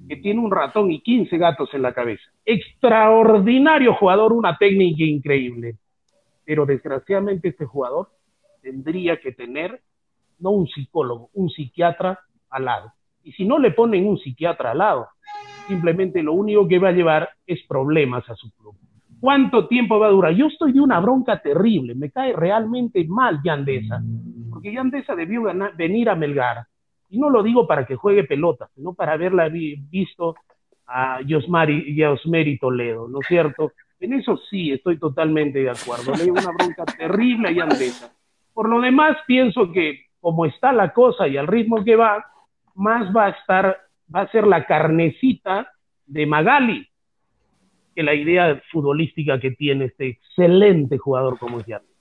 que 0.08 0.16
tiene 0.16 0.40
un 0.40 0.50
ratón 0.50 0.90
y 0.90 1.02
15 1.02 1.38
gatos 1.38 1.74
en 1.74 1.82
la 1.82 1.94
cabeza. 1.94 2.24
Extraordinario 2.46 3.94
jugador, 3.94 4.32
una 4.32 4.58
técnica 4.58 5.04
increíble. 5.04 5.76
Pero 6.46 6.66
desgraciadamente 6.66 7.50
este 7.50 7.66
jugador 7.66 8.08
tendría 8.62 9.20
que 9.20 9.34
tener 9.34 9.82
no 10.40 10.52
un 10.52 10.66
psicólogo, 10.70 11.30
un 11.34 11.50
psiquiatra 11.50 12.22
al 12.50 12.66
lado. 12.66 12.94
Y 13.22 13.34
si 13.34 13.44
no 13.44 13.60
le 13.60 13.72
ponen 13.72 14.08
un 14.08 14.18
psiquiatra 14.18 14.72
al 14.72 14.78
lado, 14.78 15.10
simplemente 15.72 16.22
lo 16.22 16.34
único 16.34 16.68
que 16.68 16.80
va 16.80 16.90
a 16.90 16.92
llevar 16.92 17.30
es 17.48 17.60
problemas 17.66 18.30
a 18.30 18.36
su 18.36 18.52
club. 18.56 18.76
¿Cuánto 19.22 19.68
tiempo 19.68 20.00
va 20.00 20.08
a 20.08 20.12
durar? 20.12 20.34
Yo 20.34 20.48
estoy 20.48 20.74
de 20.74 20.82
una 20.82 21.00
bronca 21.00 21.42
terrible, 21.42 21.96
me 21.96 22.12
cae 22.12 22.34
realmente 22.34 23.06
mal 23.08 23.40
Yandesa, 23.42 24.02
porque 24.50 24.74
Yandesa 24.74 25.16
debió 25.16 25.44
venir 25.78 26.10
a 26.10 26.16
Melgar. 26.16 26.66
Y 27.10 27.20
no 27.20 27.30
lo 27.30 27.42
digo 27.42 27.68
para 27.68 27.86
que 27.86 27.96
juegue 27.96 28.26
pelota, 28.26 28.70
sino 28.76 28.94
para 28.94 29.14
haberla 29.14 29.48
visto 29.50 30.36
a 30.88 31.22
Yosmari, 31.22 31.96
Yosmeri 31.96 32.58
Toledo, 32.58 33.08
¿no 33.08 33.20
es 33.22 33.28
cierto? 33.28 33.72
En 34.00 34.14
eso 34.14 34.38
sí 34.50 34.72
estoy 34.72 34.98
totalmente 34.98 35.60
de 35.60 35.70
acuerdo. 35.70 36.14
Le 36.16 36.32
una 36.32 36.52
bronca 36.52 36.84
terrible 36.86 37.50
a 37.50 37.52
Yandesa. 37.52 38.12
Por 38.54 38.68
lo 38.68 38.82
demás, 38.82 39.18
pienso 39.26 39.72
que 39.72 40.08
como 40.20 40.46
está 40.46 40.74
la 40.74 40.92
cosa 40.92 41.28
y 41.28 41.38
al 41.38 41.48
ritmo 41.48 41.84
que 41.84 41.96
va, 41.96 42.26
más 42.76 43.16
va 43.16 43.28
a 43.28 43.30
estar 43.30 43.78
va 44.14 44.22
a 44.22 44.32
ser 44.32 44.46
la 44.46 44.66
carnecita 44.66 45.72
de 46.06 46.26
Magali 46.26 46.88
que 47.96 48.04
la 48.04 48.14
idea 48.14 48.62
futbolística 48.72 49.40
que 49.40 49.52
tiene 49.52 49.86
este 49.86 50.10
excelente 50.10 50.98
jugador 50.98 51.38
como 51.38 51.60
es 51.60 51.66
Yandesa. 51.66 51.92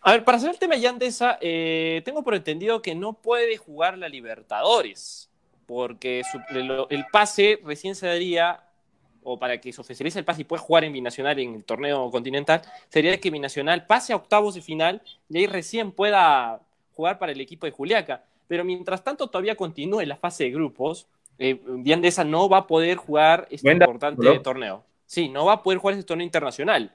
A 0.00 0.12
ver, 0.12 0.24
para 0.24 0.38
hacer 0.38 0.50
el 0.50 0.58
tema 0.58 0.74
de 0.74 0.80
Yandesa, 0.80 1.38
eh, 1.40 2.02
tengo 2.04 2.22
por 2.22 2.34
entendido 2.34 2.82
que 2.82 2.94
no 2.94 3.14
puede 3.14 3.56
jugar 3.56 3.98
la 3.98 4.08
Libertadores, 4.08 5.30
porque 5.66 6.22
el 6.90 7.04
pase 7.12 7.60
recién 7.64 7.94
se 7.94 8.06
daría, 8.06 8.64
o 9.22 9.38
para 9.38 9.60
que 9.60 9.72
se 9.72 9.80
oficialice 9.80 10.18
el 10.18 10.24
pase 10.24 10.42
y 10.42 10.44
pueda 10.44 10.62
jugar 10.62 10.84
en 10.84 10.92
Binacional 10.92 11.38
en 11.38 11.56
el 11.56 11.64
torneo 11.64 12.10
continental, 12.10 12.62
sería 12.88 13.18
que 13.20 13.30
Binacional 13.30 13.86
pase 13.86 14.12
a 14.12 14.16
octavos 14.16 14.54
de 14.54 14.62
final 14.62 15.02
y 15.28 15.38
ahí 15.38 15.46
recién 15.46 15.92
pueda 15.92 16.60
jugar 16.94 17.18
para 17.18 17.32
el 17.32 17.40
equipo 17.40 17.66
de 17.66 17.72
Juliaca. 17.72 18.24
Pero 18.46 18.64
mientras 18.64 19.04
tanto 19.04 19.28
todavía 19.28 19.56
continúe 19.56 20.06
la 20.06 20.16
fase 20.16 20.44
de 20.44 20.50
grupos, 20.50 21.06
eh, 21.38 21.60
Viandesa 21.64 22.24
no 22.24 22.48
va 22.48 22.58
a 22.58 22.66
poder 22.66 22.96
jugar 22.96 23.46
este 23.50 23.70
importante 23.70 24.38
torneo. 24.40 24.84
Sí, 25.06 25.28
no 25.28 25.46
va 25.46 25.54
a 25.54 25.62
poder 25.62 25.78
jugar 25.78 25.94
este 25.94 26.06
torneo 26.06 26.24
internacional. 26.24 26.94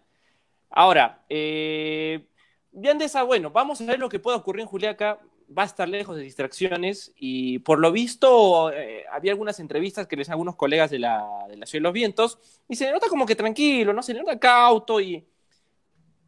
Ahora, 0.69 1.23
eh, 1.29 2.25
Viandesa, 2.71 3.23
bueno, 3.23 3.51
vamos 3.51 3.79
a 3.81 3.85
ver 3.85 3.99
lo 3.99 4.09
que 4.09 4.19
puede 4.19 4.37
ocurrir 4.37 4.61
en 4.61 4.67
Juliaca. 4.67 5.19
va 5.55 5.63
a 5.63 5.65
estar 5.65 5.87
lejos 5.87 6.15
de 6.15 6.23
distracciones 6.23 7.13
y 7.15 7.59
por 7.59 7.79
lo 7.79 7.91
visto 7.91 8.71
eh, 8.71 9.05
había 9.11 9.31
algunas 9.31 9.59
entrevistas 9.59 10.07
que 10.07 10.15
les 10.15 10.29
algunos 10.29 10.55
colegas 10.55 10.89
de 10.89 10.99
la, 10.99 11.25
de 11.47 11.57
la 11.57 11.65
Ciudad 11.65 11.81
de 11.81 11.83
los 11.83 11.93
Vientos 11.93 12.39
y 12.67 12.75
se 12.75 12.91
nota 12.91 13.07
como 13.07 13.25
que 13.25 13.35
tranquilo, 13.35 13.93
¿no? 13.93 14.01
Se 14.01 14.13
nota 14.13 14.39
cauto 14.39 14.99
y 14.99 15.23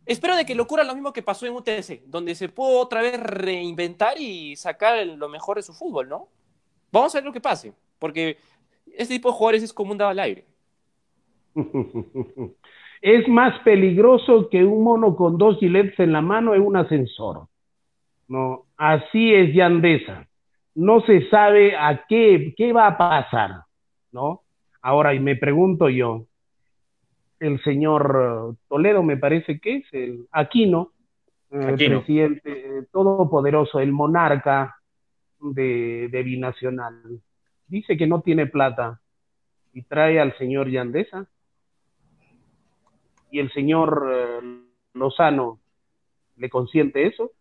espero 0.05 0.35
de 0.35 0.45
que 0.45 0.53
lo 0.53 0.63
ocurra 0.63 0.83
lo 0.83 0.93
mismo 0.93 1.11
que 1.11 1.23
pasó 1.23 1.47
en 1.47 1.53
UTC, 1.53 2.03
donde 2.05 2.35
se 2.35 2.49
pudo 2.49 2.79
otra 2.79 3.01
vez 3.01 3.19
reinventar 3.19 4.19
y 4.19 4.55
sacar 4.55 5.05
lo 5.05 5.27
mejor 5.27 5.57
de 5.57 5.63
su 5.63 5.73
fútbol, 5.73 6.07
¿no? 6.07 6.29
Vamos 6.91 7.13
a 7.15 7.17
ver 7.17 7.25
lo 7.25 7.33
que 7.33 7.41
pase, 7.41 7.73
porque 8.05 8.37
este 8.95 9.15
tipo 9.15 9.29
de 9.29 9.35
jugadores 9.35 9.63
es 9.63 9.73
como 9.73 9.91
un 9.91 9.97
dado 9.97 10.11
al 10.11 10.19
aire. 10.19 10.45
es 13.01 13.27
más 13.27 13.59
peligroso 13.63 14.47
que 14.47 14.63
un 14.63 14.83
mono 14.83 15.15
con 15.15 15.39
dos 15.39 15.57
gilets 15.57 15.99
en 15.99 16.11
la 16.11 16.21
mano 16.21 16.53
en 16.53 16.61
un 16.61 16.77
ascensor. 16.77 17.47
No, 18.27 18.65
así 18.77 19.33
es 19.33 19.55
Yandesa. 19.55 20.27
No 20.75 21.01
se 21.01 21.27
sabe 21.29 21.75
a 21.75 22.05
qué, 22.07 22.53
qué 22.55 22.73
va 22.73 22.85
a 22.85 22.95
pasar, 22.95 23.63
¿no? 24.11 24.41
Ahora, 24.83 25.15
y 25.15 25.19
me 25.19 25.35
pregunto 25.35 25.89
yo, 25.89 26.27
el 27.39 27.59
señor 27.63 28.53
eh, 28.53 28.55
Toledo, 28.69 29.01
me 29.01 29.17
parece 29.17 29.59
que 29.59 29.77
es 29.77 29.85
el 29.93 30.27
Aquino, 30.31 30.91
el 31.49 31.73
presidente 31.73 32.51
eh, 32.51 32.83
todopoderoso, 32.91 33.79
el 33.79 33.91
monarca 33.91 34.75
de, 35.39 36.07
de, 36.11 36.23
Binacional, 36.23 37.01
dice 37.67 37.97
que 37.97 38.07
no 38.07 38.21
tiene 38.21 38.47
plata 38.47 39.01
y 39.73 39.83
trae 39.83 40.19
al 40.19 40.37
señor 40.37 40.69
Yandesa. 40.69 41.27
Y 43.31 43.39
el 43.39 43.51
señor 43.51 44.09
eh, 44.11 44.61
Lozano 44.93 45.59
le 46.37 46.49
consiente 46.49 47.07
eso 47.07 47.31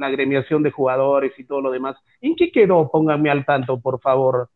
la 0.00 0.06
agremiación 0.06 0.62
de 0.62 0.70
jugadores 0.70 1.32
y 1.38 1.44
todo 1.44 1.60
lo 1.60 1.70
demás. 1.70 1.96
¿En 2.20 2.34
qué 2.34 2.50
quedó, 2.50 2.90
pónganme 2.90 3.30
al 3.30 3.44
tanto, 3.44 3.78
por 3.78 4.00
favor, 4.00 4.48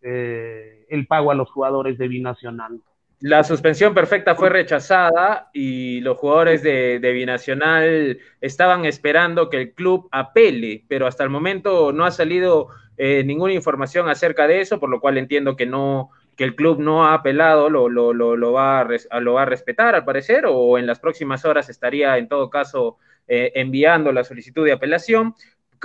eh, 0.00 0.86
el 0.88 1.06
pago 1.06 1.30
a 1.30 1.34
los 1.34 1.50
jugadores 1.50 1.98
de 1.98 2.08
Binacional? 2.08 2.80
La 3.20 3.44
suspensión 3.44 3.94
perfecta 3.94 4.34
fue 4.34 4.48
rechazada 4.48 5.50
y 5.52 6.00
los 6.00 6.18
jugadores 6.18 6.62
de, 6.62 6.98
Binacional 6.98 8.18
estaban 8.40 8.84
esperando 8.84 9.48
que 9.48 9.58
el 9.58 9.74
club 9.74 10.08
apele, 10.10 10.84
pero 10.88 11.06
hasta 11.06 11.22
el 11.22 11.30
momento 11.30 11.92
no 11.92 12.04
ha 12.04 12.10
salido 12.10 12.68
eh, 12.96 13.24
ninguna 13.24 13.52
información 13.52 14.08
acerca 14.08 14.46
de 14.46 14.60
eso, 14.60 14.78
por 14.78 14.90
lo 14.90 15.00
cual 15.00 15.18
entiendo 15.18 15.56
que 15.56 15.66
no 15.66 16.10
que 16.36 16.44
el 16.44 16.54
club 16.54 16.80
no 16.80 17.04
ha 17.04 17.14
apelado, 17.14 17.68
lo, 17.68 17.88
lo, 17.88 18.12
lo, 18.12 18.52
va 18.52 18.80
a, 18.80 19.20
lo 19.20 19.34
va 19.34 19.42
a 19.42 19.46
respetar 19.46 19.94
al 19.94 20.04
parecer, 20.04 20.44
o 20.48 20.78
en 20.78 20.86
las 20.86 20.98
próximas 20.98 21.44
horas 21.44 21.68
estaría 21.68 22.16
en 22.16 22.28
todo 22.28 22.48
caso 22.48 22.96
eh, 23.28 23.52
enviando 23.54 24.12
la 24.12 24.24
solicitud 24.24 24.64
de 24.64 24.72
apelación 24.72 25.34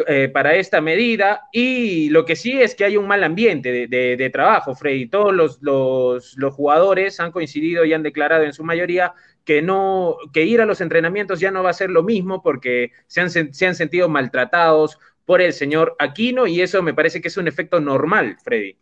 eh, 0.07 0.29
para 0.29 0.55
esta 0.55 0.79
medida. 0.79 1.47
Y 1.51 2.09
lo 2.09 2.23
que 2.25 2.35
sí 2.35 2.61
es 2.61 2.75
que 2.75 2.85
hay 2.85 2.97
un 2.97 3.07
mal 3.07 3.23
ambiente 3.23 3.87
de, 3.87 4.29
trabajo, 4.31 4.75
Freddy. 4.75 5.07
Todos 5.07 5.33
los, 5.33 5.59
los, 5.61 6.53
jugadores 6.53 7.19
han 7.19 7.31
coincidido 7.31 7.83
y 7.83 7.93
han 7.93 8.03
declarado 8.03 8.43
en 8.43 8.53
su 8.53 8.63
mayoría 8.63 9.13
que 9.43 9.61
no, 9.61 10.17
que 10.33 10.45
ir 10.45 10.61
a 10.61 10.65
los 10.65 10.81
entrenamientos 10.81 11.39
ya 11.39 11.51
no 11.51 11.63
va 11.63 11.71
a 11.71 11.73
ser 11.73 11.89
lo 11.89 12.03
mismo 12.03 12.41
porque 12.43 12.91
se 13.07 13.21
han, 13.21 13.29
se 13.29 13.65
han 13.65 13.75
sentido 13.75 14.09
maltratados 14.09 14.99
por 15.27 15.41
el 15.41 15.51
señor 15.51 15.95
Aquino 15.99 16.47
y 16.47 16.61
eso 16.61 16.81
me 16.81 16.93
parece 16.93 17.21
que 17.21 17.27
es 17.27 17.35
un 17.35 17.49
efecto 17.49 17.81
normal, 17.81 18.37
Freddy. 18.43 18.77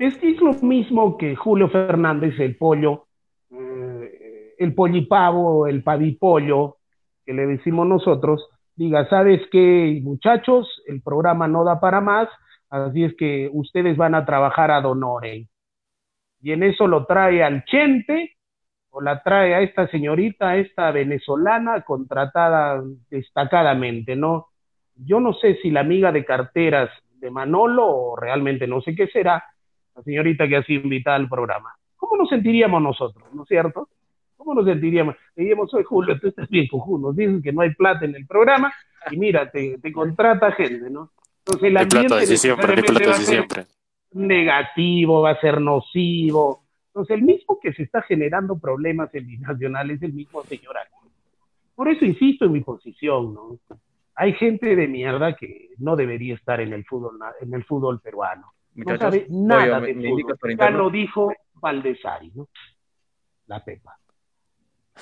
Es, 0.00 0.18
es 0.20 0.40
lo 0.40 0.52
mismo 0.54 1.16
que 1.16 1.36
Julio 1.36 1.68
Fernández, 1.70 2.34
el 2.40 2.56
pollo, 2.56 3.06
eh, 3.52 4.54
el 4.58 4.74
pollipavo, 4.74 5.68
el 5.68 5.84
pavipollo, 5.84 6.78
que 7.24 7.32
le 7.32 7.46
decimos 7.46 7.86
nosotros, 7.86 8.48
diga, 8.74 9.08
¿sabes 9.08 9.42
qué, 9.52 10.00
muchachos? 10.02 10.82
El 10.86 11.02
programa 11.02 11.46
no 11.46 11.62
da 11.62 11.78
para 11.78 12.00
más, 12.00 12.28
así 12.68 13.04
es 13.04 13.14
que 13.16 13.48
ustedes 13.52 13.96
van 13.96 14.16
a 14.16 14.26
trabajar 14.26 14.72
a 14.72 14.80
donore. 14.80 15.46
Y 16.42 16.50
en 16.50 16.64
eso 16.64 16.88
lo 16.88 17.06
trae 17.06 17.44
al 17.44 17.64
Chente, 17.66 18.36
o 18.90 19.00
la 19.00 19.22
trae 19.22 19.54
a 19.54 19.60
esta 19.60 19.86
señorita, 19.86 20.48
a 20.48 20.56
esta 20.56 20.90
venezolana, 20.90 21.82
contratada 21.82 22.82
destacadamente, 23.08 24.16
¿no? 24.16 24.49
Yo 25.04 25.20
no 25.20 25.32
sé 25.34 25.56
si 25.62 25.70
la 25.70 25.80
amiga 25.80 26.12
de 26.12 26.24
carteras 26.24 26.90
de 27.20 27.30
Manolo, 27.30 27.86
o 27.86 28.16
realmente 28.16 28.66
no 28.66 28.80
sé 28.80 28.94
qué 28.94 29.06
será, 29.08 29.44
la 29.94 30.02
señorita 30.02 30.48
que 30.48 30.56
ha 30.56 30.62
sido 30.62 30.82
invitada 30.82 31.16
al 31.16 31.28
programa. 31.28 31.74
¿Cómo 31.96 32.16
nos 32.16 32.28
sentiríamos 32.28 32.82
nosotros, 32.82 33.24
no 33.32 33.42
es 33.42 33.48
cierto? 33.48 33.88
¿Cómo 34.36 34.54
nos 34.54 34.64
sentiríamos? 34.64 35.16
Diríamos, 35.36 35.70
soy 35.70 35.84
Julio, 35.84 36.18
tú 36.18 36.28
estás 36.28 36.48
bien 36.48 36.66
con 36.66 36.80
Julio, 36.80 37.08
nos 37.08 37.16
dicen 37.16 37.42
que 37.42 37.52
no 37.52 37.60
hay 37.60 37.74
plata 37.74 38.04
en 38.06 38.14
el 38.14 38.26
programa 38.26 38.72
y 39.10 39.16
mira, 39.18 39.50
te, 39.50 39.78
contrata 39.92 40.52
gente, 40.52 40.88
¿no? 40.90 41.10
Entonces 41.44 41.68
el 41.68 41.76
ambiente 41.76 42.36
siempre, 42.36 42.82
va 43.06 43.12
a 43.12 43.16
ser 43.16 43.46
negativo, 44.12 45.22
va 45.22 45.30
a 45.30 45.40
ser 45.40 45.60
nocivo. 45.60 46.62
Entonces 46.88 47.16
el 47.16 47.22
mismo 47.22 47.58
que 47.60 47.72
se 47.72 47.82
está 47.82 48.02
generando 48.02 48.58
problemas 48.58 49.14
en 49.14 49.26
binacional 49.26 49.90
es 49.90 50.02
el 50.02 50.12
mismo 50.12 50.42
señor 50.44 50.76
aquí. 50.78 51.08
Por 51.74 51.88
eso 51.88 52.04
insisto 52.04 52.44
en 52.44 52.52
mi 52.52 52.60
posición, 52.60 53.34
¿no? 53.34 53.58
Hay 54.20 54.34
gente 54.34 54.76
de 54.76 54.86
mierda 54.86 55.34
que 55.34 55.70
no 55.78 55.96
debería 55.96 56.34
estar 56.34 56.60
en 56.60 56.72
el 56.72 56.84
fútbol, 56.84 57.18
en 57.40 57.54
el 57.54 57.64
fútbol 57.64 58.00
peruano. 58.00 58.52
no 58.74 58.98
sabe 58.98 59.26
nada 59.30 59.80
de 59.80 59.94
fútbol. 59.94 60.56
Ya 60.58 60.70
lo 60.70 60.90
dijo 60.90 61.32
Valdesari, 61.54 62.30
¿no? 62.34 62.48
La 63.46 63.64
Pepa 63.64 64.00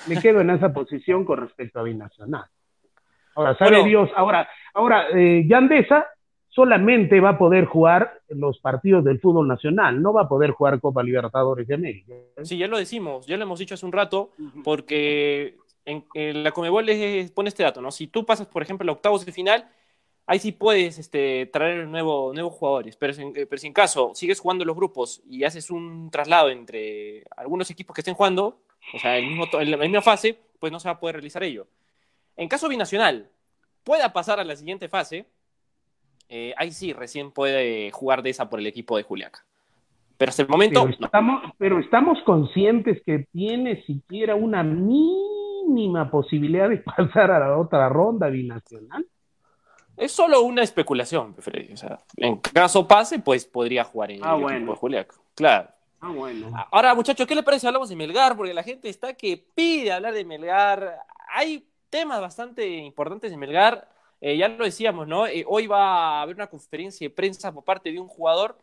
me 0.07 0.19
quedo 0.21 0.41
en 0.41 0.49
esa 0.51 0.71
posición 0.71 1.25
con 1.25 1.39
respecto 1.39 1.79
a 1.79 1.83
Binacional. 1.83 2.45
Ahora, 3.35 3.57
sabe 3.57 3.83
Dios, 3.83 4.09
ahora, 4.15 4.47
ahora, 4.73 5.05
eh, 5.15 5.45
Yandesa 5.47 6.07
solamente 6.49 7.19
va 7.19 7.29
a 7.29 7.37
poder 7.37 7.65
jugar 7.65 8.21
los 8.29 8.59
partidos 8.59 9.03
del 9.03 9.19
fútbol 9.19 9.47
nacional, 9.47 10.01
no 10.01 10.11
va 10.11 10.23
a 10.23 10.27
poder 10.27 10.51
jugar 10.51 10.79
Copa 10.79 11.03
Libertadores 11.03 11.67
de 11.67 11.75
América. 11.75 12.13
Sí, 12.41 12.57
ya 12.57 12.67
lo 12.67 12.77
decimos, 12.77 13.25
ya 13.27 13.37
lo 13.37 13.43
hemos 13.43 13.59
dicho 13.59 13.75
hace 13.75 13.85
un 13.85 13.91
rato, 13.91 14.31
porque 14.63 15.55
en, 15.85 16.43
la 16.43 16.51
Comebol 16.51 16.85
les 16.85 17.31
pone 17.31 17.49
este 17.49 17.63
dato, 17.63 17.81
¿no? 17.81 17.91
Si 17.91 18.07
tú 18.07 18.25
pasas, 18.25 18.47
por 18.47 18.61
ejemplo, 18.61 18.89
a 18.91 18.95
octavos 18.95 19.25
de 19.25 19.31
final, 19.31 19.69
ahí 20.25 20.39
sí 20.39 20.51
puedes 20.51 20.99
este, 20.99 21.47
traer 21.47 21.87
nuevo, 21.87 22.33
nuevos 22.33 22.53
jugadores, 22.53 22.95
pero, 22.95 23.13
pero 23.33 23.57
si 23.57 23.67
en 23.67 23.73
caso 23.73 24.11
sigues 24.13 24.39
jugando 24.39 24.65
los 24.65 24.75
grupos 24.75 25.21
y 25.27 25.43
haces 25.43 25.71
un 25.71 26.11
traslado 26.11 26.49
entre 26.49 27.23
algunos 27.35 27.69
equipos 27.71 27.95
que 27.95 28.01
estén 28.01 28.13
jugando, 28.13 28.61
o 28.93 28.99
sea, 28.99 29.17
en 29.17 29.71
la 29.71 29.77
misma 29.77 30.01
fase, 30.01 30.39
pues 30.59 30.71
no 30.71 30.79
se 30.79 30.87
va 30.87 30.93
a 30.93 30.99
poder 30.99 31.15
realizar 31.15 31.43
ello. 31.43 31.67
En 32.37 32.47
caso 32.47 32.69
binacional, 32.69 33.29
pueda 33.83 34.13
pasar 34.13 34.39
a 34.39 34.43
la 34.43 34.55
siguiente 34.55 34.87
fase, 34.87 35.25
eh, 36.29 36.53
ahí 36.57 36.71
sí 36.71 36.93
recién 36.93 37.31
puede 37.31 37.89
jugar 37.91 38.21
de 38.21 38.29
esa 38.29 38.49
por 38.49 38.59
el 38.59 38.67
equipo 38.67 38.97
de 38.97 39.03
Juliaca. 39.03 39.43
Pero 40.17 40.29
hasta 40.29 40.43
el 40.43 40.49
momento. 40.49 40.83
Pero 40.83 41.05
estamos, 41.05 41.53
pero 41.57 41.79
estamos 41.79 42.19
conscientes 42.25 43.01
que 43.05 43.25
tiene 43.31 43.83
siquiera 43.85 44.35
una 44.35 44.61
mínima 44.63 45.38
posibilidad 46.11 46.69
de 46.69 46.77
pasar 46.97 47.31
a 47.31 47.39
la 47.39 47.57
otra 47.57 47.89
ronda 47.89 48.27
binacional. 48.29 49.05
Es 49.97 50.13
solo 50.13 50.41
una 50.43 50.63
especulación, 50.63 51.35
Freddy. 51.35 51.73
O 51.73 51.77
sea, 51.77 51.99
en 52.15 52.37
caso 52.37 52.87
pase, 52.87 53.19
pues 53.19 53.45
podría 53.45 53.83
jugar 53.83 54.11
en 54.11 54.21
ah, 54.23 54.35
el 54.35 54.55
equipo 54.55 54.71
de 54.71 54.77
Juliaca. 54.77 55.15
Claro. 55.35 55.69
Ah, 55.99 56.11
bueno. 56.11 56.51
Ahora, 56.71 56.95
muchachos, 56.95 57.27
¿qué 57.27 57.35
le 57.35 57.43
parece 57.43 57.61
si 57.61 57.67
hablamos 57.67 57.89
de 57.89 57.95
Melgar? 57.97 58.37
Porque 58.37 58.53
la 58.53 58.63
gente 58.63 58.87
está 58.87 59.13
que 59.13 59.45
pide 59.53 59.91
hablar 59.91 60.13
de 60.13 60.23
Melgar. 60.23 60.99
Hay 61.33 61.67
temas 61.89 62.21
bastante 62.21 62.65
importantes 62.65 63.29
de 63.29 63.37
Melgar. 63.37 63.89
Eh, 64.21 64.37
ya 64.37 64.47
lo 64.47 64.63
decíamos, 64.63 65.07
¿no? 65.07 65.27
Eh, 65.27 65.43
hoy 65.47 65.67
va 65.67 66.19
a 66.19 66.21
haber 66.21 66.35
una 66.35 66.47
conferencia 66.47 67.05
de 67.05 67.13
prensa 67.13 67.51
por 67.51 67.63
parte 67.63 67.91
de 67.91 67.99
un 67.99 68.07
jugador. 68.07 68.57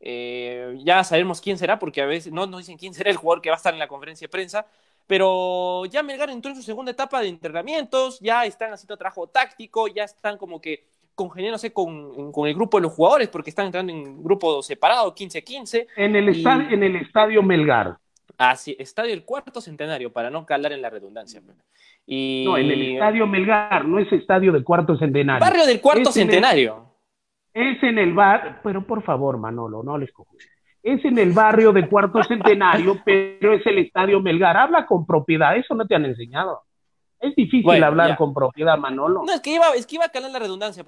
Eh, 0.00 0.78
ya 0.84 1.04
sabemos 1.04 1.40
quién 1.40 1.58
será, 1.58 1.78
porque 1.78 2.02
a 2.02 2.06
veces 2.06 2.32
no 2.32 2.46
nos 2.46 2.58
dicen 2.58 2.76
quién 2.76 2.92
será 2.92 3.10
el 3.10 3.16
jugador 3.16 3.40
que 3.40 3.50
va 3.50 3.54
a 3.54 3.58
estar 3.58 3.72
en 3.72 3.78
la 3.78 3.88
conferencia 3.88 4.26
de 4.26 4.30
prensa. 4.30 4.66
Pero 5.06 5.84
ya 5.86 6.02
Melgar 6.02 6.30
entró 6.30 6.50
en 6.50 6.56
su 6.56 6.62
segunda 6.62 6.92
etapa 6.92 7.20
de 7.20 7.28
entrenamientos, 7.28 8.20
ya 8.20 8.44
están 8.44 8.72
haciendo 8.72 8.96
trabajo 8.96 9.26
táctico, 9.26 9.88
ya 9.88 10.04
están 10.04 10.38
como 10.38 10.60
que 10.60 10.84
congeniándose 11.14 11.72
con, 11.72 12.32
con 12.32 12.48
el 12.48 12.54
grupo 12.54 12.78
de 12.78 12.82
los 12.82 12.92
jugadores 12.92 13.28
porque 13.28 13.50
están 13.50 13.66
entrando 13.66 13.92
en 13.92 14.22
grupo 14.22 14.62
separado, 14.62 15.14
15-15. 15.14 15.86
En, 15.96 16.16
el 16.16 16.28
en 16.72 16.82
el 16.82 16.96
estadio 16.96 17.42
Melgar. 17.42 17.96
Ah, 18.38 18.56
sí, 18.56 18.74
estadio 18.78 19.10
del 19.10 19.24
cuarto 19.24 19.60
centenario, 19.60 20.12
para 20.12 20.30
no 20.30 20.46
calar 20.46 20.72
en 20.72 20.82
la 20.82 20.90
redundancia. 20.90 21.40
Y... 22.06 22.44
No, 22.46 22.56
en 22.56 22.70
el 22.70 22.92
estadio 22.94 23.26
Melgar, 23.26 23.84
no 23.84 23.98
es 23.98 24.10
estadio 24.12 24.52
del 24.52 24.64
cuarto 24.64 24.96
centenario. 24.96 25.40
Barrio 25.40 25.66
del 25.66 25.80
cuarto 25.80 26.10
centenario. 26.10 26.86
es 27.52 27.82
en 27.82 27.98
el 27.98 28.14
bar, 28.14 28.60
pero 28.62 28.84
por 28.86 29.02
favor, 29.02 29.38
Manolo, 29.38 29.82
no 29.82 29.98
les 29.98 30.10
cojo. 30.12 30.34
Es 30.82 31.04
en 31.04 31.18
el 31.18 31.32
barrio 31.32 31.72
del 31.72 31.88
cuarto 31.88 32.22
centenario, 32.24 33.00
pero 33.04 33.54
es 33.54 33.64
el 33.66 33.78
estadio 33.78 34.20
Melgar. 34.20 34.56
Habla 34.56 34.86
con 34.86 35.06
propiedad, 35.06 35.56
eso 35.56 35.74
no 35.74 35.86
te 35.86 35.94
han 35.94 36.04
enseñado. 36.04 36.62
Es 37.20 37.36
difícil 37.36 37.82
hablar 37.84 38.16
con 38.16 38.34
propiedad, 38.34 38.76
Manolo. 38.76 39.22
No, 39.24 39.32
es 39.32 39.40
que 39.40 39.54
iba, 39.54 39.68
es 39.76 39.86
que 39.86 39.94
iba 39.94 40.06
a 40.06 40.08
calar 40.08 40.32
la 40.32 40.40
redundancia, 40.40 40.84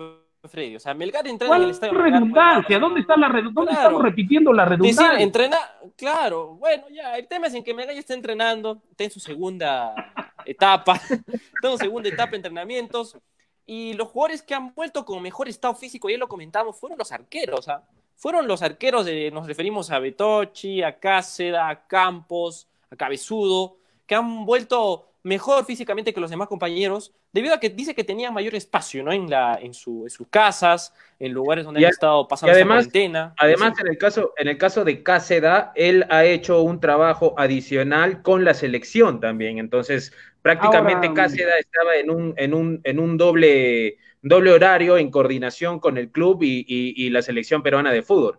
Freddy. 0.49 0.75
O 0.75 0.81
sea, 0.81 0.93
Melgar 0.93 1.27
entrena 1.29 1.57
en 1.57 1.63
el 1.63 1.71
estadio. 1.71 1.95
redundancia? 1.95 2.79
¿Dónde 2.81 3.01
está 3.01 3.17
la 3.17 3.29
redundancia? 3.29 3.55
¿Dónde 3.55 3.73
estamos 3.73 4.03
repitiendo 4.03 4.53
la 4.53 4.65
redundancia? 4.65 5.11
Decir, 5.11 5.23
entrena, 5.23 5.59
claro, 5.97 6.57
bueno, 6.57 6.85
ya, 6.91 7.17
el 7.17 7.29
tema 7.29 7.47
es 7.47 7.55
en 7.55 7.63
que 7.63 7.73
Melgar 7.73 7.95
ya 7.95 8.01
está 8.01 8.15
entrenando, 8.15 8.83
está 8.91 9.05
en 9.05 9.11
su 9.13 9.21
segunda 9.21 9.95
etapa, 10.45 10.95
está 10.97 11.69
en 11.69 11.71
su 11.71 11.79
segunda 11.79 12.09
etapa 12.09 12.33
de 12.33 12.37
entrenamientos. 12.39 13.17
Y 13.65 13.95
los 13.95 14.09
jugadores 14.09 14.43
que 14.43 14.55
han 14.55 14.75
vuelto 14.75 15.05
con 15.05 15.23
mejor 15.23 15.49
estado 15.49 15.75
físico, 15.75 16.11
ya 16.11 16.19
lo 16.19 16.29
comentamos, 16.29 16.79
fueron 16.79 16.99
los 16.99 17.13
arqueros. 17.13 17.69
¿ah? 17.69 17.83
Fueron 18.17 18.47
los 18.47 18.63
arqueros, 18.63 19.05
de, 19.07 19.31
nos 19.31 19.47
referimos 19.47 19.91
a 19.91 19.99
Betochi, 19.99 20.83
a 20.83 20.99
Cáceda, 20.99 21.69
a 21.69 21.87
Campos, 21.87 22.69
a 22.91 22.97
Cabezudo, 22.97 23.77
que 24.07 24.15
han 24.15 24.45
vuelto 24.45 25.09
mejor 25.25 25.65
físicamente 25.65 26.13
que 26.13 26.21
los 26.21 26.31
demás 26.31 26.49
compañeros, 26.49 27.13
debido 27.33 27.55
a 27.55 27.59
que 27.59 27.71
dice 27.71 27.95
que 27.95 28.05
tenía 28.05 28.31
mayor 28.31 28.55
espacio 28.55 29.03
¿no? 29.03 29.11
en, 29.11 29.29
la, 29.29 29.59
en, 29.61 29.73
su, 29.73 30.05
en 30.05 30.11
sus 30.11 30.29
casas, 30.29 30.95
en 31.19 31.33
lugares 31.33 31.65
donde 31.65 31.85
han 31.85 31.91
estado 31.91 32.29
pasando 32.29 32.53
y 32.53 32.55
además, 32.55 32.85
cuarentena. 32.85 33.35
Además, 33.39 33.73
en 33.81 33.89
el, 33.89 33.99
caso, 33.99 34.35
en 34.37 34.49
el 34.49 34.59
caso 34.59 34.85
de 34.85 35.03
Cáceda, 35.03 35.73
él 35.75 36.07
ha 36.11 36.25
hecho 36.25 36.61
un 36.61 36.79
trabajo 36.79 37.35
adicional 37.39 38.23
con 38.23 38.45
la 38.45 38.53
selección 38.53 39.19
también. 39.19 39.59
Entonces, 39.59 40.13
prácticamente 40.43 41.13
Cáceda 41.15 41.59
estaba 41.59 41.97
en 41.97 42.11
un, 42.11 42.35
en 42.37 42.53
un, 42.53 42.81
en 42.85 42.99
un 42.99 43.17
doble, 43.17 43.97
doble 44.25 44.53
horario 44.53 44.97
en 44.97 45.11
coordinación 45.11 45.79
con 45.79 45.99
el 45.99 46.11
club 46.11 46.43
y, 46.43 46.65
y, 46.67 47.11
la 47.11 47.21
selección 47.21 47.63
peruana 47.63 47.93
de 47.93 48.03
fútbol. 48.03 48.39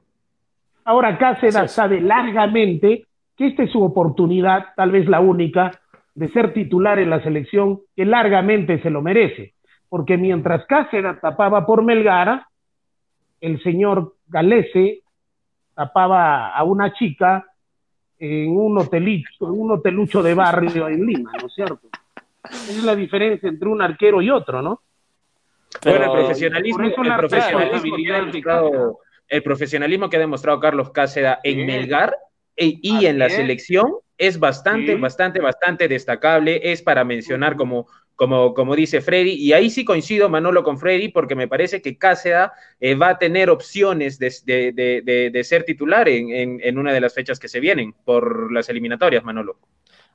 Ahora 0.84 1.18
Cáceda 1.18 1.68
sabe 1.68 2.02
largamente 2.02 3.06
que 3.38 3.48
esta 3.48 3.64
es 3.64 3.72
su 3.72 3.84
oportunidad, 3.84 4.74
tal 4.76 4.92
vez 4.92 5.08
la 5.08 5.20
única, 5.20 5.80
de 6.16 6.30
ser 6.30 6.54
titular 6.54 6.98
en 6.98 7.12
la 7.12 7.22
selección, 7.22 7.82
que 7.96 8.04
largamente 8.04 8.82
se 8.82 8.90
lo 8.90 9.04
merece, 9.04 9.54
porque 9.88 10.18
mientras 10.18 10.66
Cáceres 10.66 11.22
tapaba 11.22 11.68
por 11.68 11.84
Melgara, 11.84 12.50
el 13.40 13.62
señor 13.62 14.16
Galese 14.28 15.02
tapaba 15.76 16.50
a 16.50 16.64
una 16.64 16.94
chica 16.94 17.46
en 18.18 18.58
un 18.58 18.80
hotelito, 18.80 19.54
en 19.54 19.62
un 19.62 19.72
hotelucho 19.72 20.24
de 20.24 20.34
barrio 20.34 20.88
en 20.88 21.06
Lima, 21.06 21.32
¿no 21.40 21.46
es 21.46 21.54
cierto? 21.54 21.90
Esa 22.44 22.72
es 22.72 22.84
la 22.84 22.96
diferencia 22.96 23.50
entre 23.50 23.70
un 23.70 23.82
arquero 23.84 24.22
y 24.22 24.32
otro, 24.32 24.64
¿no? 24.64 24.82
Bueno, 25.84 26.06
el 26.06 26.12
profesionalismo, 26.12 26.86
el 26.86 26.94
profesionalismo, 26.94 27.96
que 27.98 28.12
ha 28.12 28.22
demostrado, 28.22 29.00
el 29.28 29.44
profesionalismo 29.44 30.10
que 30.10 30.18
ha 30.18 30.20
demostrado 30.20 30.60
Carlos 30.60 30.92
Cáceres 30.92 31.38
en 31.44 31.66
Melgar 31.66 32.16
e, 32.56 32.80
y 32.82 33.06
en 33.06 33.20
la 33.20 33.30
selección 33.30 33.88
es 34.18 34.40
bastante, 34.40 34.96
bastante, 34.96 35.42
bastante 35.42 35.88
destacable, 35.88 36.62
es 36.72 36.82
para 36.82 37.04
mencionar 37.04 37.58
como, 37.58 37.88
como, 38.16 38.54
como 38.54 38.76
dice 38.76 39.02
Freddy, 39.02 39.34
y 39.34 39.54
ahí 39.54 39.70
sí 39.70 39.84
coincido 39.84 40.30
Manolo 40.30 40.64
con 40.64 40.80
Freddy, 40.80 41.10
porque 41.10 41.36
me 41.36 41.48
parece 41.48 41.82
que 41.82 41.98
Cáceres 41.98 42.50
eh, 42.80 42.96
va 42.96 43.10
a 43.10 43.18
tener 43.18 43.50
opciones 43.50 44.18
de, 44.18 45.44
ser 45.44 45.64
titular 45.64 46.08
en, 46.08 46.78
una 46.78 46.94
de 46.94 47.02
las 47.02 47.14
fechas 47.14 47.40
que 47.40 47.50
se 47.50 47.60
vienen 47.60 47.94
por 48.06 48.52
las 48.52 48.70
eliminatorias, 48.70 49.24
Manolo. 49.24 49.60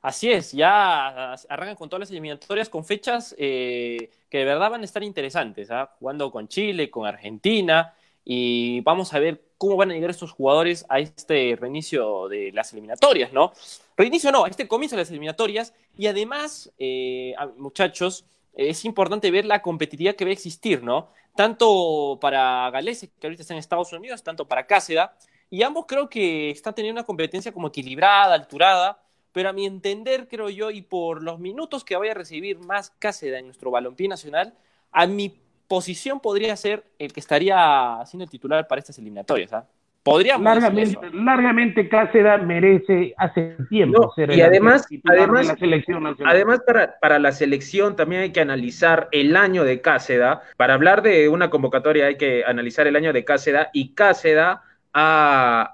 Así 0.02 0.30
es, 0.30 0.52
ya 0.52 1.34
arrancan 1.48 1.76
con 1.76 1.90
todas 1.90 2.00
las 2.00 2.10
eliminatorias 2.10 2.70
con 2.70 2.84
fechas 2.86 3.34
eh, 3.38 4.10
que 4.30 4.38
de 4.38 4.44
verdad 4.46 4.70
van 4.70 4.80
a 4.80 4.84
estar 4.84 5.02
interesantes, 5.02 5.70
¿ah? 5.70 5.94
jugando 5.98 6.30
con 6.30 6.48
Chile, 6.48 6.90
con 6.90 7.06
Argentina, 7.06 7.94
y 8.24 8.80
vamos 8.80 9.12
a 9.12 9.18
ver 9.18 9.42
cómo 9.58 9.76
van 9.76 9.90
a 9.90 9.94
llegar 9.94 10.08
estos 10.08 10.32
jugadores 10.32 10.86
a 10.88 11.00
este 11.00 11.56
reinicio 11.60 12.28
de 12.28 12.50
las 12.52 12.72
eliminatorias, 12.72 13.32
¿no? 13.34 13.52
Reinicio 13.94 14.32
no, 14.32 14.44
a 14.44 14.48
este 14.48 14.66
comienzo 14.66 14.96
de 14.96 15.02
las 15.02 15.10
eliminatorias 15.10 15.74
y 15.98 16.06
además, 16.06 16.72
eh, 16.78 17.34
muchachos, 17.58 18.24
es 18.54 18.86
importante 18.86 19.30
ver 19.30 19.44
la 19.44 19.60
competitividad 19.60 20.16
que 20.16 20.24
va 20.24 20.30
a 20.30 20.32
existir, 20.32 20.82
¿no? 20.82 21.10
Tanto 21.36 22.18
para 22.20 22.70
Gales, 22.70 23.08
que 23.20 23.26
ahorita 23.26 23.42
está 23.42 23.52
en 23.52 23.60
Estados 23.60 23.92
Unidos, 23.92 24.22
tanto 24.22 24.48
para 24.48 24.66
Cáceda, 24.66 25.14
y 25.50 25.62
ambos 25.62 25.84
creo 25.86 26.08
que 26.08 26.50
están 26.50 26.74
teniendo 26.74 27.00
una 27.00 27.06
competencia 27.06 27.52
como 27.52 27.68
equilibrada, 27.68 28.34
alturada, 28.34 29.02
pero 29.32 29.48
a 29.48 29.52
mi 29.52 29.66
entender, 29.66 30.28
creo 30.28 30.48
yo, 30.48 30.70
y 30.70 30.82
por 30.82 31.22
los 31.22 31.38
minutos 31.38 31.84
que 31.84 31.96
vaya 31.96 32.12
a 32.12 32.16
recibir 32.16 32.58
más 32.58 32.90
Cáceda 32.98 33.38
en 33.38 33.46
nuestro 33.46 33.70
balompié 33.70 34.08
nacional, 34.08 34.54
a 34.92 35.06
mi 35.06 35.34
posición 35.68 36.18
podría 36.20 36.56
ser 36.56 36.84
el 36.98 37.12
que 37.12 37.20
estaría 37.20 38.00
siendo 38.04 38.24
el 38.24 38.30
titular 38.30 38.66
para 38.66 38.80
estas 38.80 38.98
eliminatorias. 38.98 39.52
¿ah? 39.52 39.66
Podríamos 40.02 40.42
largamente, 40.42 40.98
largamente 41.12 41.88
Cáceres 41.88 42.42
merece 42.42 43.14
hace 43.18 43.56
tiempo 43.68 44.12
ser 44.16 44.32
y 44.32 44.40
además, 44.40 44.88
además, 45.04 45.46
la 45.46 45.56
selección 45.56 46.16
además 46.24 46.60
para, 46.66 46.98
para, 46.98 47.18
la 47.18 47.32
selección 47.32 47.96
también 47.96 48.22
hay 48.22 48.32
que 48.32 48.40
analizar 48.40 49.08
el 49.12 49.36
año 49.36 49.62
de 49.62 49.82
Cáceres. 49.82 50.38
Para 50.56 50.74
hablar 50.74 51.02
de 51.02 51.28
una 51.28 51.50
convocatoria 51.50 52.06
hay 52.06 52.16
que 52.16 52.44
analizar 52.44 52.86
el 52.86 52.96
año 52.96 53.12
de 53.12 53.24
Cáceres 53.24 53.68
y 53.74 53.94
Cáceres 53.94 54.56
a, 54.92 55.72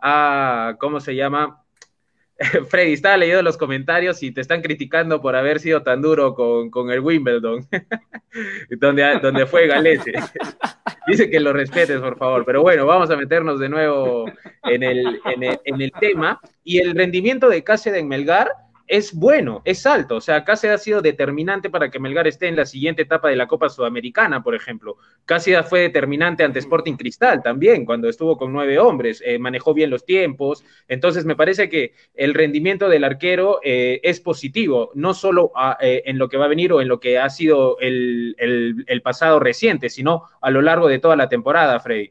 a, 0.71 0.77
¿cómo 0.79 0.99
se 1.01 1.15
llama? 1.15 1.63
Freddy, 2.69 2.93
estaba 2.93 3.17
leyendo 3.17 3.43
los 3.43 3.57
comentarios 3.57 4.23
y 4.23 4.31
te 4.31 4.41
están 4.41 4.61
criticando 4.61 5.23
por 5.23 5.37
haber 5.37 5.59
sido 5.59 5.83
tan 5.83 6.03
duro 6.03 6.35
con, 6.35 6.91
el 6.91 7.01
Wimbledon, 7.01 7.67
donde, 8.79 9.19
donde 9.23 9.47
fue 9.47 9.67
Galese. 9.67 10.13
Dice 11.07 11.31
que 11.31 11.41
lo 11.41 11.53
respetes, 11.53 12.01
por 12.01 12.19
favor. 12.19 12.45
Pero 12.45 12.63
bueno, 12.63 12.85
vamos 12.85 13.11
a 13.11 13.17
meternos 13.17 13.61
de 13.61 13.69
nuevo 13.69 14.27
en 14.65 14.83
el, 14.83 15.21
en 15.65 15.81
el, 15.81 15.93
tema. 15.93 16.41
Y 16.65 16.79
el 16.79 16.95
rendimiento 16.95 17.49
de 17.49 17.63
Cáceres 17.63 18.01
en 18.01 18.09
Melgar 18.09 18.51
es 18.89 19.15
bueno, 19.15 19.63
es 19.65 19.87
alto. 19.87 20.17
O 20.17 20.21
sea, 20.21 20.45
Cáceres 20.45 20.81
ha 20.81 20.83
sido 20.83 21.03
determinante 21.03 21.71
para 21.71 21.91
que 21.91 21.99
Melgar 21.99 22.27
esté 22.27 22.49
en 22.49 22.57
la 22.57 22.67
siguiente 22.67 23.03
etapa 23.03 23.29
de 23.29 23.37
la 23.37 23.47
Copa 23.47 23.69
Sudamericana, 23.69 24.43
por 24.43 24.55
ejemplo. 24.55 24.97
Cáceres 25.25 25.69
fue 25.69 25.81
determinante 25.81 26.45
ante 26.45 26.59
Sporting 26.59 26.97
Cristal 26.97 27.43
también, 27.43 27.85
cuando 27.85 28.09
estuvo 28.09 28.37
con 28.37 28.53
nueve 28.53 28.79
hombres, 28.79 29.23
eh, 29.25 29.39
manejó 29.39 29.75
bien 29.75 29.91
los 29.91 30.05
tiempos. 30.05 30.65
Entonces, 30.89 31.25
me 31.25 31.37
parece 31.37 31.69
que 31.69 31.95
el 32.15 32.35
rendimiento 32.35 32.89
del 32.89 33.05
arquero 33.05 33.61
eh, 33.63 34.01
es 34.03 34.21
positivo, 34.21 34.91
no 34.95 35.15
solo 35.15 35.53
eh, 35.81 36.03
en 36.07 36.19
lo 36.19 36.29
que 36.29 36.37
va 36.37 36.47
a 36.47 36.49
venir 36.49 36.73
o 36.73 36.81
en 36.81 36.89
lo 36.89 37.01
que 37.01 37.19
ha 37.19 37.29
sido 37.31 37.79
el, 37.81 38.35
pasado 39.03 39.39
reciente, 39.39 39.89
sino 39.89 40.25
a 40.41 40.51
lo 40.51 40.63
largo 40.63 40.89
de 40.89 40.99
toda 40.99 41.17
la 41.17 41.29
temporada, 41.29 41.79
Freddy. 41.79 42.11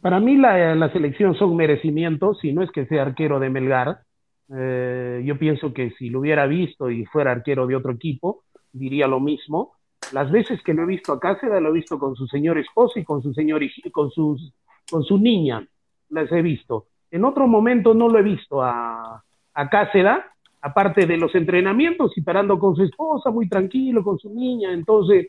Para 0.00 0.20
mí 0.20 0.36
la, 0.36 0.74
la 0.74 0.92
selección 0.92 1.34
son 1.34 1.56
merecimientos, 1.56 2.38
si 2.40 2.52
no 2.52 2.62
es 2.62 2.70
que 2.70 2.86
sea 2.86 3.02
arquero 3.02 3.40
de 3.40 3.50
Melgar, 3.50 4.05
eh, 4.54 5.22
yo 5.24 5.38
pienso 5.38 5.72
que 5.72 5.90
si 5.92 6.08
lo 6.08 6.20
hubiera 6.20 6.46
visto 6.46 6.90
y 6.90 7.04
fuera 7.06 7.32
arquero 7.32 7.66
de 7.66 7.76
otro 7.76 7.92
equipo, 7.92 8.44
diría 8.72 9.06
lo 9.06 9.20
mismo. 9.20 9.72
Las 10.12 10.30
veces 10.30 10.62
que 10.62 10.74
lo 10.74 10.82
he 10.82 10.86
visto 10.86 11.12
a 11.12 11.20
Cáceres, 11.20 11.60
lo 11.60 11.70
he 11.70 11.72
visto 11.72 11.98
con 11.98 12.14
su 12.14 12.26
señor 12.26 12.58
esposo 12.58 12.98
y 12.98 13.04
con 13.04 13.22
su 13.22 13.32
señor 13.32 13.62
con 13.92 14.10
sus, 14.10 14.52
con 14.90 15.02
su 15.02 15.18
niña, 15.18 15.66
las 16.10 16.30
he 16.30 16.42
visto. 16.42 16.86
En 17.10 17.24
otro 17.24 17.46
momento 17.46 17.94
no 17.94 18.08
lo 18.08 18.18
he 18.18 18.22
visto 18.22 18.62
a, 18.62 19.22
a 19.54 19.68
Cáceres, 19.68 20.18
aparte 20.60 21.06
de 21.06 21.16
los 21.16 21.34
entrenamientos 21.34 22.16
y 22.16 22.20
parando 22.20 22.58
con 22.58 22.76
su 22.76 22.82
esposa, 22.82 23.30
muy 23.30 23.48
tranquilo, 23.48 24.04
con 24.04 24.18
su 24.18 24.32
niña. 24.32 24.72
Entonces, 24.72 25.28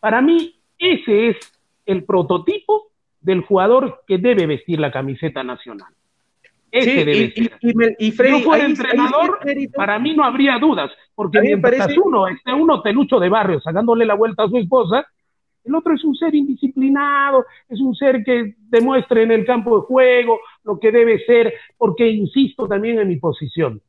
para 0.00 0.20
mí, 0.20 0.54
ese 0.78 1.30
es 1.30 1.36
el 1.86 2.04
prototipo 2.04 2.88
del 3.20 3.42
jugador 3.42 4.02
que 4.06 4.18
debe 4.18 4.46
vestir 4.46 4.78
la 4.78 4.92
camiseta 4.92 5.42
nacional. 5.42 5.92
Ese 6.74 7.04
debe 7.04 7.12
y, 7.12 7.30
ser. 7.30 7.96
Y, 8.00 8.10
Freddy, 8.10 8.40
yo 8.40 8.44
fuera 8.44 8.64
entrenador, 8.64 9.38
para 9.76 9.96
mí 10.00 10.12
no 10.12 10.24
habría 10.24 10.58
dudas, 10.58 10.90
porque 11.14 11.40
mientras 11.40 11.78
parece... 11.78 12.00
uno 12.00 12.26
esté 12.26 12.52
uno 12.52 12.82
telucho 12.82 13.20
de 13.20 13.28
barrio 13.28 13.60
sacándole 13.60 14.04
la 14.04 14.14
vuelta 14.14 14.42
a 14.42 14.48
su 14.48 14.56
esposa, 14.58 15.06
el 15.64 15.74
otro 15.76 15.94
es 15.94 16.02
un 16.02 16.16
ser 16.16 16.34
indisciplinado, 16.34 17.46
es 17.68 17.80
un 17.80 17.94
ser 17.94 18.24
que 18.24 18.54
demuestre 18.58 19.22
en 19.22 19.30
el 19.30 19.46
campo 19.46 19.78
de 19.78 19.86
juego 19.86 20.40
lo 20.64 20.80
que 20.80 20.90
debe 20.90 21.24
ser, 21.24 21.54
porque 21.78 22.08
insisto 22.08 22.66
también 22.66 22.98
en 22.98 23.06
mi 23.06 23.16
posición. 23.16 23.80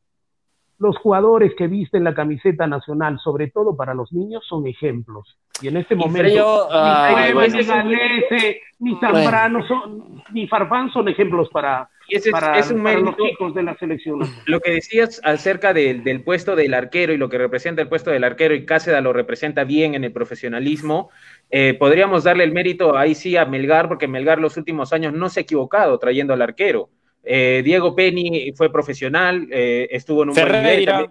Los 0.78 0.96
jugadores 0.98 1.54
que 1.56 1.66
visten 1.66 2.04
la 2.04 2.14
camiseta 2.14 2.68
nacional, 2.68 3.18
sobre 3.18 3.50
todo 3.50 3.76
para 3.76 3.94
los 3.94 4.12
niños, 4.12 4.44
son 4.46 4.66
ejemplos. 4.66 5.36
Y 5.60 5.68
en 5.68 5.78
este 5.78 5.96
momento, 5.96 6.68
ni, 6.70 7.64
Galese, 7.64 8.60
ni 8.78 8.94
Zambrano, 9.00 9.66
son, 9.66 10.22
ni 10.32 10.46
Farfán 10.46 10.92
son 10.92 11.08
ejemplos 11.08 11.48
para, 11.48 11.88
y 12.08 12.16
ese 12.16 12.30
es, 12.56 12.70
un 12.70 12.82
mérito. 12.82 13.16
de 13.54 13.62
la 13.62 13.76
selección. 13.76 14.20
Lo 14.46 14.60
que 14.60 14.70
decías 14.70 15.20
acerca 15.24 15.72
del, 15.72 16.22
puesto 16.22 16.54
del 16.54 16.74
arquero 16.74 17.12
y 17.12 17.16
lo 17.16 17.28
que 17.28 17.38
representa 17.38 17.82
el 17.82 17.88
puesto 17.88 18.10
del 18.10 18.24
arquero, 18.24 18.54
y 18.54 18.64
Cáceres 18.64 19.02
lo 19.02 19.12
representa 19.12 19.64
bien 19.64 19.94
en 19.94 20.04
el 20.04 20.12
profesionalismo, 20.12 21.10
eh, 21.50 21.74
podríamos 21.78 22.24
darle 22.24 22.44
el 22.44 22.52
mérito 22.52 22.96
ahí 22.96 23.14
sí 23.14 23.36
a 23.36 23.44
Melgar, 23.44 23.88
porque 23.88 24.08
Melgar 24.08 24.38
los 24.38 24.56
últimos 24.56 24.92
años 24.92 25.12
no 25.12 25.28
se 25.28 25.40
ha 25.40 25.42
equivocado 25.42 25.98
trayendo 25.98 26.32
al 26.32 26.42
arquero. 26.42 26.90
Eh, 27.24 27.62
Diego 27.64 27.94
Penny 27.96 28.52
fue 28.54 28.70
profesional, 28.70 29.48
eh, 29.50 29.88
estuvo 29.90 30.22
en 30.22 30.28
un 30.30 30.34
Ferreira. 30.34 31.08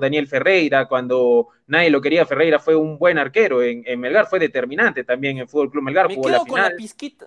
Daniel 0.00 0.26
Ferreira, 0.26 0.86
cuando 0.86 1.48
nadie 1.66 1.90
lo 1.90 2.00
quería, 2.00 2.24
Ferreira 2.24 2.58
fue 2.58 2.74
un 2.74 2.98
buen 2.98 3.18
arquero 3.18 3.62
en, 3.62 4.00
Melgar, 4.00 4.26
fue 4.26 4.38
determinante 4.38 5.04
también 5.04 5.38
en 5.38 5.48
Fútbol 5.48 5.70
Club 5.70 5.84
Melgar. 5.84 6.08
Me 6.08 6.14
jugó 6.14 6.30
la 6.30 6.44
final. 6.44 6.74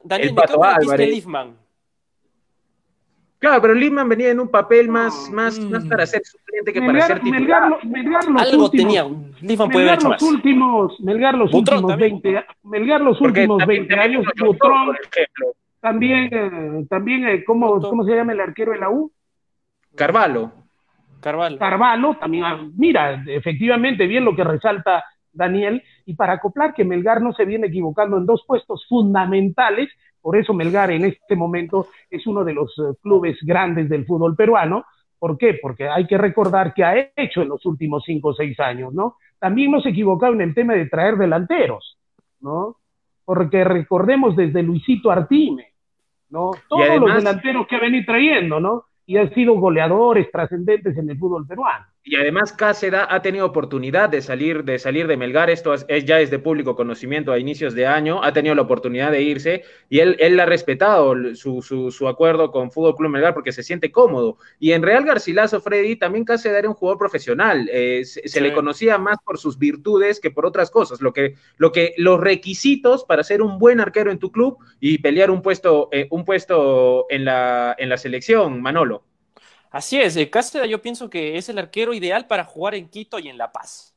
Daniel, 0.03 0.29
el 0.29 0.35
Pato 0.35 0.63
Álvarez. 0.63 1.23
Claro, 3.41 3.59
pero 3.59 3.73
Lima 3.73 4.03
venía 4.03 4.29
en 4.29 4.39
un 4.39 4.49
papel 4.49 4.87
más, 4.87 5.27
más, 5.31 5.59
más 5.59 5.83
para 5.85 6.05
ser 6.05 6.21
suplente 6.23 6.71
que 6.71 6.79
para 6.79 7.01
ser 7.01 7.21
titular. 7.21 7.75
Melgar, 7.83 8.29
los 8.29 8.39
Algo 8.39 8.65
últimos, 8.65 8.71
tenía. 8.71 9.03
Lima 9.41 9.67
puede 9.67 9.85
Melgar 9.87 10.03
los 10.03 10.21
últimos, 10.21 10.99
Melgar 10.99 11.33
los 11.33 11.51
últimos 11.51 11.97
20, 11.97 12.45
Melgar 12.61 13.01
los 13.01 13.19
últimos 13.19 13.65
20 13.65 13.95
años, 13.95 14.25
Butrón, 14.39 14.95
también, 15.79 16.29
eh, 16.31 16.85
también 16.87 17.27
eh, 17.27 17.43
¿cómo, 17.43 17.81
¿cómo 17.81 18.05
se 18.05 18.13
llama 18.13 18.33
el 18.33 18.41
arquero 18.41 18.73
de 18.73 18.77
la 18.77 18.91
U? 18.91 19.11
Carvalho. 19.95 20.51
Carvalho. 21.19 21.57
Carvalho, 21.57 22.17
también, 22.19 22.43
ah, 22.43 22.63
mira, 22.77 23.23
efectivamente, 23.25 24.05
bien 24.05 24.23
lo 24.23 24.35
que 24.35 24.43
resalta 24.43 25.03
Daniel, 25.33 25.81
y 26.05 26.13
para 26.13 26.33
acoplar 26.33 26.75
que 26.75 26.85
Melgar 26.85 27.23
no 27.23 27.33
se 27.33 27.45
viene 27.45 27.67
equivocando 27.67 28.17
en 28.17 28.27
dos 28.27 28.43
puestos 28.45 28.85
fundamentales, 28.87 29.89
por 30.21 30.37
eso 30.37 30.53
Melgar 30.53 30.91
en 30.91 31.05
este 31.05 31.35
momento 31.35 31.87
es 32.09 32.25
uno 32.27 32.43
de 32.43 32.53
los 32.53 32.71
eh, 32.77 32.95
clubes 33.01 33.37
grandes 33.41 33.89
del 33.89 34.05
fútbol 34.05 34.35
peruano. 34.35 34.85
¿Por 35.17 35.37
qué? 35.37 35.59
Porque 35.61 35.87
hay 35.87 36.07
que 36.07 36.17
recordar 36.17 36.73
que 36.73 36.83
ha 36.83 37.11
hecho 37.15 37.41
en 37.41 37.49
los 37.49 37.65
últimos 37.65 38.03
cinco 38.05 38.29
o 38.29 38.33
seis 38.33 38.59
años, 38.59 38.93
¿no? 38.93 39.17
También 39.39 39.71
nos 39.71 39.85
equivocado 39.85 40.33
en 40.33 40.41
el 40.41 40.53
tema 40.53 40.73
de 40.73 40.87
traer 40.87 41.15
delanteros, 41.15 41.97
¿no? 42.39 42.77
Porque 43.25 43.63
recordemos 43.63 44.35
desde 44.35 44.63
Luisito 44.63 45.11
Artime, 45.11 45.67
¿no? 46.29 46.51
Todos 46.67 46.99
los 46.99 47.15
delanteros 47.15 47.67
que 47.67 47.75
ha 47.75 47.79
venido 47.79 48.05
trayendo, 48.05 48.59
¿no? 48.59 48.85
Y 49.05 49.17
han 49.17 49.33
sido 49.33 49.55
goleadores 49.55 50.31
trascendentes 50.31 50.97
en 50.97 51.09
el 51.09 51.17
fútbol 51.17 51.45
peruano. 51.47 51.85
Y 52.03 52.15
además 52.15 52.51
Cáceres 52.51 53.01
ha 53.07 53.21
tenido 53.21 53.45
oportunidad 53.45 54.09
de 54.09 54.23
salir, 54.23 54.63
de 54.63 54.79
salir 54.79 55.05
de 55.05 55.17
Melgar, 55.17 55.51
esto 55.51 55.75
es, 55.75 55.85
ya 56.03 56.19
es 56.19 56.31
de 56.31 56.39
público 56.39 56.75
conocimiento 56.75 57.31
a 57.31 57.37
inicios 57.37 57.75
de 57.75 57.85
año, 57.85 58.23
ha 58.23 58.33
tenido 58.33 58.55
la 58.55 58.63
oportunidad 58.63 59.11
de 59.11 59.21
irse 59.21 59.63
y 59.87 59.99
él, 59.99 60.15
él 60.19 60.39
ha 60.39 60.47
respetado 60.47 61.13
su, 61.35 61.61
su, 61.61 62.07
acuerdo 62.07 62.51
con 62.51 62.71
Fútbol 62.71 62.95
Club 62.95 63.11
Melgar 63.11 63.35
porque 63.35 63.51
se 63.51 63.61
siente 63.61 63.91
cómodo. 63.91 64.37
Y 64.59 64.71
en 64.71 64.81
Real 64.81 65.05
Garcilaso, 65.05 65.61
Freddy, 65.61 65.95
también 65.95 66.25
Cáceres 66.25 66.57
era 66.57 66.69
un 66.69 66.73
jugador 66.73 66.97
profesional, 66.97 67.69
eh, 67.71 68.03
se, 68.03 68.41
le 68.41 68.51
conocía 68.51 68.97
más 68.97 69.17
por 69.23 69.37
sus 69.37 69.59
virtudes 69.59 70.19
que 70.19 70.31
por 70.31 70.47
otras 70.47 70.71
cosas, 70.71 71.01
lo 71.01 71.13
que, 71.13 71.35
lo 71.57 71.71
que 71.71 71.93
los 71.97 72.19
requisitos 72.19 73.05
para 73.05 73.23
ser 73.23 73.43
un 73.43 73.59
buen 73.59 73.79
arquero 73.79 74.11
en 74.11 74.17
tu 74.17 74.31
club 74.31 74.57
y 74.79 74.97
pelear 74.97 75.29
un 75.29 75.43
puesto, 75.43 75.89
eh, 75.91 76.07
un 76.09 76.25
puesto 76.25 77.05
en, 77.11 77.25
la, 77.25 77.75
en 77.77 77.89
la 77.89 77.97
selección, 77.97 78.59
Manolo. 78.59 79.03
Así 79.71 79.99
es, 80.01 80.17
Cáceres 80.29 80.69
yo 80.69 80.81
pienso 80.81 81.09
que 81.09 81.37
es 81.37 81.47
el 81.47 81.57
arquero 81.57 81.93
ideal 81.93 82.27
para 82.27 82.43
jugar 82.43 82.75
en 82.75 82.89
Quito 82.89 83.19
y 83.19 83.29
en 83.29 83.37
La 83.37 83.53
Paz. 83.53 83.95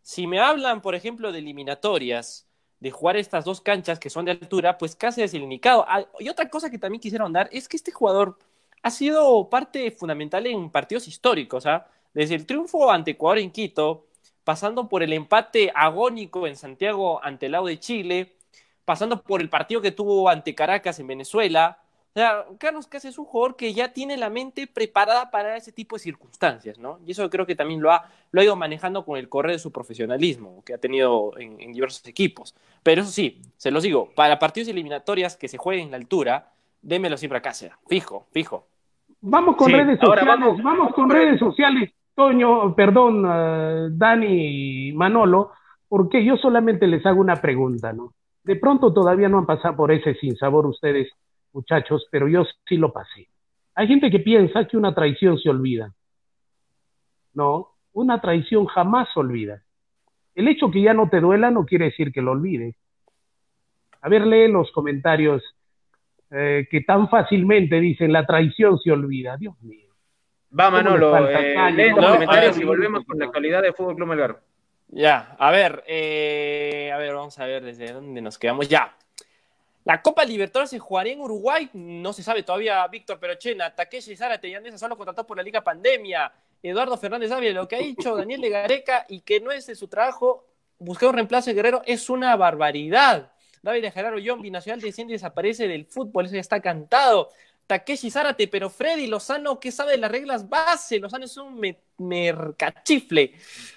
Si 0.00 0.28
me 0.28 0.38
hablan, 0.38 0.80
por 0.80 0.94
ejemplo, 0.94 1.32
de 1.32 1.40
eliminatorias, 1.40 2.46
de 2.78 2.90
jugar 2.92 3.16
estas 3.16 3.44
dos 3.44 3.60
canchas 3.60 3.98
que 3.98 4.10
son 4.10 4.24
de 4.24 4.30
altura, 4.30 4.78
pues 4.78 4.94
Cáceres 4.94 5.32
es 5.32 5.34
el 5.34 5.42
indicado. 5.42 5.84
Ah, 5.88 6.04
y 6.20 6.28
otra 6.28 6.48
cosa 6.48 6.70
que 6.70 6.78
también 6.78 7.00
quisiera 7.00 7.24
ahondar 7.24 7.48
es 7.52 7.68
que 7.68 7.76
este 7.76 7.90
jugador 7.90 8.38
ha 8.82 8.90
sido 8.90 9.50
parte 9.50 9.90
fundamental 9.90 10.46
en 10.46 10.70
partidos 10.70 11.08
históricos, 11.08 11.66
¿ah? 11.66 11.88
desde 12.14 12.36
el 12.36 12.46
triunfo 12.46 12.90
ante 12.90 13.12
Ecuador 13.12 13.38
en 13.38 13.50
Quito, 13.50 14.06
pasando 14.44 14.88
por 14.88 15.02
el 15.02 15.12
empate 15.12 15.72
agónico 15.74 16.46
en 16.46 16.56
Santiago 16.56 17.22
ante 17.24 17.46
el 17.46 17.52
lado 17.52 17.66
de 17.66 17.80
Chile, 17.80 18.36
pasando 18.84 19.20
por 19.22 19.40
el 19.40 19.48
partido 19.48 19.80
que 19.80 19.92
tuvo 19.92 20.28
ante 20.28 20.54
Caracas 20.54 20.98
en 21.00 21.08
Venezuela, 21.08 21.81
o 22.14 22.18
sea, 22.20 22.44
Carlos 22.58 22.86
Cáceres 22.86 23.14
es 23.14 23.18
un 23.18 23.24
jugador 23.24 23.56
que 23.56 23.72
ya 23.72 23.94
tiene 23.94 24.18
la 24.18 24.28
mente 24.28 24.66
preparada 24.66 25.30
para 25.30 25.56
ese 25.56 25.72
tipo 25.72 25.96
de 25.96 26.00
circunstancias, 26.00 26.78
¿no? 26.78 26.98
Y 27.06 27.12
eso 27.12 27.30
creo 27.30 27.46
que 27.46 27.56
también 27.56 27.80
lo 27.80 27.90
ha, 27.90 28.10
lo 28.32 28.42
ha 28.42 28.44
ido 28.44 28.54
manejando 28.54 29.06
con 29.06 29.16
el 29.16 29.30
correr 29.30 29.52
de 29.52 29.58
su 29.58 29.72
profesionalismo 29.72 30.62
que 30.66 30.74
ha 30.74 30.78
tenido 30.78 31.32
en, 31.38 31.72
diversos 31.72 32.06
equipos. 32.06 32.54
Pero 32.82 33.00
eso 33.00 33.10
sí, 33.10 33.40
se 33.56 33.70
los 33.70 33.82
digo, 33.82 34.10
para 34.14 34.38
partidos 34.38 34.68
eliminatorias 34.68 35.36
que 35.36 35.48
se 35.48 35.56
jueguen 35.56 35.86
en 35.86 35.90
la 35.92 35.96
altura, 35.96 36.50
démelo 36.82 37.16
siempre 37.16 37.38
a 37.38 37.42
Cáceres, 37.42 37.74
fijo, 37.88 38.26
fijo. 38.30 38.66
Vamos 39.22 39.56
con 39.56 39.72
redes 39.72 39.98
sociales, 39.98 40.62
vamos, 40.62 40.94
con 40.94 41.08
redes 41.08 41.38
sociales, 41.38 41.92
Toño, 42.14 42.74
perdón, 42.74 43.24
uh, 43.24 43.88
Dani 43.90 44.88
y 44.88 44.92
Manolo, 44.92 45.52
porque 45.88 46.22
yo 46.22 46.36
solamente 46.36 46.86
les 46.86 47.06
hago 47.06 47.22
una 47.22 47.36
pregunta, 47.36 47.94
¿no? 47.94 48.12
De 48.44 48.56
pronto 48.56 48.92
todavía 48.92 49.30
no 49.30 49.38
han 49.38 49.46
pasado 49.46 49.76
por 49.76 49.92
ese 49.92 50.14
sinsabor 50.16 50.66
ustedes 50.66 51.08
muchachos, 51.52 52.06
pero 52.10 52.28
yo 52.28 52.44
sí 52.66 52.76
lo 52.76 52.92
pasé. 52.92 53.28
Hay 53.74 53.88
gente 53.88 54.10
que 54.10 54.20
piensa 54.20 54.66
que 54.66 54.76
una 54.76 54.94
traición 54.94 55.38
se 55.38 55.50
olvida. 55.50 55.92
No, 57.34 57.72
una 57.92 58.20
traición 58.20 58.66
jamás 58.66 59.08
se 59.12 59.20
olvida. 59.20 59.62
El 60.34 60.48
hecho 60.48 60.70
que 60.70 60.82
ya 60.82 60.94
no 60.94 61.08
te 61.08 61.20
duela 61.20 61.50
no 61.50 61.64
quiere 61.64 61.86
decir 61.86 62.12
que 62.12 62.22
lo 62.22 62.32
olvides. 62.32 62.74
A 64.00 64.08
ver, 64.08 64.26
lee 64.26 64.48
los 64.48 64.70
comentarios 64.72 65.42
eh, 66.30 66.66
que 66.70 66.80
tan 66.80 67.08
fácilmente 67.08 67.80
dicen 67.80 68.12
la 68.12 68.26
traición 68.26 68.78
se 68.78 68.90
olvida. 68.90 69.36
Dios 69.36 69.60
mío. 69.62 69.90
Va, 70.58 70.70
Manolo, 70.70 71.28
eh, 71.28 71.72
lee 71.72 71.90
los 71.90 72.04
comentarios 72.04 72.58
y 72.58 72.64
volvemos 72.64 73.04
con 73.06 73.18
la 73.18 73.26
actualidad 73.26 73.62
de 73.62 73.72
Fútbol 73.72 73.96
Club 73.96 74.08
Melgar. 74.08 74.40
Ya, 74.88 75.34
a 75.38 75.50
ver, 75.50 75.82
eh, 75.86 76.90
a 76.92 76.98
ver, 76.98 77.14
vamos 77.14 77.38
a 77.38 77.46
ver 77.46 77.64
desde 77.64 77.92
dónde 77.92 78.20
nos 78.20 78.38
quedamos. 78.38 78.68
Ya, 78.68 78.94
la 79.84 80.00
Copa 80.00 80.24
Libertadores 80.24 80.70
se 80.70 80.78
jugaría 80.78 81.12
en 81.12 81.20
Uruguay, 81.20 81.68
no 81.72 82.12
se 82.12 82.22
sabe 82.22 82.42
todavía, 82.42 82.86
Víctor 82.86 83.18
Perochena, 83.18 83.74
Takeshi 83.74 84.16
Zárate 84.16 84.48
y 84.48 84.54
Andrés 84.54 84.78
solo 84.78 84.96
contratado 84.96 85.26
por 85.26 85.36
la 85.36 85.42
Liga 85.42 85.62
Pandemia, 85.62 86.32
Eduardo 86.62 86.96
Fernández 86.96 87.32
Ávila, 87.32 87.60
lo 87.60 87.68
que 87.68 87.76
ha 87.76 87.80
dicho 87.80 88.16
Daniel 88.16 88.40
de 88.40 88.50
Gareca 88.50 89.06
y 89.08 89.20
que 89.20 89.40
no 89.40 89.50
es 89.50 89.66
de 89.66 89.74
su 89.74 89.88
trabajo 89.88 90.46
buscar 90.78 91.08
un 91.08 91.14
reemplazo 91.14 91.50
de 91.50 91.54
Guerrero 91.54 91.82
es 91.84 92.10
una 92.10 92.36
barbaridad. 92.36 93.32
David 93.62 93.92
Gerardo 93.92 94.18
John, 94.24 94.42
binacional 94.42 94.80
desciende 94.80 95.12
y 95.12 95.16
desaparece 95.16 95.68
del 95.68 95.86
fútbol, 95.86 96.26
eso 96.26 96.34
ya 96.34 96.40
está 96.40 96.60
cantado. 96.60 97.30
Takeshi 97.72 98.10
Zárate, 98.10 98.48
pero 98.48 98.68
Freddy 98.68 99.06
Lozano, 99.06 99.58
¿qué 99.58 99.72
sabe 99.72 99.92
de 99.92 99.96
las 99.96 100.10
reglas 100.10 100.46
base? 100.46 100.98
Lozano 100.98 101.24
es 101.24 101.34
un 101.38 101.58
mercachifle. 101.96 103.32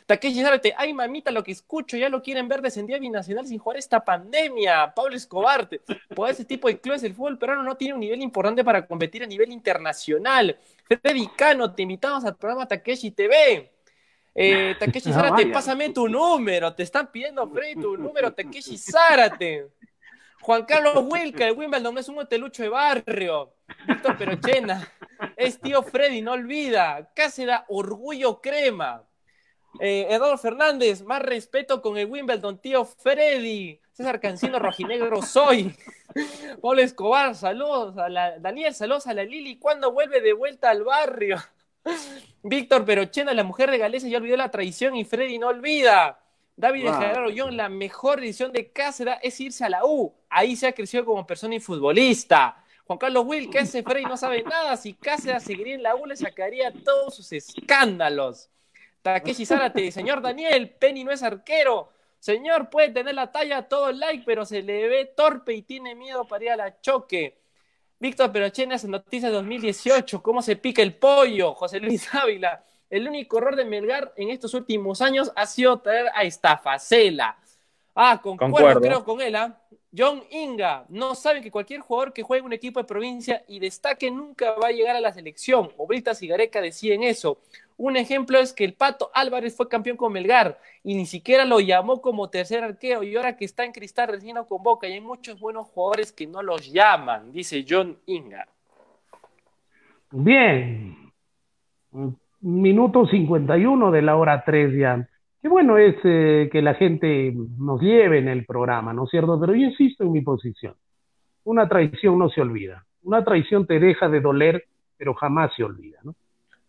Takeshi 0.05 0.41
Zárate, 0.41 0.73
ay 0.75 0.91
mamita, 0.91 1.31
lo 1.31 1.45
que 1.45 1.53
escucho, 1.53 1.95
ya 1.95 2.09
lo 2.09 2.21
quieren 2.21 2.49
ver 2.49 2.61
descendía 2.61 2.99
binacional 2.99 3.47
sin 3.47 3.57
jugar 3.57 3.77
esta 3.77 4.03
pandemia. 4.03 4.93
Pablo 4.93 5.15
Escobar, 5.15 5.69
por 6.13 6.29
ese 6.29 6.43
tipo 6.43 6.67
de 6.67 6.77
clubes 6.77 7.03
el 7.03 7.13
fútbol 7.13 7.37
peruano 7.37 7.63
no 7.63 7.77
tiene 7.77 7.93
un 7.93 8.01
nivel 8.01 8.21
importante 8.21 8.65
para 8.65 8.85
competir 8.85 9.23
a 9.23 9.27
nivel 9.27 9.49
internacional. 9.53 10.59
Freddy 10.83 11.27
Cano, 11.27 11.73
te 11.73 11.83
invitamos 11.83 12.25
al 12.25 12.35
programa 12.35 12.67
Takeshi 12.67 13.11
TV. 13.11 13.71
Eh, 14.35 14.75
Takeshi 14.79 15.13
Zárate, 15.13 15.45
pásame 15.45 15.91
tu 15.91 16.09
número. 16.09 16.75
Te 16.75 16.83
están 16.83 17.09
pidiendo, 17.09 17.49
Freddy, 17.49 17.75
tu 17.75 17.95
número, 17.95 18.33
Takeshi 18.33 18.77
Zárate. 18.77 19.69
Juan 20.45 20.63
Carlos 20.65 21.03
Wilca, 21.09 21.47
el 21.47 21.57
Wimbledon 21.57 21.97
es 21.97 22.07
un 22.07 22.19
hotelucho 22.19 22.61
de 22.61 22.69
barrio. 22.69 23.55
Víctor 23.87 24.15
Perochena, 24.15 24.87
es 25.35 25.59
tío 25.59 25.81
Freddy, 25.81 26.21
no 26.21 26.33
olvida. 26.33 27.11
Cáceres, 27.15 27.61
orgullo 27.67 28.39
crema. 28.41 29.01
Eh, 29.79 30.05
Eduardo 30.07 30.37
Fernández, 30.37 31.01
más 31.01 31.23
respeto 31.23 31.81
con 31.81 31.97
el 31.97 32.05
Wimbledon, 32.05 32.59
tío 32.59 32.85
Freddy. 32.85 33.81
César 33.91 34.19
Cancino, 34.19 34.59
rojinegro 34.59 35.23
soy. 35.23 35.75
Pablo 36.61 36.83
Escobar, 36.83 37.33
saludos 37.33 37.97
a 37.97 38.07
la 38.07 38.37
Daniel, 38.37 38.75
saludos 38.75 39.07
a 39.07 39.15
la 39.15 39.23
Lili. 39.23 39.57
¿Cuándo 39.57 39.93
vuelve 39.93 40.21
de 40.21 40.33
vuelta 40.33 40.69
al 40.69 40.83
barrio? 40.83 41.37
Víctor 42.43 42.85
Perochena, 42.85 43.33
la 43.33 43.43
mujer 43.43 43.71
de 43.71 43.79
Galeza, 43.79 44.07
ya 44.07 44.19
olvidó 44.19 44.37
la 44.37 44.51
traición 44.51 44.95
y 44.95 45.05
Freddy 45.05 45.39
no 45.39 45.47
olvida. 45.47 46.19
David 46.57 46.83
wow. 46.85 46.99
Gerardo 46.99 47.51
la 47.51 47.69
mejor 47.69 48.21
decisión 48.21 48.51
de 48.51 48.71
Cáceres 48.71 49.17
es 49.21 49.39
irse 49.39 49.65
a 49.65 49.69
la 49.69 49.85
U. 49.85 50.13
Ahí 50.29 50.55
se 50.55 50.67
ha 50.67 50.71
crecido 50.71 51.05
como 51.05 51.25
persona 51.27 51.55
y 51.55 51.59
futbolista. 51.59 52.63
Juan 52.85 52.99
Carlos 52.99 53.25
Will, 53.25 53.49
que 53.49 53.59
ese 53.59 53.83
Frey 53.83 54.03
no 54.05 54.15
sabe 54.15 54.43
nada. 54.43 54.77
Si 54.77 54.93
Cáceres 54.93 55.43
seguiría 55.43 55.75
en 55.75 55.83
la 55.83 55.95
U, 55.95 56.05
le 56.05 56.15
sacaría 56.15 56.71
todos 56.71 57.15
sus 57.15 57.31
escándalos. 57.33 58.49
Takeshi 59.01 59.45
Zárate, 59.45 59.91
señor 59.91 60.21
Daniel, 60.21 60.69
Penny 60.69 61.03
no 61.03 61.11
es 61.11 61.21
arquero. 61.21 61.89
Señor, 62.19 62.71
puede 62.71 62.89
tener 62.89 63.13
la 63.13 63.31
talla 63.31 63.67
todo 63.67 63.89
el 63.89 63.99
like, 63.99 64.23
pero 64.25 64.45
se 64.45 64.63
le 64.63 64.87
ve 64.87 65.05
torpe 65.05 65.53
y 65.53 65.61
tiene 65.61 65.93
miedo 65.93 66.25
para 66.25 66.43
ir 66.43 66.49
a 66.51 66.55
la 66.55 66.81
choque. 66.81 67.37
Víctor 67.99 68.31
Perochenas 68.31 68.83
en 68.83 68.91
Noticias 68.91 69.31
2018, 69.31 70.23
¿cómo 70.23 70.41
se 70.41 70.55
pica 70.55 70.81
el 70.81 70.95
pollo? 70.95 71.53
José 71.53 71.79
Luis 71.79 72.13
Ávila, 72.13 72.63
el 72.89 73.07
único 73.07 73.37
error 73.37 73.55
de 73.55 73.65
Melgar 73.65 74.13
en 74.15 74.29
estos 74.29 74.53
últimos 74.53 75.01
años 75.01 75.31
ha 75.35 75.45
sido 75.45 75.79
traer 75.79 76.07
a 76.13 76.23
Estafacela. 76.23 77.37
Ah, 77.93 78.19
concuerdo, 78.21 78.81
creo 78.81 79.03
con 79.03 79.21
él. 79.21 79.35
¿ah? 79.35 79.57
John 79.97 80.23
Inga, 80.29 80.85
no 80.89 81.15
saben 81.15 81.41
que 81.41 81.51
cualquier 81.51 81.79
jugador 81.79 82.11
que 82.11 82.23
juegue 82.23 82.41
en 82.41 82.47
un 82.47 82.53
equipo 82.53 82.81
de 82.81 82.85
provincia 82.85 83.43
y 83.47 83.59
destaque 83.59 84.11
nunca 84.11 84.51
va 84.51 84.67
a 84.67 84.71
llegar 84.71 84.95
a 84.95 84.99
la 84.99 85.13
selección. 85.13 85.71
Obritas 85.77 86.21
y 86.21 86.27
Gareca 86.27 86.59
deciden 86.59 87.03
eso. 87.03 87.39
Un 87.77 87.95
ejemplo 87.95 88.37
es 88.39 88.51
que 88.51 88.65
el 88.65 88.73
Pato 88.73 89.09
Álvarez 89.13 89.55
fue 89.55 89.69
campeón 89.69 89.95
con 89.95 90.11
Melgar 90.11 90.59
y 90.83 90.95
ni 90.95 91.05
siquiera 91.05 91.45
lo 91.45 91.59
llamó 91.59 92.01
como 92.01 92.29
tercer 92.29 92.63
arquero 92.63 93.03
y 93.03 93.15
ahora 93.15 93.37
que 93.37 93.45
está 93.45 93.63
en 93.63 93.71
Cristal 93.71 94.09
recién 94.09 94.35
lo 94.35 94.47
convoca 94.47 94.87
y 94.87 94.93
hay 94.93 95.01
muchos 95.01 95.39
buenos 95.39 95.67
jugadores 95.67 96.11
que 96.11 96.27
no 96.27 96.41
los 96.41 96.71
llaman, 96.71 97.31
dice 97.31 97.65
John 97.67 97.97
Inga. 98.05 98.47
Bien, 100.11 101.11
minuto 102.45 103.07
51 103.07 103.91
de 103.91 104.01
la 104.01 104.15
hora 104.15 104.43
3 104.45 104.77
ya. 104.77 105.07
Qué 105.41 105.49
bueno 105.49 105.77
es 105.77 105.95
eh, 106.03 106.49
que 106.51 106.61
la 106.61 106.75
gente 106.75 107.33
nos 107.57 107.81
lleve 107.81 108.19
en 108.19 108.27
el 108.27 108.45
programa, 108.45 108.93
¿no 108.93 109.05
es 109.05 109.09
cierto? 109.09 109.39
Pero 109.39 109.53
yo 109.53 109.65
insisto 109.65 110.03
en 110.03 110.11
mi 110.11 110.21
posición. 110.21 110.75
Una 111.43 111.67
traición 111.67 112.17
no 112.17 112.29
se 112.29 112.41
olvida. 112.41 112.85
Una 113.03 113.23
traición 113.23 113.65
te 113.65 113.79
deja 113.79 114.09
de 114.09 114.21
doler, 114.21 114.63
pero 114.97 115.13
jamás 115.13 115.51
se 115.55 115.63
olvida, 115.63 115.99
¿no? 116.03 116.15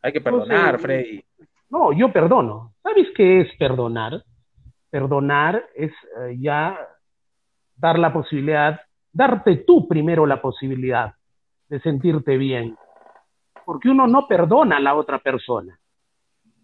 Hay 0.03 0.13
que 0.13 0.21
perdonar, 0.21 0.79
Freddy. 0.79 1.23
No, 1.71 1.93
yo 1.93 2.13
perdono. 2.13 2.73
¿Sabes 2.83 3.09
qué 3.15 3.41
es 3.41 3.49
perdonar? 3.59 4.23
Perdonar 4.91 5.63
es 5.75 5.91
eh, 6.21 6.37
ya 6.39 6.79
dar 7.77 7.99
la 7.99 8.13
posibilidad, 8.13 8.81
darte 9.13 9.57
tú 9.67 9.89
primero 9.89 10.27
la 10.27 10.41
posibilidad 10.41 11.15
de 11.69 11.81
sentirte 11.81 12.37
bien, 12.37 12.77
porque 13.67 13.91
uno 13.91 14.07
no 14.07 14.29
perdona 14.29 14.77
a 14.77 14.81
la 14.81 14.95
otra 14.95 15.19
persona. 15.19 15.77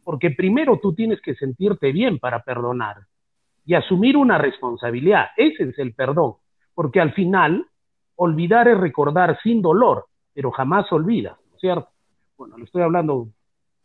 Porque 0.04 0.30
primero 0.30 0.78
tú 0.80 0.94
tienes 0.94 1.20
que 1.20 1.34
sentirte 1.34 1.90
bien 1.92 2.18
para 2.18 2.42
perdonar. 2.44 2.96
y 3.64 3.74
asumir 3.74 4.16
una 4.16 4.38
responsabilidad. 4.38 5.26
Ese 5.36 5.64
es 5.64 5.78
el 5.78 5.94
perdón, 5.94 6.34
porque 6.74 7.00
al 7.00 7.12
final 7.12 7.66
olvidar 8.16 8.66
es 8.66 8.78
recordar 8.78 9.38
sin 9.42 9.62
dolor, 9.62 10.06
pero 10.34 10.50
jamás 10.50 10.90
olvida, 10.92 11.38
¿cierto? 11.60 11.88
Bueno, 12.36 12.56
le 12.58 12.64
estoy 12.64 12.82
hablando 12.82 13.28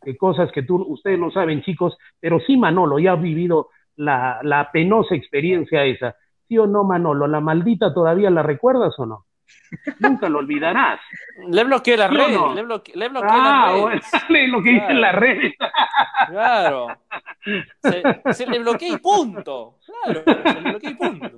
de 0.02 0.16
cosas 0.16 0.50
que 0.50 0.64
tú, 0.64 0.82
ustedes 0.82 1.18
no 1.18 1.30
saben, 1.30 1.62
chicos, 1.62 1.96
pero 2.18 2.40
sí 2.40 2.56
Manolo 2.56 2.98
ya 2.98 3.12
ha 3.12 3.16
vivido 3.16 3.68
la 3.94 4.68
penosa 4.72 5.14
experiencia 5.14 5.84
esa. 5.84 6.16
¿Sí 6.48 6.58
o 6.58 6.66
no, 6.66 6.82
Manolo? 6.82 7.26
¿La 7.28 7.40
maldita 7.40 7.92
todavía 7.92 8.30
la 8.30 8.42
recuerdas 8.42 8.98
o 8.98 9.06
no? 9.06 9.26
Nunca 10.00 10.28
lo 10.28 10.38
olvidarás. 10.38 11.00
Le 11.48 11.64
bloqueé 11.64 11.96
la 11.96 12.08
red, 12.08 12.36
le, 12.54 12.62
bloqueé, 12.62 12.94
le 12.96 13.08
bloqueé 13.08 13.30
ah, 13.32 13.72
la 13.72 13.90
red. 14.28 14.48
lo 14.48 14.62
que 14.62 14.70
dice 14.70 14.86
en 14.88 15.00
la 15.00 15.12
red. 15.12 15.52
Claro. 16.28 16.86
Se, 18.32 18.46
le 18.46 18.58
bloqueé 18.58 18.88
y 18.90 18.96
punto. 18.98 19.78
Claro, 20.04 20.22
se 20.24 20.60
le 20.60 20.70
bloqueé 20.70 20.90
y 20.90 20.94
punto. 20.94 21.30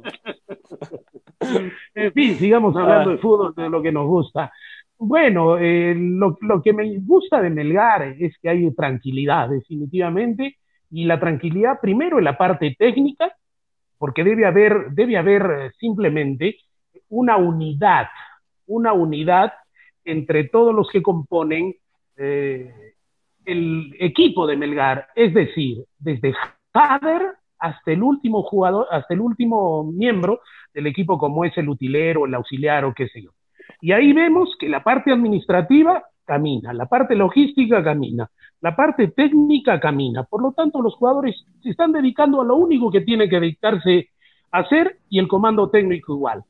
En 1.94 2.12
fin, 2.12 2.36
sigamos 2.36 2.76
hablando 2.76 3.10
ah. 3.10 3.12
de 3.14 3.18
fútbol, 3.18 3.54
de 3.54 3.68
lo 3.68 3.82
que 3.82 3.92
nos 3.92 4.06
gusta. 4.06 4.52
Bueno, 4.98 5.56
eh, 5.58 5.94
lo, 5.96 6.36
lo, 6.42 6.62
que 6.62 6.72
me 6.72 6.98
gusta 6.98 7.40
de 7.40 7.48
Melgar 7.50 8.02
es 8.18 8.36
que 8.38 8.50
hay 8.50 8.70
tranquilidad, 8.74 9.48
definitivamente, 9.48 10.58
y 10.90 11.04
la 11.04 11.18
tranquilidad 11.18 11.80
primero 11.80 12.18
en 12.18 12.24
la 12.24 12.36
parte 12.36 12.76
técnica, 12.78 13.32
porque 13.96 14.24
debe 14.24 14.44
haber, 14.46 14.90
debe 14.90 15.16
haber 15.16 15.42
eh, 15.42 15.70
simplemente 15.78 16.56
una 17.10 17.36
unidad, 17.36 18.06
una 18.66 18.92
unidad 18.92 19.52
entre 20.04 20.44
todos 20.44 20.74
los 20.74 20.88
que 20.88 21.02
componen 21.02 21.74
eh, 22.16 22.94
el 23.44 23.94
equipo 23.98 24.46
de 24.46 24.56
Melgar, 24.56 25.08
es 25.14 25.34
decir, 25.34 25.84
desde 25.98 26.34
Jader 26.72 27.34
hasta 27.58 27.92
el 27.92 28.02
último 28.02 28.42
jugador, 28.42 28.86
hasta 28.90 29.12
el 29.12 29.20
último 29.20 29.84
miembro 29.84 30.40
del 30.72 30.86
equipo 30.86 31.18
como 31.18 31.44
es 31.44 31.56
el 31.58 31.68
utilero, 31.68 32.24
el 32.24 32.34
auxiliar 32.34 32.84
o 32.84 32.94
qué 32.94 33.08
sé 33.08 33.22
yo. 33.22 33.30
Y 33.80 33.92
ahí 33.92 34.12
vemos 34.12 34.56
que 34.58 34.68
la 34.68 34.82
parte 34.82 35.12
administrativa 35.12 36.04
camina, 36.24 36.72
la 36.72 36.86
parte 36.86 37.14
logística 37.14 37.82
camina, 37.82 38.30
la 38.60 38.76
parte 38.76 39.08
técnica 39.08 39.80
camina. 39.80 40.24
Por 40.24 40.42
lo 40.42 40.52
tanto, 40.52 40.80
los 40.80 40.94
jugadores 40.94 41.44
se 41.62 41.70
están 41.70 41.92
dedicando 41.92 42.40
a 42.40 42.44
lo 42.44 42.56
único 42.56 42.90
que 42.90 43.00
tiene 43.00 43.28
que 43.28 43.40
dedicarse 43.40 44.10
a 44.52 44.60
hacer 44.60 44.98
y 45.08 45.18
el 45.18 45.28
comando 45.28 45.70
técnico 45.70 46.14
igual 46.14 46.44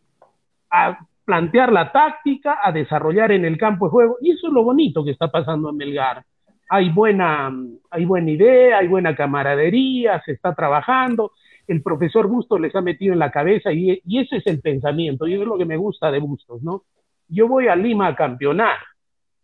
a 0.70 0.98
plantear 1.24 1.72
la 1.72 1.92
táctica, 1.92 2.58
a 2.62 2.72
desarrollar 2.72 3.32
en 3.32 3.44
el 3.44 3.56
campo 3.56 3.86
de 3.86 3.90
juego. 3.90 4.18
Y 4.20 4.32
eso 4.32 4.48
es 4.48 4.52
lo 4.52 4.64
bonito 4.64 5.04
que 5.04 5.12
está 5.12 5.28
pasando 5.28 5.70
en 5.70 5.76
Melgar. 5.76 6.24
Hay 6.68 6.90
buena, 6.90 7.52
hay 7.90 8.04
buena 8.04 8.30
idea, 8.30 8.78
hay 8.78 8.88
buena 8.88 9.14
camaradería, 9.14 10.20
se 10.24 10.32
está 10.32 10.54
trabajando. 10.54 11.32
El 11.66 11.82
profesor 11.82 12.26
Bustos 12.26 12.60
les 12.60 12.74
ha 12.74 12.80
metido 12.80 13.12
en 13.12 13.18
la 13.18 13.30
cabeza 13.30 13.72
y, 13.72 14.00
y 14.04 14.20
ese 14.20 14.36
es 14.36 14.46
el 14.46 14.60
pensamiento. 14.60 15.26
Y 15.26 15.34
es 15.34 15.40
lo 15.40 15.58
que 15.58 15.64
me 15.64 15.76
gusta 15.76 16.10
de 16.10 16.18
Bustos, 16.18 16.62
¿no? 16.62 16.82
Yo 17.28 17.46
voy 17.46 17.68
a 17.68 17.76
Lima 17.76 18.08
a 18.08 18.16
campeonar 18.16 18.78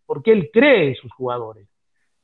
porque 0.05 0.31
él 0.31 0.49
cree 0.51 0.89
en 0.89 0.95
sus 0.95 1.11
jugadores. 1.13 1.67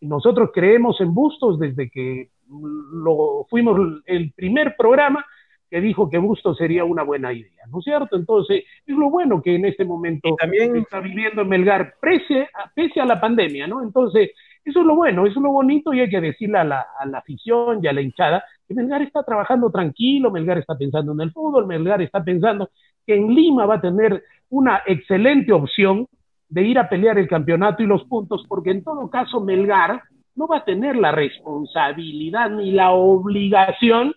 Nosotros 0.02 0.50
creemos 0.54 1.00
en 1.00 1.14
Bustos 1.14 1.60
desde 1.60 1.90
que 1.90 2.30
lo 2.50 3.46
fuimos 3.50 3.80
el 4.06 4.34
primer 4.34 4.76
programa 4.78 5.26
que 5.74 5.82
dijo 5.82 6.08
que 6.08 6.20
Busto 6.20 6.54
sería 6.54 6.86
una 6.86 7.02
buena 7.02 7.34
idea, 7.34 7.66
¿no 7.72 7.80
es 7.80 7.86
cierto? 7.86 8.16
Entonces, 8.16 8.64
es 8.86 8.96
lo 8.96 9.10
bueno 9.10 9.42
que 9.42 9.56
en 9.56 9.66
este 9.66 9.84
momento 9.84 10.36
también 10.40 10.76
está 10.76 11.00
viviendo 11.00 11.42
en 11.42 11.50
Melgar, 11.50 11.96
pese, 12.00 12.48
pese 12.76 13.02
a 13.02 13.06
la 13.06 13.20
pandemia, 13.20 13.66
¿no? 13.66 13.82
Entonces, 13.82 14.30
eso 14.64 14.82
es 14.82 14.86
lo 14.86 14.96
bueno, 14.96 15.26
eso 15.26 15.40
es 15.40 15.44
lo 15.44 15.52
bonito 15.52 15.92
y 15.92 16.02
hay 16.02 16.12
que 16.12 16.22
decirle 16.22 16.60
a 16.60 16.64
la, 16.64 16.86
a 17.00 17.08
la 17.08 17.18
afición 17.18 17.80
y 17.82 17.88
a 17.88 17.94
la 17.94 18.02
hinchada 18.02 18.44
que 18.68 18.76
Melgar 18.76 19.02
está 19.02 19.24
trabajando 19.24 19.72
tranquilo, 19.72 20.30
Melgar 20.30 20.60
está 20.60 20.78
pensando 20.78 21.14
en 21.14 21.22
el 21.22 21.32
fútbol, 21.32 21.66
Melgar 21.66 22.04
está 22.04 22.24
pensando 22.24 22.70
que 23.04 23.16
en 23.16 23.34
Lima 23.34 23.66
va 23.66 23.78
a 23.78 23.82
tener 23.82 24.24
una 24.50 24.84
excelente 24.86 25.54
opción 25.54 26.08
de 26.50 26.62
ir 26.62 26.78
a 26.78 26.88
pelear 26.88 27.18
el 27.18 27.28
campeonato 27.28 27.82
y 27.82 27.88
los 27.88 28.04
puntos, 28.04 28.46
porque 28.48 28.70
en 28.70 28.84
todo 28.84 29.10
caso 29.10 29.42
Melgar 29.42 30.04
no 30.36 30.46
va 30.46 30.58
a 30.58 30.66
tener 30.66 30.98
la 30.98 31.12
responsabilidad 31.12 32.52
ni 32.52 32.74
la 32.74 32.92
obligación 32.92 34.14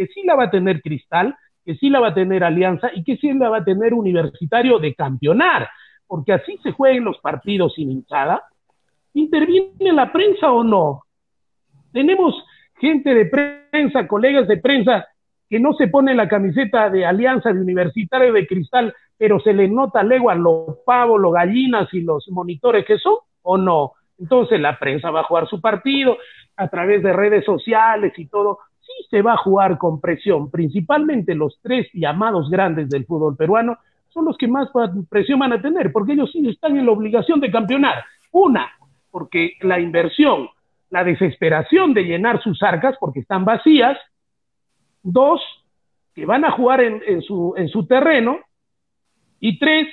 que 0.00 0.06
sí 0.06 0.22
la 0.24 0.34
va 0.34 0.44
a 0.44 0.50
tener 0.50 0.80
Cristal, 0.80 1.36
que 1.62 1.74
sí 1.74 1.90
la 1.90 2.00
va 2.00 2.08
a 2.08 2.14
tener 2.14 2.42
Alianza 2.42 2.88
y 2.94 3.04
que 3.04 3.18
sí 3.18 3.34
la 3.34 3.50
va 3.50 3.58
a 3.58 3.64
tener 3.64 3.92
Universitario 3.92 4.78
de 4.78 4.94
campeonar, 4.94 5.68
porque 6.06 6.32
así 6.32 6.56
se 6.62 6.72
jueguen 6.72 7.04
los 7.04 7.18
partidos 7.18 7.74
sin 7.74 7.90
hinchada. 7.90 8.42
¿Interviene 9.12 9.92
la 9.92 10.10
prensa 10.10 10.52
o 10.52 10.64
no? 10.64 11.02
Tenemos 11.92 12.34
gente 12.78 13.12
de 13.12 13.26
prensa, 13.26 14.08
colegas 14.08 14.48
de 14.48 14.56
prensa, 14.56 15.06
que 15.50 15.60
no 15.60 15.74
se 15.74 15.88
pone 15.88 16.14
la 16.14 16.28
camiseta 16.28 16.88
de 16.88 17.04
Alianza 17.04 17.52
de 17.52 17.60
Universitario 17.60 18.32
de 18.32 18.46
Cristal, 18.46 18.94
pero 19.18 19.38
se 19.38 19.52
le 19.52 19.68
nota 19.68 20.02
legua 20.02 20.34
los 20.34 20.78
pavos, 20.86 21.20
los 21.20 21.34
gallinas 21.34 21.92
y 21.92 22.00
los 22.00 22.26
monitores 22.30 22.86
que 22.86 22.96
son, 22.96 23.16
o 23.42 23.58
no. 23.58 23.92
Entonces 24.18 24.58
la 24.58 24.78
prensa 24.78 25.10
va 25.10 25.20
a 25.20 25.24
jugar 25.24 25.46
su 25.46 25.60
partido 25.60 26.16
a 26.56 26.68
través 26.68 27.02
de 27.02 27.12
redes 27.12 27.44
sociales 27.44 28.14
y 28.16 28.28
todo 28.28 28.60
se 29.10 29.22
va 29.22 29.34
a 29.34 29.38
jugar 29.38 29.78
con 29.78 30.00
presión. 30.00 30.50
Principalmente 30.50 31.34
los 31.34 31.58
tres 31.62 31.88
llamados 31.92 32.50
grandes 32.50 32.88
del 32.88 33.06
fútbol 33.06 33.36
peruano 33.36 33.78
son 34.08 34.24
los 34.24 34.36
que 34.36 34.48
más 34.48 34.68
presión 35.08 35.38
van 35.38 35.52
a 35.52 35.62
tener, 35.62 35.92
porque 35.92 36.12
ellos 36.12 36.30
sí 36.32 36.46
están 36.48 36.76
en 36.76 36.86
la 36.86 36.92
obligación 36.92 37.40
de 37.40 37.50
campeonar. 37.50 38.04
Una, 38.32 38.68
porque 39.10 39.54
la 39.60 39.80
inversión, 39.80 40.48
la 40.90 41.04
desesperación 41.04 41.94
de 41.94 42.04
llenar 42.04 42.42
sus 42.42 42.62
arcas, 42.62 42.96
porque 43.00 43.20
están 43.20 43.44
vacías. 43.44 43.98
Dos, 45.02 45.40
que 46.14 46.26
van 46.26 46.44
a 46.44 46.50
jugar 46.50 46.80
en, 46.80 47.02
en 47.06 47.22
su 47.68 47.86
terreno. 47.88 48.38
Y 49.38 49.58
tres, 49.58 49.88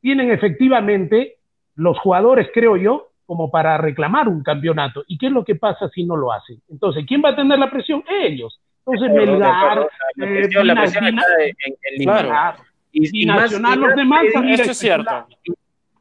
tienen 0.00 0.30
efectivamente 0.30 1.36
los 1.76 1.98
jugadores, 1.98 2.48
creo 2.52 2.76
yo, 2.76 3.08
como 3.26 3.50
para 3.50 3.78
reclamar 3.78 4.28
un 4.28 4.42
campeonato. 4.42 5.04
¿Y 5.06 5.18
qué 5.18 5.26
es 5.26 5.32
lo 5.32 5.44
que 5.44 5.54
pasa 5.54 5.88
si 5.88 6.04
no 6.04 6.16
lo 6.16 6.32
hacen? 6.32 6.60
Entonces, 6.68 7.04
¿quién 7.06 7.22
va 7.24 7.30
a 7.30 7.36
tener 7.36 7.58
la 7.58 7.70
presión? 7.70 8.04
Ellos. 8.08 8.60
Entonces, 8.86 9.14
Melgar, 9.14 9.88
la 10.16 10.26
presión, 10.26 10.66
la 10.66 10.74
presión 10.74 11.06
está 11.06 11.24
en, 11.42 12.66
Y, 12.92 13.26
Nacional, 13.26 13.80
los 13.80 13.96
demás 13.96 14.22
Eso 14.50 14.70
es 14.70 14.78
cierto. 14.78 15.26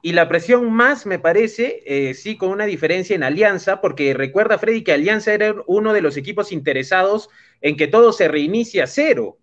Y 0.01 0.11
la 0.11 0.27
presión 0.27 0.69
más, 0.73 1.05
me 1.05 1.17
parece, 1.17 1.81
eh, 1.85 2.13
sí, 2.13 2.35
con 2.35 2.49
una 2.49 2.65
diferencia 2.65 3.15
en 3.15 3.23
Alianza, 3.23 3.79
porque 3.79 4.13
recuerda, 4.13 4.57
Freddy, 4.57 4.83
que 4.83 4.91
Alianza 4.91 5.33
era 5.33 5.55
uno 5.65 5.93
de 5.93 6.01
los 6.01 6.17
equipos 6.17 6.51
interesados 6.51 7.29
en 7.61 7.77
que 7.77 7.87
todo 7.87 8.11
se 8.11 8.27
reinicie 8.27 8.81
a 8.81 8.87
cero 8.87 9.37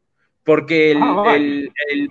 porque 0.45 0.93
el, 0.93 0.99
ah, 1.01 1.37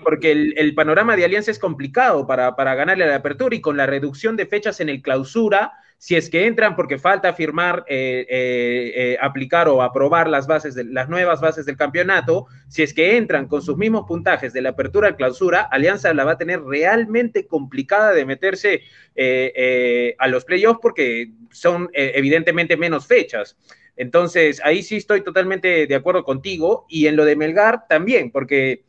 porque 0.03 0.31
el, 0.31 0.75
panorama 0.75 1.15
de 1.15 1.25
Alianza 1.25 1.51
es 1.51 1.59
complicado 1.59 2.27
para, 2.27 2.55
para, 2.55 2.75
ganarle 2.75 3.03
a 3.05 3.07
la 3.07 3.15
apertura 3.15 3.55
y 3.55 3.61
con 3.61 3.75
la 3.75 3.85
reducción 3.85 4.37
de 4.37 4.45
fechas 4.45 4.79
en 4.79 4.89
el 4.89 5.01
clausura, 5.01 5.73
si 5.99 6.15
es 6.15 6.29
que 6.29 6.47
entran 6.47 6.77
porque 6.77 6.97
falta 6.97 7.33
firmar, 7.33 7.83
eh, 7.87 8.25
eh, 8.29 8.91
eh, 8.95 9.17
aplicar 9.19 9.67
o 9.67 9.81
aprobar 9.81 10.29
las 10.29 10.47
bases 10.47 10.73
de, 10.73 10.85
las 10.85 11.09
nuevas 11.09 11.41
bases 11.41 11.65
del 11.65 11.75
campeonato, 11.75 12.47
si 12.69 12.83
es 12.83 12.93
que 12.93 13.17
entran 13.17 13.47
con 13.47 13.61
sus 13.61 13.75
mismos 13.75 14.05
puntajes 14.07 14.53
de 14.53 14.61
la 14.61 14.69
apertura 14.69 15.09
al 15.09 15.17
clausura, 15.17 15.61
Alianza 15.61 16.13
la 16.13 16.23
va 16.23 16.31
a 16.31 16.37
tener 16.37 16.61
realmente 16.61 17.47
complicada 17.47 18.13
de 18.13 18.25
meterse 18.25 18.83
a 20.17 20.27
los 20.29 20.45
playoffs 20.45 20.79
porque 20.81 21.33
son 21.51 21.89
evidentemente 21.91 22.77
menos 22.77 23.05
fechas. 23.05 23.57
Entonces, 23.99 24.61
ahí 24.63 24.81
sí 24.81 24.95
estoy 24.95 25.21
totalmente 25.25 25.85
de 25.85 25.95
acuerdo 25.95 26.23
contigo 26.23 26.85
y 26.87 27.07
en 27.07 27.17
lo 27.17 27.25
de 27.25 27.35
Melgar 27.35 27.85
también, 27.89 28.31
porque 28.31 28.85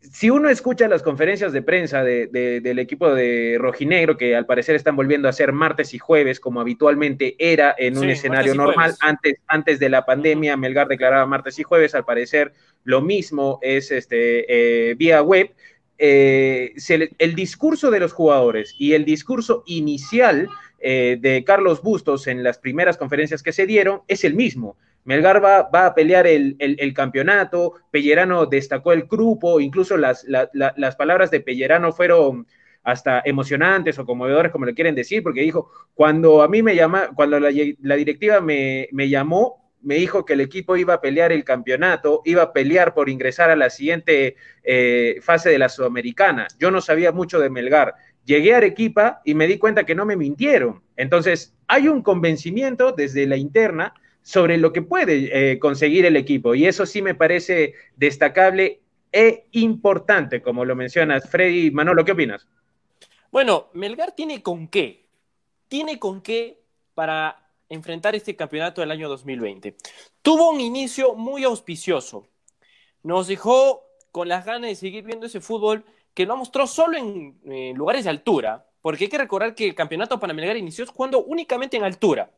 si 0.00 0.30
uno 0.30 0.48
escucha 0.48 0.88
las 0.88 1.04
conferencias 1.04 1.52
de 1.52 1.62
prensa 1.62 2.02
del 2.02 2.78
equipo 2.80 3.14
de 3.14 3.56
Rojinegro, 3.60 4.16
que 4.16 4.34
al 4.34 4.44
parecer 4.44 4.74
están 4.74 4.96
volviendo 4.96 5.28
a 5.28 5.32
ser 5.32 5.52
martes 5.52 5.94
y 5.94 6.00
jueves, 6.00 6.40
como 6.40 6.60
habitualmente 6.60 7.36
era 7.38 7.72
en 7.78 7.96
un 7.96 8.10
escenario 8.10 8.56
normal, 8.56 8.96
antes, 8.98 9.36
antes 9.46 9.78
de 9.78 9.88
la 9.88 10.04
pandemia, 10.04 10.56
Melgar 10.56 10.88
declaraba 10.88 11.24
martes 11.24 11.60
y 11.60 11.62
jueves, 11.62 11.94
al 11.94 12.04
parecer 12.04 12.52
lo 12.82 13.00
mismo 13.00 13.60
es 13.62 13.92
este, 13.92 14.90
eh, 14.90 14.94
vía 14.96 15.22
web. 15.22 15.52
Eh, 15.98 16.74
el 17.18 17.34
discurso 17.36 17.92
de 17.92 18.00
los 18.00 18.12
jugadores 18.12 18.74
y 18.76 18.94
el 18.94 19.04
discurso 19.04 19.62
inicial 19.66 20.48
eh, 20.82 21.16
de 21.20 21.44
Carlos 21.44 21.80
Bustos 21.80 22.26
en 22.26 22.42
las 22.42 22.58
primeras 22.58 22.96
conferencias 22.96 23.42
que 23.42 23.52
se 23.52 23.66
dieron 23.66 24.02
es 24.08 24.24
el 24.24 24.34
mismo. 24.34 24.76
Melgar 25.04 25.44
va, 25.44 25.86
a 25.86 25.94
pelear 25.94 26.26
el, 26.26 26.94
campeonato, 26.94 27.74
Pellerano 27.90 28.46
destacó 28.46 28.92
el 28.92 29.04
grupo, 29.04 29.60
incluso 29.60 29.96
las, 29.96 30.24
las 30.26 30.96
palabras 30.96 31.30
de 31.30 31.40
Pellerano 31.40 31.92
fueron 31.92 32.46
hasta 32.84 33.22
emocionantes 33.24 33.98
o 33.98 34.06
conmovedores, 34.06 34.50
como 34.50 34.66
le 34.66 34.74
quieren 34.74 34.94
decir, 34.94 35.22
porque 35.22 35.40
dijo, 35.40 35.70
cuando 35.94 36.42
a 36.42 36.48
mí 36.48 36.62
me 36.62 36.74
llama, 36.74 37.10
cuando 37.14 37.38
la, 37.38 37.50
directiva 37.96 38.40
me, 38.40 38.88
llamó, 39.08 39.70
me 39.82 39.96
dijo 39.96 40.24
que 40.24 40.32
el 40.32 40.40
equipo 40.40 40.76
iba 40.76 40.94
a 40.94 41.00
pelear 41.00 41.32
el 41.32 41.44
campeonato, 41.44 42.22
iba 42.24 42.42
a 42.42 42.52
pelear 42.52 42.94
por 42.94 43.08
ingresar 43.08 43.50
a 43.50 43.56
la 43.56 43.70
siguiente 43.70 44.36
eh, 44.62 45.18
fase 45.22 45.50
de 45.50 45.58
la 45.58 45.68
Sudamericana. 45.68 46.48
Yo 46.58 46.70
no 46.70 46.80
sabía 46.80 47.12
mucho 47.12 47.38
de 47.38 47.50
Melgar 47.50 47.94
llegué 48.24 48.54
a 48.54 48.58
Arequipa 48.58 49.20
y 49.24 49.34
me 49.34 49.46
di 49.46 49.58
cuenta 49.58 49.84
que 49.84 49.94
no 49.94 50.04
me 50.04 50.16
mintieron. 50.16 50.82
Entonces, 50.96 51.54
hay 51.66 51.88
un 51.88 52.02
convencimiento 52.02 52.92
desde 52.92 53.26
la 53.26 53.36
interna 53.36 53.94
sobre 54.22 54.56
lo 54.56 54.72
que 54.72 54.82
puede 54.82 55.52
eh, 55.52 55.58
conseguir 55.58 56.06
el 56.06 56.16
equipo. 56.16 56.54
Y 56.54 56.66
eso 56.66 56.86
sí 56.86 57.02
me 57.02 57.14
parece 57.14 57.74
destacable 57.96 58.80
e 59.10 59.46
importante, 59.52 60.40
como 60.40 60.64
lo 60.64 60.76
mencionas. 60.76 61.28
Freddy, 61.28 61.70
Manolo, 61.70 62.04
¿qué 62.04 62.12
opinas? 62.12 62.46
Bueno, 63.30 63.68
Melgar 63.74 64.12
tiene 64.12 64.42
con 64.42 64.68
qué. 64.68 65.06
Tiene 65.68 65.98
con 65.98 66.22
qué 66.22 66.62
para 66.94 67.50
enfrentar 67.68 68.14
este 68.14 68.36
campeonato 68.36 68.80
del 68.80 68.90
año 68.90 69.08
2020. 69.08 69.76
Tuvo 70.20 70.50
un 70.50 70.60
inicio 70.60 71.14
muy 71.14 71.44
auspicioso. 71.44 72.28
Nos 73.02 73.26
dejó 73.26 73.82
con 74.10 74.28
las 74.28 74.44
ganas 74.44 74.68
de 74.68 74.76
seguir 74.76 75.04
viendo 75.04 75.26
ese 75.26 75.40
fútbol 75.40 75.84
que 76.14 76.26
no 76.26 76.36
mostró 76.36 76.66
solo 76.66 76.96
en, 76.96 77.74
lugares 77.74 78.04
de 78.04 78.10
altura, 78.10 78.66
porque 78.80 79.04
hay 79.04 79.10
que 79.10 79.18
recordar 79.18 79.54
que 79.54 79.68
el 79.68 79.74
campeonato 79.74 80.18
para 80.18 80.34
Melgar 80.34 80.56
inició 80.56 80.86
jugando 80.86 81.24
únicamente 81.24 81.76
en 81.76 81.84
altura. 81.84 82.30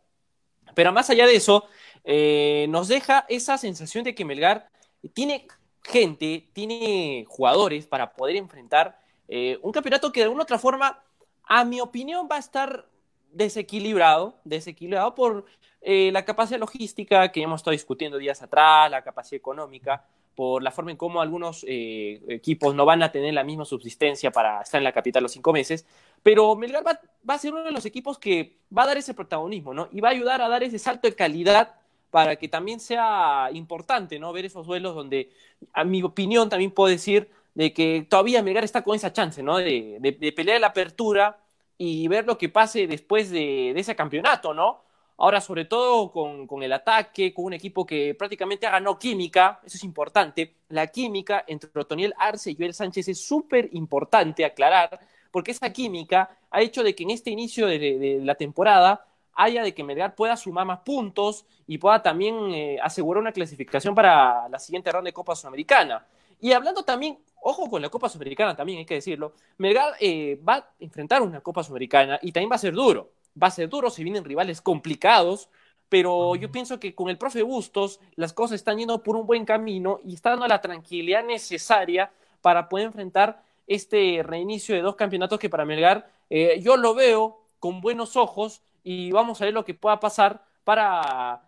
Pero 0.75 0.93
más 0.93 1.11
allá 1.11 1.27
de 1.27 1.37
eso, 1.37 1.65
eh, 2.05 2.67
nos 2.69 2.89
deja 2.89 3.25
esa 3.29 3.59
sensación 3.59 4.05
de 4.05 4.15
que 4.15 4.25
Melgar 4.25 4.69
tiene 5.13 5.47
gente, 5.83 6.49
tiene 6.53 7.25
jugadores 7.29 7.87
para 7.87 8.15
poder 8.15 8.37
enfrentar 8.37 8.99
eh, 9.29 9.59
un 9.63 9.73
campeonato 9.73 10.13
que 10.13 10.21
de 10.21 10.25
alguna 10.25 10.43
otra 10.43 10.59
forma, 10.59 11.03
a 11.45 11.65
mi 11.65 11.81
opinión, 11.81 12.29
va 12.31 12.37
a 12.37 12.41
estar 12.41 12.87
desequilibrado, 13.33 14.39
desequilibrado 14.45 15.15
por 15.15 15.45
eh, 15.81 16.11
la 16.13 16.25
capacidad 16.25 16.59
logística 16.59 17.31
que 17.31 17.43
hemos 17.43 17.61
estado 17.61 17.73
discutiendo 17.73 18.17
días 18.19 18.43
atrás, 18.43 18.91
la 18.91 19.03
capacidad 19.03 19.39
económica, 19.39 20.07
por 20.35 20.63
la 20.63 20.71
forma 20.71 20.91
en 20.91 20.97
cómo 20.97 21.21
algunos 21.21 21.65
eh, 21.69 22.21
equipos 22.29 22.75
no 22.75 22.85
van 22.85 23.03
a 23.03 23.13
tener 23.13 23.35
la 23.35 23.45
misma 23.45 23.65
subsistencia 23.65 24.31
para 24.31 24.63
estar 24.63 24.79
en 24.79 24.85
la 24.85 24.93
capital 24.93 25.23
los 25.23 25.33
cinco 25.33 25.53
meses, 25.53 25.87
pero 26.23 26.57
Melgar 26.57 26.85
va, 26.87 27.01
a 27.35 27.39
ser 27.39 27.53
uno 27.53 27.65
de 27.65 27.73
los 27.73 27.85
equipos 27.87 28.19
que 28.19 28.57
va 28.77 28.85
a 28.85 28.87
dar 28.87 28.97
ese 28.97 29.15
protagonismo, 29.15 29.75
¿no? 29.75 29.89
Y 29.93 30.01
va 30.01 30.09
a 30.09 30.13
ayudar 30.13 30.43
a 30.43 30.49
dar 30.49 30.63
ese 30.63 30.79
salto 30.79 31.09
de 31.09 31.15
calidad 31.15 31.75
para 32.11 32.37
que 32.37 32.49
también 32.49 32.81
sea 32.81 33.49
importante, 33.53 34.19
¿no? 34.19 34.33
Ver 34.33 34.45
esos 34.45 34.67
duelos 34.67 34.95
donde, 34.95 35.31
a 35.73 35.85
mi 35.85 36.03
opinión, 36.03 36.49
también 36.49 36.71
puedo 36.71 36.89
decir 36.89 37.31
de 37.55 37.73
que 37.73 38.07
todavía 38.09 38.43
Melgar 38.43 38.65
está 38.65 38.83
con 38.83 38.97
esa 38.97 39.13
chance, 39.13 39.43
¿no? 39.43 39.59
De, 39.59 39.99
de, 40.01 40.33
pelear 40.33 40.61
la 40.61 40.69
apertura 40.69 41.39
y 41.79 42.07
ver 42.09 42.27
lo 42.27 42.39
que 42.39 42.49
pase 42.49 42.87
después 42.87 43.31
de, 43.31 43.73
de 43.75 43.81
ese 43.81 43.97
campeonato, 43.97 44.55
¿no? 44.55 44.84
Ahora, 45.17 45.41
sobre 45.41 45.65
todo 45.65 46.11
con, 46.11 46.47
con, 46.47 46.63
el 46.63 46.73
ataque, 46.73 47.33
con 47.33 47.45
un 47.45 47.53
equipo 47.53 47.87
que 47.87 48.15
prácticamente 48.15 48.67
ha 48.67 48.73
ganado 48.73 48.99
química, 48.99 49.61
eso 49.65 49.77
es 49.77 49.85
importante. 49.85 50.57
La 50.69 50.89
química 50.89 51.45
entre 51.47 51.71
Otoniel 51.81 52.15
Arce 52.19 52.51
y 52.51 52.57
Joel 52.57 52.75
Sánchez 52.75 53.09
es 53.09 53.25
súper 53.25 53.69
importante 53.73 54.45
aclarar, 54.45 54.99
porque 55.31 55.53
esa 55.53 55.73
química 55.73 56.37
ha 56.51 56.63
hecho 56.63 56.83
de 56.83 56.95
que 56.95 57.05
en 57.05 57.11
este 57.11 57.31
inicio 57.31 57.67
de, 57.67 58.21
la 58.23 58.35
temporada 58.35 59.07
haya 59.35 59.63
de 59.63 59.75
que 59.75 59.85
Melgar 59.85 60.15
pueda 60.15 60.37
sumar 60.37 60.67
más 60.67 60.81
puntos 60.81 61.45
y 61.67 61.79
pueda 61.79 62.03
también 62.03 62.53
eh, 62.53 62.79
asegurar 62.83 63.21
una 63.21 63.33
clasificación 63.33 63.95
para 63.95 64.49
la 64.49 64.59
siguiente 64.59 64.93
ronda 64.93 65.09
de 65.09 65.13
Copa 65.13 65.35
Sudamericana. 65.35 66.07
Y 66.41 66.53
hablando 66.53 66.85
también, 66.85 67.19
ojo 67.41 67.69
con 67.69 67.83
la 67.83 67.89
Copa 67.89 68.09
Sudamericana 68.09 68.55
también, 68.55 68.79
hay 68.79 68.87
que 68.87 68.95
decirlo, 68.95 69.33
Melgar 69.59 69.95
eh, 70.01 70.41
va 70.49 70.55
a 70.55 70.71
enfrentar 70.79 71.23
una 71.23 71.41
Copa 71.41 71.63
Sudamericana 71.63 72.19
y 72.23 72.33
también 72.33 72.51
va 72.51 72.57
a 72.57 72.59
ser 72.59 72.75
duro. 72.75 73.11
Va 73.41 73.49
a 73.49 73.51
ser 73.51 73.69
duro, 73.69 73.91
si 73.91 74.05
vienen 74.05 74.25
rivales 74.25 74.61
complicados, 74.61 75.49
pero 75.89 76.35
yo 76.37 76.51
pienso 76.51 76.81
que 76.81 76.95
con 76.95 77.09
el 77.09 77.19
profe 77.19 77.43
Bustos 77.43 78.01
las 78.17 78.33
cosas 78.33 78.57
están 78.57 78.79
yendo 78.79 79.03
por 79.03 79.17
un 79.17 79.27
buen 79.27 79.45
camino 79.45 80.01
y 80.05 80.15
está 80.15 80.31
dando 80.31 80.47
la 80.47 80.61
tranquilidad 80.61 81.25
necesaria 81.25 82.13
para 82.41 82.69
poder 82.69 82.87
enfrentar 82.87 83.43
este 83.67 84.23
reinicio 84.23 84.75
de 84.75 84.83
dos 84.83 84.97
campeonatos 84.97 85.39
que 85.39 85.49
para 85.49 85.65
Melgar 85.65 86.11
eh, 86.31 86.61
yo 86.61 86.77
lo 86.77 86.95
veo 86.95 87.41
con 87.61 87.81
buenos 87.81 88.17
ojos 88.17 88.63
y 88.83 89.11
vamos 89.13 89.41
a 89.41 89.47
ver 89.47 89.55
lo 89.55 89.65
que 89.65 89.75
pueda 89.75 90.01
pasar 90.01 90.45
para 90.65 91.43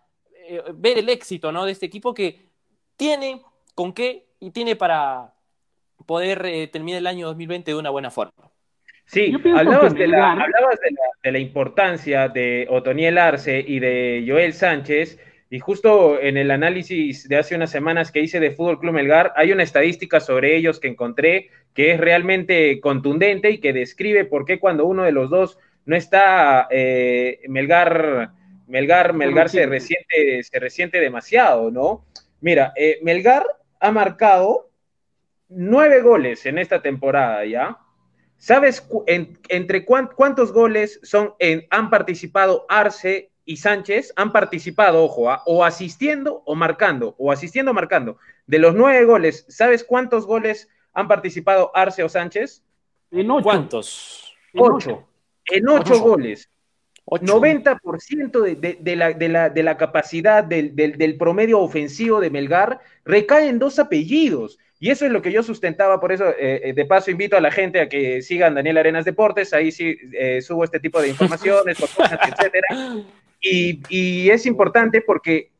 eh, 0.47 0.63
ver 0.73 0.97
el 0.97 1.09
éxito 1.09 1.51
¿no? 1.51 1.65
de 1.65 1.71
este 1.71 1.85
equipo 1.85 2.13
que 2.13 2.47
tiene 2.95 3.41
con 3.75 3.93
qué 3.93 4.27
y 4.39 4.51
tiene 4.51 4.75
para 4.75 5.33
poder 6.05 6.45
eh, 6.45 6.67
terminar 6.67 6.99
el 6.99 7.07
año 7.07 7.27
2020 7.27 7.71
de 7.71 7.77
una 7.77 7.89
buena 7.89 8.11
forma. 8.11 8.33
Sí, 9.07 9.33
hablabas, 9.55 9.93
de 9.93 10.05
la, 10.05 10.33
hablabas 10.33 10.79
de, 11.23 11.31
la, 11.31 11.39
importancia 11.39 12.27
de 12.27 12.67
Otoniel 12.69 13.17
Arce 13.17 13.63
y 13.65 13.79
de 13.79 14.25
Joel 14.27 14.51
Sánchez, 14.51 15.17
y 15.49 15.59
justo 15.59 16.19
en 16.19 16.35
el 16.35 16.51
análisis 16.51 17.25
de 17.29 17.37
hace 17.37 17.55
unas 17.55 17.71
semanas 17.71 18.11
que 18.11 18.19
hice 18.19 18.41
de 18.41 18.51
Fútbol 18.51 18.81
Club 18.81 18.93
Melgar, 18.93 19.31
hay 19.37 19.53
una 19.53 19.63
estadística 19.63 20.19
sobre 20.19 20.57
ellos 20.57 20.81
que 20.81 20.89
encontré 20.89 21.49
que 21.73 21.91
es 21.91 22.01
realmente 22.01 22.81
contundente 22.81 23.49
y 23.49 23.59
que 23.59 23.71
describe 23.71 24.25
por 24.25 24.43
qué 24.43 24.59
cuando 24.59 24.85
uno 24.85 25.03
de 25.03 25.13
los 25.13 25.29
dos 25.29 25.57
no 25.85 25.95
está 25.95 26.67
eh, 26.69 27.39
Melgar, 27.47 28.31
Melgar, 28.67 29.13
Melgar 29.13 29.47
se 29.47 29.65
resiente, 29.67 30.43
se 30.43 30.59
resiente 30.59 30.99
demasiado, 30.99 31.71
¿no? 31.71 32.05
Mira, 32.41 32.73
eh, 32.75 32.99
Melgar 33.03 33.45
ha 33.79 33.89
marcado 33.89 34.69
nueve 35.47 36.01
goles 36.01 36.45
en 36.45 36.57
esta 36.57 36.81
temporada, 36.81 37.45
¿ya? 37.45 37.77
¿Sabes 38.37 38.87
entre 39.07 39.85
cuántos 39.85 40.51
goles 40.51 40.99
son 41.03 41.33
en, 41.39 41.65
han 41.69 41.89
participado 41.89 42.65
Arce 42.69 43.31
y 43.45 43.57
Sánchez? 43.57 44.13
Han 44.15 44.31
participado, 44.31 45.03
ojo, 45.03 45.29
¿ah? 45.29 45.41
o 45.45 45.65
asistiendo 45.65 46.43
o 46.45 46.55
marcando, 46.55 47.15
o 47.17 47.31
asistiendo 47.31 47.71
o 47.71 47.73
marcando. 47.73 48.17
De 48.45 48.59
los 48.59 48.75
nueve 48.75 49.05
goles, 49.05 49.45
¿sabes 49.49 49.83
cuántos 49.83 50.25
goles 50.25 50.69
han 50.93 51.07
participado 51.07 51.71
Arce 51.75 52.03
o 52.03 52.09
Sánchez? 52.09 52.63
En 53.11 53.31
ocho. 53.31 53.43
¿Cuántos? 53.43 54.33
ocho 54.53 55.07
en 55.47 55.69
ocho, 55.69 55.99
goles. 55.99 56.49
90% 57.05 58.41
de, 58.41 58.77
de, 58.81 58.95
la, 58.95 59.13
de, 59.13 59.63
la, 59.63 59.77
capacidad 59.77 60.43
del, 60.43 61.15
promedio 61.17 61.59
ofensivo 61.59 62.19
de 62.19 62.29
Melgar 62.29 62.81
recae 63.05 63.47
en 63.47 63.59
dos 63.59 63.79
apellidos. 63.79 64.59
Y 64.79 64.91
eso 64.91 65.05
es 65.05 65.11
lo 65.11 65.21
que 65.21 65.31
yo 65.31 65.41
sustentaba, 65.41 65.99
por 65.99 66.11
eso 66.11 66.29
eh, 66.29 66.61
eh, 66.63 66.73
de 66.73 66.85
paso 66.85 67.09
invito 67.09 67.35
a 67.35 67.41
la 67.41 67.51
gente 67.51 67.81
a 67.81 67.89
que 67.89 68.21
sigan 68.21 68.53
Daniel 68.53 68.77
Arenas 68.77 69.05
Deportes, 69.05 69.53
ahí 69.53 69.71
sí 69.71 69.97
eh, 70.13 70.41
subo 70.41 70.63
este 70.63 70.79
tipo 70.79 71.01
de 71.01 71.09
informaciones, 71.09 71.77
etcétera. 71.79 72.67
Y, 73.41 73.81
y 73.89 74.29
es 74.29 74.45
importante 74.45 75.01
porque 75.01 75.51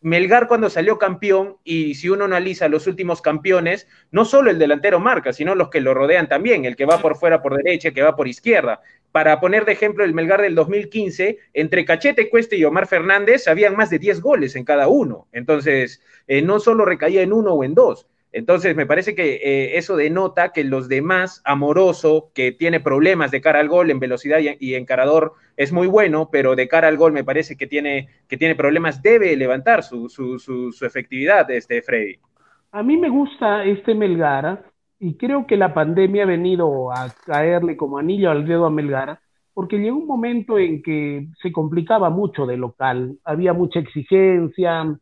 Melgar 0.00 0.46
cuando 0.46 0.70
salió 0.70 0.96
campeón, 0.96 1.56
y 1.64 1.96
si 1.96 2.08
uno 2.08 2.24
analiza 2.24 2.68
los 2.68 2.86
últimos 2.86 3.20
campeones, 3.20 3.88
no 4.12 4.24
solo 4.24 4.50
el 4.50 4.58
delantero 4.58 5.00
marca, 5.00 5.32
sino 5.32 5.56
los 5.56 5.70
que 5.70 5.80
lo 5.80 5.92
rodean 5.92 6.28
también, 6.28 6.64
el 6.64 6.76
que 6.76 6.84
va 6.86 6.98
por 6.98 7.16
fuera 7.16 7.42
por 7.42 7.56
derecha, 7.56 7.88
el 7.88 7.94
que 7.94 8.02
va 8.02 8.14
por 8.14 8.28
izquierda. 8.28 8.80
Para 9.10 9.40
poner 9.40 9.64
de 9.64 9.72
ejemplo 9.72 10.04
el 10.04 10.14
Melgar 10.14 10.40
del 10.40 10.54
2015, 10.54 11.38
entre 11.52 11.84
Cachete 11.84 12.30
Cueste 12.30 12.56
y 12.56 12.64
Omar 12.64 12.86
Fernández 12.86 13.48
habían 13.48 13.74
más 13.74 13.90
de 13.90 13.98
10 13.98 14.20
goles 14.20 14.54
en 14.54 14.64
cada 14.64 14.86
uno. 14.86 15.26
Entonces, 15.32 16.00
eh, 16.28 16.42
no 16.42 16.60
solo 16.60 16.84
recaía 16.84 17.22
en 17.22 17.32
uno 17.32 17.54
o 17.54 17.64
en 17.64 17.74
dos. 17.74 18.06
Entonces, 18.32 18.76
me 18.76 18.86
parece 18.86 19.14
que 19.14 19.36
eh, 19.36 19.78
eso 19.78 19.96
denota 19.96 20.52
que 20.52 20.62
los 20.62 20.88
demás, 20.88 21.40
Amoroso, 21.44 22.30
que 22.34 22.52
tiene 22.52 22.78
problemas 22.78 23.30
de 23.30 23.40
cara 23.40 23.60
al 23.60 23.68
gol 23.68 23.90
en 23.90 24.00
velocidad 24.00 24.38
y, 24.60 24.74
encarador, 24.74 25.32
es 25.56 25.72
muy 25.72 25.86
bueno, 25.86 26.28
pero 26.30 26.54
de 26.54 26.68
cara 26.68 26.88
al 26.88 26.98
gol 26.98 27.12
me 27.12 27.24
parece 27.24 27.56
que 27.56 27.66
tiene, 27.66 28.08
que 28.28 28.36
tiene 28.36 28.54
problemas, 28.54 29.02
debe 29.02 29.34
levantar 29.36 29.82
su, 29.82 30.10
su, 30.10 30.38
su, 30.38 30.84
efectividad, 30.84 31.50
este 31.50 31.80
Freddy. 31.80 32.16
A 32.72 32.82
mí 32.82 32.98
me 32.98 33.08
gusta 33.08 33.64
este 33.64 33.94
Melgara 33.94 34.62
y 34.98 35.14
creo 35.14 35.46
que 35.46 35.56
la 35.56 35.72
pandemia 35.72 36.24
ha 36.24 36.26
venido 36.26 36.92
a 36.92 37.08
caerle 37.24 37.78
como 37.78 37.96
anillo 37.96 38.30
al 38.30 38.46
dedo 38.46 38.66
a 38.66 38.70
Melgara, 38.70 39.22
porque 39.54 39.78
llegó 39.78 39.96
un 39.96 40.06
momento 40.06 40.58
en 40.58 40.82
que 40.82 41.28
se 41.40 41.50
complicaba 41.50 42.10
mucho 42.10 42.44
de 42.44 42.58
local, 42.58 43.16
había 43.24 43.54
mucha 43.54 43.80
exigencia, 43.80 44.98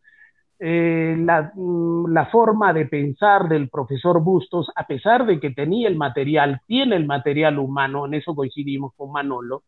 eh, 0.59 1.15
mm, 1.17 2.13
la, 2.13 2.27
forma 2.27 2.73
de 2.73 2.87
pensar 2.87 3.49
del 3.49 3.69
profesor 3.69 4.23
Bustos, 4.23 4.71
a 4.75 4.87
pesar 4.87 5.27
de 5.27 5.39
que 5.39 5.51
tenía 5.51 5.89
el 5.89 5.97
material, 5.97 6.63
tiene 6.67 6.97
el 6.97 7.07
material 7.07 7.59
humano, 7.59 8.07
en 8.07 8.15
eso 8.15 8.35
coincidimos 8.35 8.95
con 8.95 9.13
Manolo, 9.13 9.65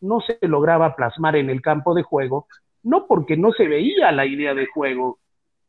no 0.00 0.20
se 0.20 0.38
lograba 0.42 0.96
plasmar 0.96 1.36
en 1.36 1.50
el 1.50 1.62
campo 1.62 1.94
de 1.94 2.02
juego, 2.02 2.46
no 2.82 3.06
porque 3.06 3.36
no 3.36 3.52
se 3.52 3.68
veía 3.68 4.12
la 4.12 4.26
idea 4.26 4.54
de 4.54 4.66
juego, 4.66 5.18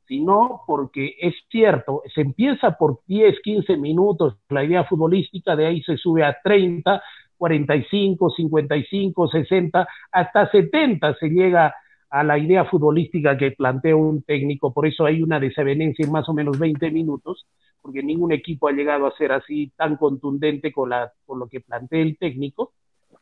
sino 0.08 0.62
porque 0.68 1.16
es 1.20 1.36
cierto, 1.50 2.02
se 2.14 2.22
empieza 2.22 2.72
por 2.72 3.00
10, 3.08 3.40
15 3.42 3.78
minutos 3.78 4.38
la 4.50 4.64
idea 4.64 4.84
futbolística, 4.84 5.56
de 5.56 5.68
ahí 5.68 5.82
se 5.84 5.98
sube 5.98 6.24
a 6.24 6.38
30, 6.44 7.02
45, 7.38 8.30
55, 8.32 9.28
60, 9.28 9.88
hasta 10.12 10.52
70 10.52 11.16
se 11.16 11.30
llega 11.30 11.76
a 12.10 12.24
la 12.24 12.38
idea 12.38 12.66
futbolística 12.66 13.38
que 13.38 13.52
plantea 13.52 13.96
un 13.96 14.24
técnico, 14.24 14.74
por 14.74 14.88
eso 14.88 15.06
hay 15.06 15.22
una 15.22 15.40
desavenencia 15.40 16.06
en 16.06 16.12
más 16.12 16.28
o 16.30 16.34
menos 16.34 16.58
20 16.58 16.92
minutos, 16.92 17.46
porque 17.82 18.02
ningún 18.02 18.32
equipo 18.32 18.68
ha 18.68 18.72
llegado 18.72 19.06
a 19.06 19.16
ser 19.16 19.32
así 19.32 19.72
tan 19.76 19.98
contundente 19.98 20.72
con, 20.72 20.90
la, 20.90 21.12
con 21.26 21.40
lo 21.40 21.48
que 21.48 21.62
plantea 21.62 22.02
el 22.02 22.18
técnico. 22.18 22.74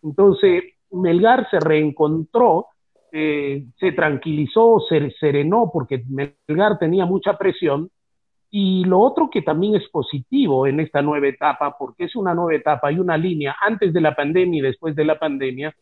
Entonces, 0.02 0.64
Melgar 0.92 1.50
se 1.50 1.60
reencontró, 1.60 2.68
eh, 3.12 3.66
se 3.80 3.92
tranquilizó, 3.92 4.80
se 4.88 5.12
serenó, 5.20 5.70
porque 5.72 6.04
Melgar 6.08 6.78
tenía 6.80 7.06
mucha 7.06 7.38
presión. 7.38 7.90
Y 8.50 8.86
lo 8.86 9.00
otro 9.00 9.30
que 9.32 9.42
también 9.42 9.76
es 9.76 9.90
positivo 9.90 10.68
en 10.68 10.80
esta 10.80 11.02
nueva 11.02 11.28
etapa, 11.28 11.76
porque 11.78 12.04
es 12.06 12.16
una 12.16 12.36
nueva 12.36 12.56
etapa, 12.56 12.90
hay 12.90 13.00
una 13.00 13.18
línea 13.18 13.56
antes 13.60 13.92
de 13.92 14.02
la 14.02 14.16
pandemia 14.16 14.60
y 14.60 14.62
después 14.62 14.96
de 14.96 15.06
la 15.06 15.18
pandemia, 15.18 15.76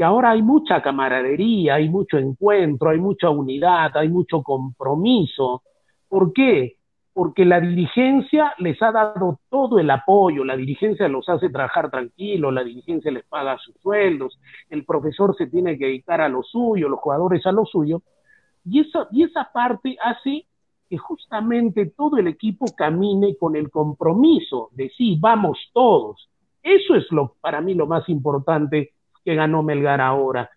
que 0.00 0.04
ahora 0.04 0.30
hay 0.30 0.40
mucha 0.40 0.80
camaradería, 0.80 1.74
hay 1.74 1.90
mucho 1.90 2.16
encuentro, 2.16 2.88
hay 2.88 2.98
mucha 2.98 3.28
unidad, 3.28 3.94
hay 3.98 4.08
mucho 4.08 4.42
compromiso. 4.42 5.62
¿Por 6.08 6.32
qué? 6.32 6.78
Porque 7.12 7.44
la 7.44 7.60
dirigencia 7.60 8.54
les 8.56 8.80
ha 8.80 8.92
dado 8.92 9.40
todo 9.50 9.78
el 9.78 9.90
apoyo, 9.90 10.42
la 10.42 10.56
dirigencia 10.56 11.06
los 11.06 11.28
hace 11.28 11.50
trabajar 11.50 11.90
tranquilo, 11.90 12.50
la 12.50 12.64
dirigencia 12.64 13.10
les 13.10 13.26
paga 13.26 13.58
sus 13.58 13.74
sueldos, 13.82 14.40
el 14.70 14.86
profesor 14.86 15.36
se 15.36 15.48
tiene 15.48 15.76
que 15.76 15.84
dedicar 15.84 16.22
a 16.22 16.30
lo 16.30 16.42
suyo, 16.44 16.88
los 16.88 17.00
jugadores 17.00 17.44
a 17.44 17.52
lo 17.52 17.66
suyo, 17.66 18.00
y 18.64 18.80
esa, 18.80 19.06
y 19.10 19.24
esa 19.24 19.50
parte 19.52 19.98
hace 20.02 20.46
que 20.88 20.96
justamente 20.96 21.92
todo 21.94 22.16
el 22.16 22.28
equipo 22.28 22.64
camine 22.74 23.36
con 23.36 23.54
el 23.54 23.70
compromiso 23.70 24.70
de 24.72 24.88
sí, 24.96 25.18
vamos 25.20 25.58
todos. 25.74 26.30
Eso 26.62 26.94
es 26.94 27.04
lo, 27.12 27.34
para 27.42 27.60
mí 27.60 27.74
lo 27.74 27.86
más 27.86 28.08
importante 28.08 28.94
que 29.24 29.34
ganó 29.34 29.62
Melgar 29.62 30.00
ahora. 30.00 30.50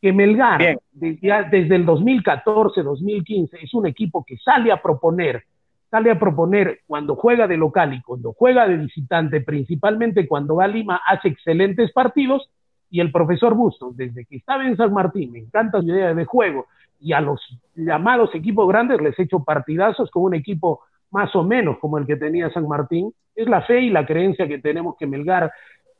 Que 0.00 0.12
Melgar, 0.12 0.78
desde, 0.92 1.44
desde 1.50 1.76
el 1.76 1.86
2014, 1.86 2.82
2015, 2.82 3.58
es 3.62 3.74
un 3.74 3.86
equipo 3.86 4.24
que 4.24 4.36
sale 4.36 4.70
a 4.70 4.82
proponer, 4.82 5.44
sale 5.90 6.10
a 6.10 6.18
proponer 6.18 6.80
cuando 6.86 7.16
juega 7.16 7.46
de 7.46 7.56
local 7.56 7.94
y 7.94 8.02
cuando 8.02 8.32
juega 8.32 8.68
de 8.68 8.76
visitante, 8.76 9.40
principalmente 9.40 10.28
cuando 10.28 10.56
va 10.56 10.64
a 10.64 10.68
Lima, 10.68 11.00
hace 11.06 11.28
excelentes 11.28 11.92
partidos. 11.92 12.50
Y 12.90 13.00
el 13.00 13.10
profesor 13.10 13.54
Bustos, 13.54 13.96
desde 13.96 14.24
que 14.24 14.36
estaba 14.36 14.66
en 14.66 14.76
San 14.76 14.92
Martín, 14.92 15.32
me 15.32 15.40
encanta 15.40 15.80
su 15.80 15.88
idea 15.88 16.14
de 16.14 16.24
juego, 16.24 16.66
y 17.00 17.12
a 17.12 17.20
los 17.20 17.40
llamados 17.74 18.34
equipos 18.34 18.66
grandes 18.68 19.00
les 19.00 19.18
he 19.18 19.24
hecho 19.24 19.44
partidazos 19.44 20.10
con 20.10 20.22
un 20.24 20.34
equipo 20.34 20.80
más 21.10 21.34
o 21.36 21.44
menos 21.44 21.78
como 21.78 21.98
el 21.98 22.06
que 22.06 22.16
tenía 22.16 22.50
San 22.50 22.66
Martín. 22.66 23.12
Es 23.36 23.48
la 23.48 23.62
fe 23.62 23.82
y 23.82 23.90
la 23.90 24.06
creencia 24.06 24.48
que 24.48 24.58
tenemos 24.58 24.96
que 24.96 25.06
Melgar 25.06 25.52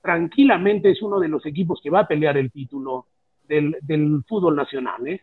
tranquilamente 0.04 0.90
es 0.90 1.00
uno 1.00 1.18
de 1.18 1.28
los 1.28 1.46
equipos 1.46 1.80
que 1.82 1.88
va 1.88 2.00
a 2.00 2.06
pelear 2.06 2.36
el 2.36 2.52
título 2.52 3.06
del, 3.48 3.74
fútbol 4.28 4.54
nacional. 4.54 5.08
¿eh? 5.08 5.22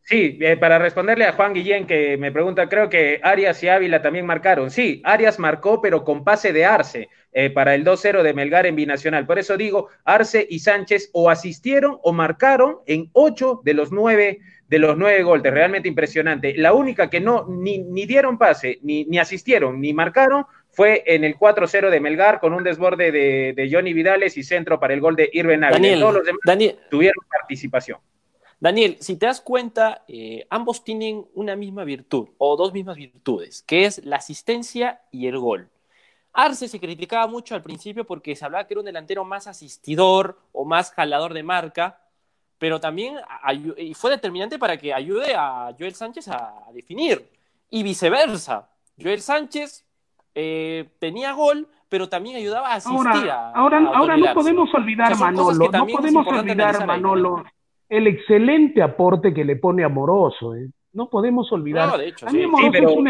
Sí, 0.00 0.38
eh, 0.40 0.56
para 0.56 0.78
responderle 0.78 1.26
a 1.26 1.32
Juan 1.32 1.52
Guillén 1.52 1.86
que 1.86 2.16
me 2.16 2.32
pregunta, 2.32 2.66
creo 2.66 2.88
que 2.88 3.20
Arias 3.22 3.62
y 3.62 3.68
Ávila 3.68 4.00
también 4.00 4.24
marcaron. 4.24 4.70
Sí, 4.70 5.02
Arias 5.04 5.38
marcó, 5.38 5.82
pero 5.82 6.04
con 6.04 6.24
pase 6.24 6.54
de 6.54 6.64
Arce 6.64 7.10
eh, 7.32 7.50
para 7.50 7.74
el 7.74 7.84
2-0 7.84 8.22
de 8.22 8.32
Melgar 8.32 8.64
en 8.64 8.76
Binacional. 8.76 9.26
Por 9.26 9.38
eso 9.38 9.58
digo, 9.58 9.88
Arce 10.04 10.46
y 10.48 10.60
Sánchez 10.60 11.10
o 11.12 11.28
asistieron 11.28 11.98
o 12.02 12.14
marcaron 12.14 12.78
en 12.86 13.10
ocho 13.12 13.60
de 13.62 13.74
los 13.74 13.92
nueve 13.92 14.40
de 14.66 14.78
los 14.78 14.96
nueve 14.96 15.22
golpes, 15.22 15.52
realmente 15.52 15.88
impresionante. 15.88 16.54
La 16.56 16.72
única 16.72 17.10
que 17.10 17.20
no 17.20 17.46
ni, 17.46 17.78
ni 17.78 18.06
dieron 18.06 18.38
pase, 18.38 18.78
ni, 18.82 19.04
ni, 19.04 19.18
asistieron, 19.18 19.78
ni 19.80 19.92
marcaron, 19.92 20.46
fue 20.74 21.04
en 21.06 21.24
el 21.24 21.36
4-0 21.36 21.88
de 21.88 22.00
Melgar 22.00 22.40
con 22.40 22.52
un 22.52 22.64
desborde 22.64 23.12
de, 23.12 23.68
Johnny 23.70 23.92
Vidales 23.92 24.36
y 24.36 24.42
centro 24.42 24.78
para 24.78 24.92
el 24.94 25.00
gol 25.00 25.16
de 25.16 25.30
Irben 25.32 25.60
Daniel, 25.60 26.00
Todos 26.00 26.14
los 26.14 26.24
demás 26.24 26.40
Daniel, 26.44 26.78
tuvieron 26.90 27.24
participación. 27.28 27.98
Daniel, 28.60 28.96
si 29.00 29.16
te 29.16 29.26
das 29.26 29.40
cuenta, 29.40 30.04
eh, 30.08 30.46
ambos 30.50 30.84
tienen 30.84 31.26
una 31.34 31.54
misma 31.56 31.84
virtud 31.84 32.28
o 32.38 32.56
dos 32.56 32.72
mismas 32.72 32.96
virtudes, 32.96 33.62
que 33.62 33.84
es 33.84 34.04
la 34.04 34.16
asistencia 34.16 35.02
y 35.10 35.26
el 35.26 35.38
gol. 35.38 35.68
Arce 36.32 36.66
se 36.66 36.80
criticaba 36.80 37.26
mucho 37.26 37.54
al 37.54 37.62
principio 37.62 38.04
porque 38.04 38.34
se 38.34 38.44
hablaba 38.44 38.66
que 38.66 38.74
era 38.74 38.80
un 38.80 38.86
delantero 38.86 39.24
más 39.24 39.46
asistidor 39.46 40.40
o 40.52 40.64
más 40.64 40.92
jalador 40.92 41.32
de 41.32 41.42
marca, 41.42 42.00
pero 42.58 42.80
también 42.80 43.16
fue 43.94 44.10
determinante 44.10 44.58
para 44.58 44.76
que 44.76 44.92
ayude 44.92 45.34
a 45.36 45.74
Joel 45.78 45.94
Sánchez 45.94 46.28
a 46.28 46.64
definir 46.72 47.28
y 47.70 47.82
viceversa. 47.82 48.68
Joel 49.00 49.20
Sánchez 49.20 49.84
eh, 50.34 50.88
tenía 50.98 51.32
gol, 51.32 51.68
pero 51.88 52.08
también 52.08 52.36
ayudaba 52.36 52.72
a 52.72 52.74
asistir 52.76 53.08
ahora, 53.08 53.52
ahora, 53.54 53.90
ahora 53.94 54.16
no 54.16 54.34
podemos 54.34 54.74
olvidar 54.74 55.16
Manolo, 55.16 55.68
no 55.70 55.86
podemos 55.86 56.26
olvidar 56.26 56.86
Manolo 56.86 57.44
el 57.88 58.06
excelente 58.06 58.82
aporte 58.82 59.32
que 59.32 59.44
le 59.44 59.56
pone 59.56 59.84
Amoroso, 59.84 60.54
¿eh? 60.54 60.68
no 60.92 61.08
podemos 61.08 61.50
olvidar. 61.52 61.88
No, 61.88 61.98
de 61.98 62.08
hecho, 62.08 62.26
a 62.28 62.30
mí 62.30 62.42
Amoroso 62.42 62.72
es 62.72 62.96
un 62.96 63.08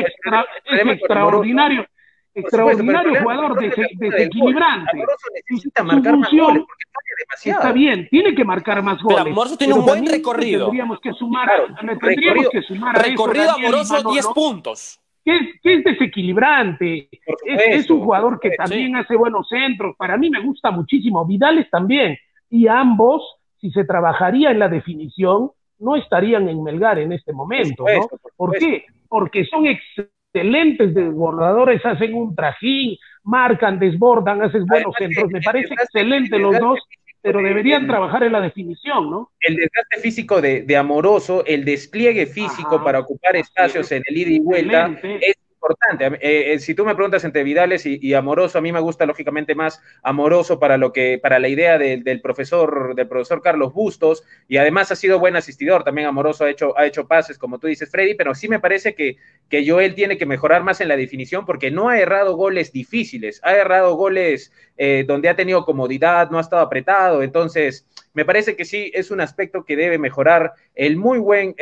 extraordinario, 0.90 1.86
extraordinario 2.34 3.20
jugador 3.20 3.58
desequilibrante. 3.58 4.90
Amoroso 4.92 5.26
necesita 5.34 5.82
marcar 5.82 6.16
más 6.16 6.30
goles 6.30 6.62
porque 6.66 6.84
demasiado. 7.20 7.60
Está 7.60 7.72
bien, 7.72 8.08
tiene 8.10 8.34
que 8.34 8.44
marcar 8.44 8.82
más 8.82 9.00
goles. 9.02 9.18
Pero 9.18 9.30
Amoroso 9.30 9.56
tiene 9.56 9.74
un 9.74 9.84
buen 9.84 10.06
recorrido. 10.06 10.66
Tendríamos 10.66 11.00
que 11.00 11.12
sumar, 11.12 11.46
claro, 11.46 11.66
tendríamos 12.00 12.48
que 12.50 12.62
sumar 12.62 13.02
recorrido 13.02 13.50
Amoroso 13.52 14.10
10 14.10 14.26
puntos. 14.28 15.00
Que 15.24 15.36
es, 15.36 15.60
que 15.62 15.74
es 15.74 15.84
desequilibrante, 15.84 17.08
es, 17.46 17.62
es, 17.68 17.90
un 17.90 18.00
jugador 18.00 18.38
que 18.38 18.50
también 18.50 18.94
hace 18.96 19.16
buenos 19.16 19.48
centros, 19.48 19.96
para 19.96 20.18
mí 20.18 20.28
me 20.28 20.40
gusta 20.40 20.70
muchísimo, 20.70 21.24
Vidales 21.24 21.70
también, 21.70 22.16
y 22.50 22.68
ambos, 22.68 23.22
si 23.58 23.70
se 23.70 23.84
trabajaría 23.84 24.50
en 24.50 24.58
la 24.58 24.68
definición, 24.68 25.50
no 25.78 25.96
estarían 25.96 26.48
en 26.48 26.62
Melgar 26.62 26.98
en 26.98 27.12
este 27.12 27.32
momento, 27.32 27.84
¿no? 27.84 28.08
¿Por 28.36 28.58
qué? 28.58 28.84
Porque 29.08 29.44
son 29.46 29.66
excelentes 29.66 30.94
desbordadores, 30.94 31.84
hacen 31.84 32.14
un 32.14 32.34
trajín, 32.34 32.96
marcan, 33.22 33.78
desbordan, 33.78 34.42
hacen 34.42 34.66
buenos 34.66 34.94
centros. 34.98 35.30
Me 35.30 35.40
parece 35.40 35.74
excelente 35.74 36.38
los 36.38 36.58
dos, 36.58 36.78
pero 37.24 37.40
deberían 37.40 37.86
trabajar 37.86 38.22
en 38.22 38.32
la 38.32 38.40
definición, 38.42 39.10
¿no? 39.10 39.30
El 39.40 39.56
desgaste 39.56 39.98
físico 39.98 40.42
de, 40.42 40.76
Amoroso, 40.76 41.42
el 41.46 41.64
despliegue 41.64 42.26
físico 42.26 42.84
para 42.84 42.98
ocupar 43.00 43.34
espacios 43.34 43.90
en 43.92 44.02
el 44.06 44.18
ida 44.18 44.30
y 44.30 44.40
vuelta, 44.40 44.94
es 45.02 45.36
importante. 45.64 46.18
Eh, 46.20 46.52
eh, 46.54 46.58
si 46.58 46.74
tú 46.74 46.84
me 46.84 46.94
preguntas 46.94 47.24
entre 47.24 47.42
Vidales 47.42 47.86
y, 47.86 48.14
Amoroso, 48.14 48.58
a 48.58 48.60
mí 48.60 48.72
me 48.72 48.80
gusta 48.80 49.06
lógicamente 49.06 49.54
más 49.54 49.80
Amoroso 50.02 50.58
para 50.58 50.76
lo 50.76 50.92
que, 50.92 51.18
para 51.22 51.38
la 51.38 51.48
idea 51.48 51.78
del 51.78 52.20
profesor, 52.20 52.94
del 52.94 53.08
profesor 53.08 53.40
Carlos 53.42 53.72
Bustos, 53.72 54.24
y 54.48 54.58
además 54.58 54.92
ha 54.92 54.96
sido 54.96 55.18
buen 55.18 55.36
asistidor. 55.36 55.84
También 55.84 56.06
Amoroso 56.06 56.44
ha 56.44 56.50
hecho, 56.50 56.76
ha 56.78 56.86
hecho 56.86 57.06
pases, 57.06 57.38
como 57.38 57.58
tú 57.58 57.66
dices, 57.66 57.90
Freddy, 57.90 58.14
pero 58.14 58.34
sí 58.34 58.48
me 58.48 58.60
parece 58.60 58.94
que, 58.94 59.16
que 59.48 59.68
Joel 59.68 59.94
tiene 59.94 60.18
que 60.18 60.26
mejorar 60.26 60.62
más 60.62 60.80
en 60.80 60.88
la 60.88 60.96
definición 60.96 61.46
porque 61.46 61.70
no 61.70 61.88
ha 61.88 61.98
errado 61.98 62.36
goles 62.36 62.72
difíciles, 62.72 63.40
ha 63.42 63.54
errado 63.54 63.94
goles 63.94 64.52
eh, 64.76 65.04
donde 65.06 65.28
ha 65.28 65.36
tenido 65.36 65.64
comodidad, 65.64 66.30
no 66.30 66.38
ha 66.38 66.42
estado 66.42 66.62
apretado. 66.62 67.22
Entonces, 67.22 67.86
me 68.12 68.24
parece 68.24 68.54
que 68.54 68.64
sí 68.64 68.90
es 68.94 69.10
un 69.10 69.20
aspecto 69.20 69.64
que 69.64 69.76
debe 69.76 69.98
mejorar 69.98 70.52
el 70.74 70.96
muy 70.96 71.18
buen 71.18 71.54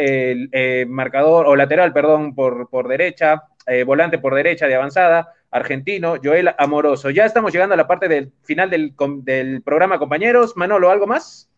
marcador 0.88 1.46
o 1.46 1.56
lateral, 1.56 1.92
perdón, 1.92 2.34
por, 2.34 2.68
por 2.68 2.88
derecha, 2.88 3.42
eh, 3.66 3.84
volante 3.84 4.18
por 4.18 4.34
derecha 4.34 4.66
de 4.66 4.74
avanzada, 4.74 5.34
argentino, 5.50 6.16
Joel 6.22 6.54
Amoroso. 6.58 7.10
Ya 7.10 7.24
estamos 7.24 7.52
llegando 7.52 7.74
a 7.74 7.76
la 7.76 7.86
parte 7.86 8.08
del 8.08 8.32
final 8.42 8.70
del, 8.70 8.94
programa, 9.62 9.98
compañeros. 9.98 10.56
Manolo, 10.56 10.90
¿algo 10.90 11.06
más? 11.06 11.48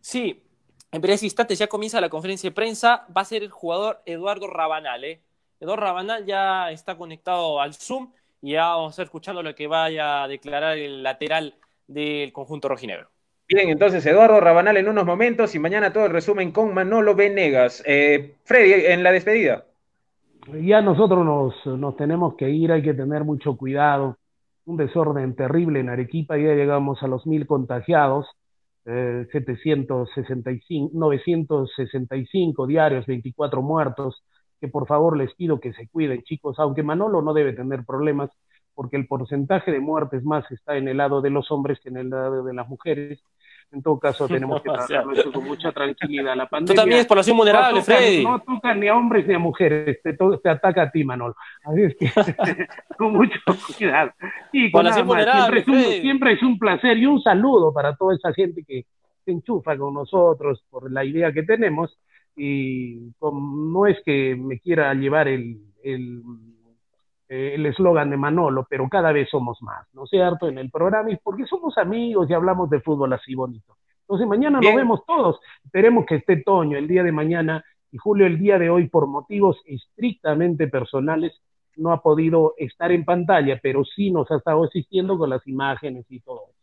Sí, 0.00 0.42
en 0.90 1.00
breves 1.00 1.22
instantes 1.22 1.58
ya 1.58 1.66
comienza 1.66 2.00
la 2.00 2.08
conferencia 2.08 2.48
de 2.48 2.54
prensa. 2.54 3.06
Va 3.14 3.22
a 3.22 3.26
ser 3.26 3.42
el 3.42 3.50
jugador 3.50 4.00
Eduardo 4.06 4.46
Rabanal. 4.46 5.04
¿eh? 5.04 5.20
Eduardo 5.60 5.84
Rabanal 5.84 6.24
ya 6.24 6.70
está 6.70 6.96
conectado 6.96 7.60
al 7.60 7.74
Zoom 7.74 8.12
y 8.40 8.52
ya 8.52 8.68
vamos 8.68 8.88
a 8.88 8.92
estar 8.92 9.04
escuchando 9.04 9.42
lo 9.42 9.54
que 9.54 9.66
vaya 9.66 10.22
a 10.22 10.28
declarar 10.28 10.78
el 10.78 11.02
lateral 11.02 11.54
del 11.86 12.32
conjunto 12.32 12.68
rojinegro. 12.68 13.08
Bien, 13.48 13.68
entonces 13.68 14.06
Eduardo 14.06 14.40
Rabanal 14.40 14.78
en 14.78 14.88
unos 14.88 15.04
momentos 15.04 15.54
y 15.54 15.58
mañana 15.58 15.92
todo 15.92 16.06
el 16.06 16.12
resumen 16.12 16.52
con 16.52 16.72
Manolo 16.72 17.14
Venegas. 17.14 17.82
Eh, 17.84 18.36
Freddy, 18.44 18.86
en 18.86 19.02
la 19.02 19.12
despedida 19.12 19.66
ya 20.60 20.80
nosotros 20.80 21.24
nos, 21.24 21.78
nos 21.78 21.96
tenemos 21.96 22.34
que 22.36 22.50
ir, 22.50 22.72
hay 22.72 22.82
que 22.82 22.94
tener 22.94 23.24
mucho 23.24 23.56
cuidado. 23.56 24.18
Un 24.64 24.76
desorden 24.76 25.34
terrible 25.34 25.80
en 25.80 25.88
Arequipa, 25.88 26.36
ya 26.36 26.54
llegamos 26.54 27.02
a 27.02 27.08
los 27.08 27.26
mil 27.26 27.46
contagiados, 27.46 28.26
eh, 28.84 29.26
765, 29.32 30.90
965 30.94 32.66
diarios, 32.66 33.06
24 33.06 33.62
muertos, 33.62 34.22
que 34.60 34.68
por 34.68 34.86
favor 34.86 35.16
les 35.16 35.34
pido 35.34 35.60
que 35.60 35.72
se 35.72 35.88
cuiden, 35.88 36.22
chicos, 36.22 36.58
aunque 36.58 36.82
Manolo 36.82 37.22
no 37.22 37.34
debe 37.34 37.52
tener 37.52 37.84
problemas, 37.84 38.30
porque 38.74 38.96
el 38.96 39.06
porcentaje 39.06 39.70
de 39.72 39.80
muertes 39.80 40.24
más 40.24 40.50
está 40.50 40.76
en 40.76 40.88
el 40.88 40.98
lado 40.98 41.20
de 41.20 41.30
los 41.30 41.50
hombres 41.50 41.78
que 41.80 41.88
en 41.88 41.96
el 41.96 42.10
lado 42.10 42.44
de 42.44 42.54
las 42.54 42.68
mujeres, 42.68 43.22
en 43.72 43.82
todo 43.82 43.98
caso, 43.98 44.28
tenemos 44.28 44.62
que 44.62 44.70
tratarlo 44.72 45.12
eso 45.12 45.32
con 45.32 45.44
mucha 45.44 45.72
tranquilidad. 45.72 46.36
La 46.36 46.48
pandemia, 46.48 46.74
Tú 46.74 46.80
también 46.80 47.00
es 47.00 47.06
población 47.06 47.36
vulnerable, 47.36 47.78
no 47.78 47.84
Freddy. 47.84 48.24
No 48.24 48.40
toca 48.40 48.74
ni 48.74 48.88
a 48.88 48.94
hombres 48.94 49.26
ni 49.26 49.34
a 49.34 49.38
mujeres, 49.38 50.00
te, 50.02 50.12
te 50.14 50.48
ataca 50.48 50.82
a 50.82 50.90
ti, 50.90 51.04
Manolo. 51.04 51.34
Así 51.64 51.82
es 51.82 51.96
que, 51.96 52.10
con 52.98 53.14
mucho 53.14 53.38
cuidado. 53.76 54.12
Y 54.52 54.70
con 54.70 54.84
nada 54.84 55.02
más, 55.02 55.24
siempre, 55.24 55.60
es 55.60 55.68
un, 55.68 56.02
siempre 56.02 56.32
es 56.32 56.42
un 56.42 56.58
placer 56.58 56.98
y 56.98 57.06
un 57.06 57.22
saludo 57.22 57.72
para 57.72 57.96
toda 57.96 58.14
esa 58.14 58.32
gente 58.32 58.62
que 58.66 58.86
se 59.24 59.30
enchufa 59.30 59.76
con 59.76 59.94
nosotros 59.94 60.64
por 60.70 60.90
la 60.90 61.04
idea 61.04 61.32
que 61.32 61.42
tenemos. 61.42 61.98
Y 62.36 63.12
no 63.20 63.86
es 63.86 63.98
que 64.04 64.36
me 64.36 64.58
quiera 64.58 64.92
llevar 64.94 65.28
el, 65.28 65.58
el 65.82 66.22
eh, 67.34 67.54
el 67.54 67.64
eslogan 67.64 68.10
de 68.10 68.18
Manolo, 68.18 68.66
pero 68.68 68.86
cada 68.90 69.10
vez 69.10 69.30
somos 69.30 69.62
más, 69.62 69.86
¿no 69.94 70.04
es 70.04 70.10
cierto? 70.10 70.48
En 70.48 70.58
el 70.58 70.70
programa, 70.70 71.10
y 71.10 71.16
porque 71.16 71.46
somos 71.46 71.78
amigos 71.78 72.28
y 72.28 72.34
hablamos 72.34 72.68
de 72.68 72.82
fútbol 72.82 73.10
así 73.14 73.34
bonito. 73.34 73.78
Entonces 74.02 74.28
mañana 74.28 74.60
nos 74.60 74.74
vemos 74.74 75.00
todos, 75.06 75.40
esperemos 75.64 76.04
que 76.04 76.16
esté 76.16 76.42
Toño 76.42 76.76
el 76.76 76.86
día 76.86 77.02
de 77.02 77.10
mañana 77.10 77.64
y 77.90 77.96
Julio 77.96 78.26
el 78.26 78.38
día 78.38 78.58
de 78.58 78.68
hoy 78.68 78.86
por 78.86 79.06
motivos 79.06 79.56
estrictamente 79.64 80.68
personales 80.68 81.32
no 81.76 81.92
ha 81.92 82.02
podido 82.02 82.52
estar 82.58 82.92
en 82.92 83.06
pantalla, 83.06 83.58
pero 83.62 83.82
sí 83.82 84.10
nos 84.10 84.30
ha 84.30 84.36
estado 84.36 84.64
asistiendo 84.64 85.16
con 85.16 85.30
las 85.30 85.46
imágenes 85.46 86.04
y 86.10 86.20
todo 86.20 86.42
eso. 86.50 86.61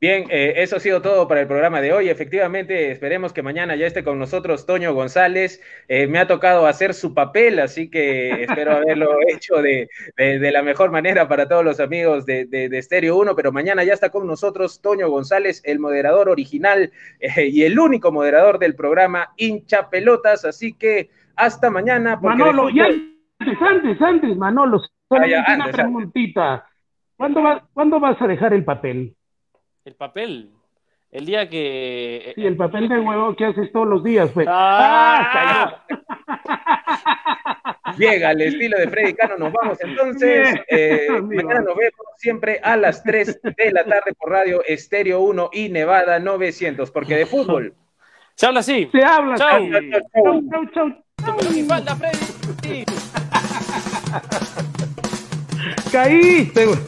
Bien, 0.00 0.24
eh, 0.30 0.54
eso 0.56 0.76
ha 0.76 0.80
sido 0.80 1.02
todo 1.02 1.28
para 1.28 1.42
el 1.42 1.46
programa 1.46 1.82
de 1.82 1.92
hoy. 1.92 2.08
Efectivamente, 2.08 2.90
esperemos 2.90 3.34
que 3.34 3.42
mañana 3.42 3.76
ya 3.76 3.86
esté 3.86 4.02
con 4.02 4.18
nosotros 4.18 4.64
Toño 4.64 4.94
González. 4.94 5.60
Eh, 5.88 6.06
me 6.06 6.18
ha 6.18 6.26
tocado 6.26 6.66
hacer 6.66 6.94
su 6.94 7.12
papel, 7.12 7.58
así 7.58 7.90
que 7.90 8.44
espero 8.44 8.72
haberlo 8.72 9.18
hecho 9.28 9.56
de, 9.60 9.90
la 10.16 10.62
mejor 10.62 10.90
manera 10.90 11.28
para 11.28 11.46
todos 11.46 11.62
los 11.62 11.80
amigos 11.80 12.24
de, 12.24 12.46
de, 12.46 12.82
Stereo 12.82 13.18
1, 13.18 13.36
pero 13.36 13.52
mañana 13.52 13.84
ya 13.84 13.92
está 13.92 14.08
con 14.08 14.26
nosotros 14.26 14.80
Toño 14.80 15.10
González, 15.10 15.60
el 15.66 15.78
moderador 15.78 16.30
original 16.30 16.92
eh, 17.20 17.48
y 17.48 17.64
el 17.64 17.78
único 17.78 18.10
moderador 18.10 18.58
del 18.58 18.74
programa 18.74 19.34
Hincha 19.36 19.90
Pelotas. 19.90 20.46
Así 20.46 20.72
que 20.72 21.10
hasta 21.36 21.68
mañana. 21.68 22.18
Manolo, 22.22 22.70
ya 22.70 22.86
antes, 22.86 23.58
antes, 23.60 24.00
antes, 24.00 24.34
Manolo, 24.38 24.80
ah, 25.10 25.54
una 25.56 25.70
preguntita. 25.70 26.66
¿Cuándo, 27.18 27.42
¿Cuándo 27.74 28.00
vas 28.00 28.16
a 28.22 28.26
dejar 28.26 28.54
el 28.54 28.64
papel? 28.64 29.14
El 29.90 29.96
papel. 29.96 30.52
El 31.10 31.26
día 31.26 31.48
que. 31.48 32.32
Sí, 32.36 32.46
el 32.46 32.56
papel 32.56 32.88
de 32.88 33.00
huevo 33.00 33.34
que 33.34 33.46
haces 33.46 33.72
todos 33.72 33.88
los 33.88 34.04
días, 34.04 34.30
pues. 34.32 34.46
¡Ah! 34.48 35.84
Bien, 37.96 38.24
al 38.24 38.40
estilo 38.40 38.78
de 38.78 38.88
Freddy 38.88 39.14
Cano 39.14 39.36
nos 39.36 39.52
vamos 39.52 39.78
entonces. 39.80 40.54
Eh, 40.68 41.08
mañana 41.20 41.62
nos 41.62 41.76
vemos 41.76 42.06
siempre 42.18 42.60
a 42.62 42.76
las 42.76 43.02
3 43.02 43.40
de 43.42 43.72
la 43.72 43.82
tarde 43.84 44.14
por 44.16 44.30
radio 44.30 44.62
Estéreo 44.64 45.22
1 45.22 45.50
y 45.54 45.70
Nevada 45.70 46.20
900, 46.20 46.88
porque 46.92 47.16
de 47.16 47.26
fútbol. 47.26 47.74
Se 48.36 48.46
habla 48.46 48.60
así. 48.60 48.88
Se 48.92 49.02
habla 49.02 49.34
chau. 49.34 49.68
Chau, 49.72 50.40
chau, 50.52 50.66
chau. 50.72 50.88
chau. 51.24 51.36
Freddy. 51.98 52.84
Caíste, 55.90 56.66
güey. 56.66 56.78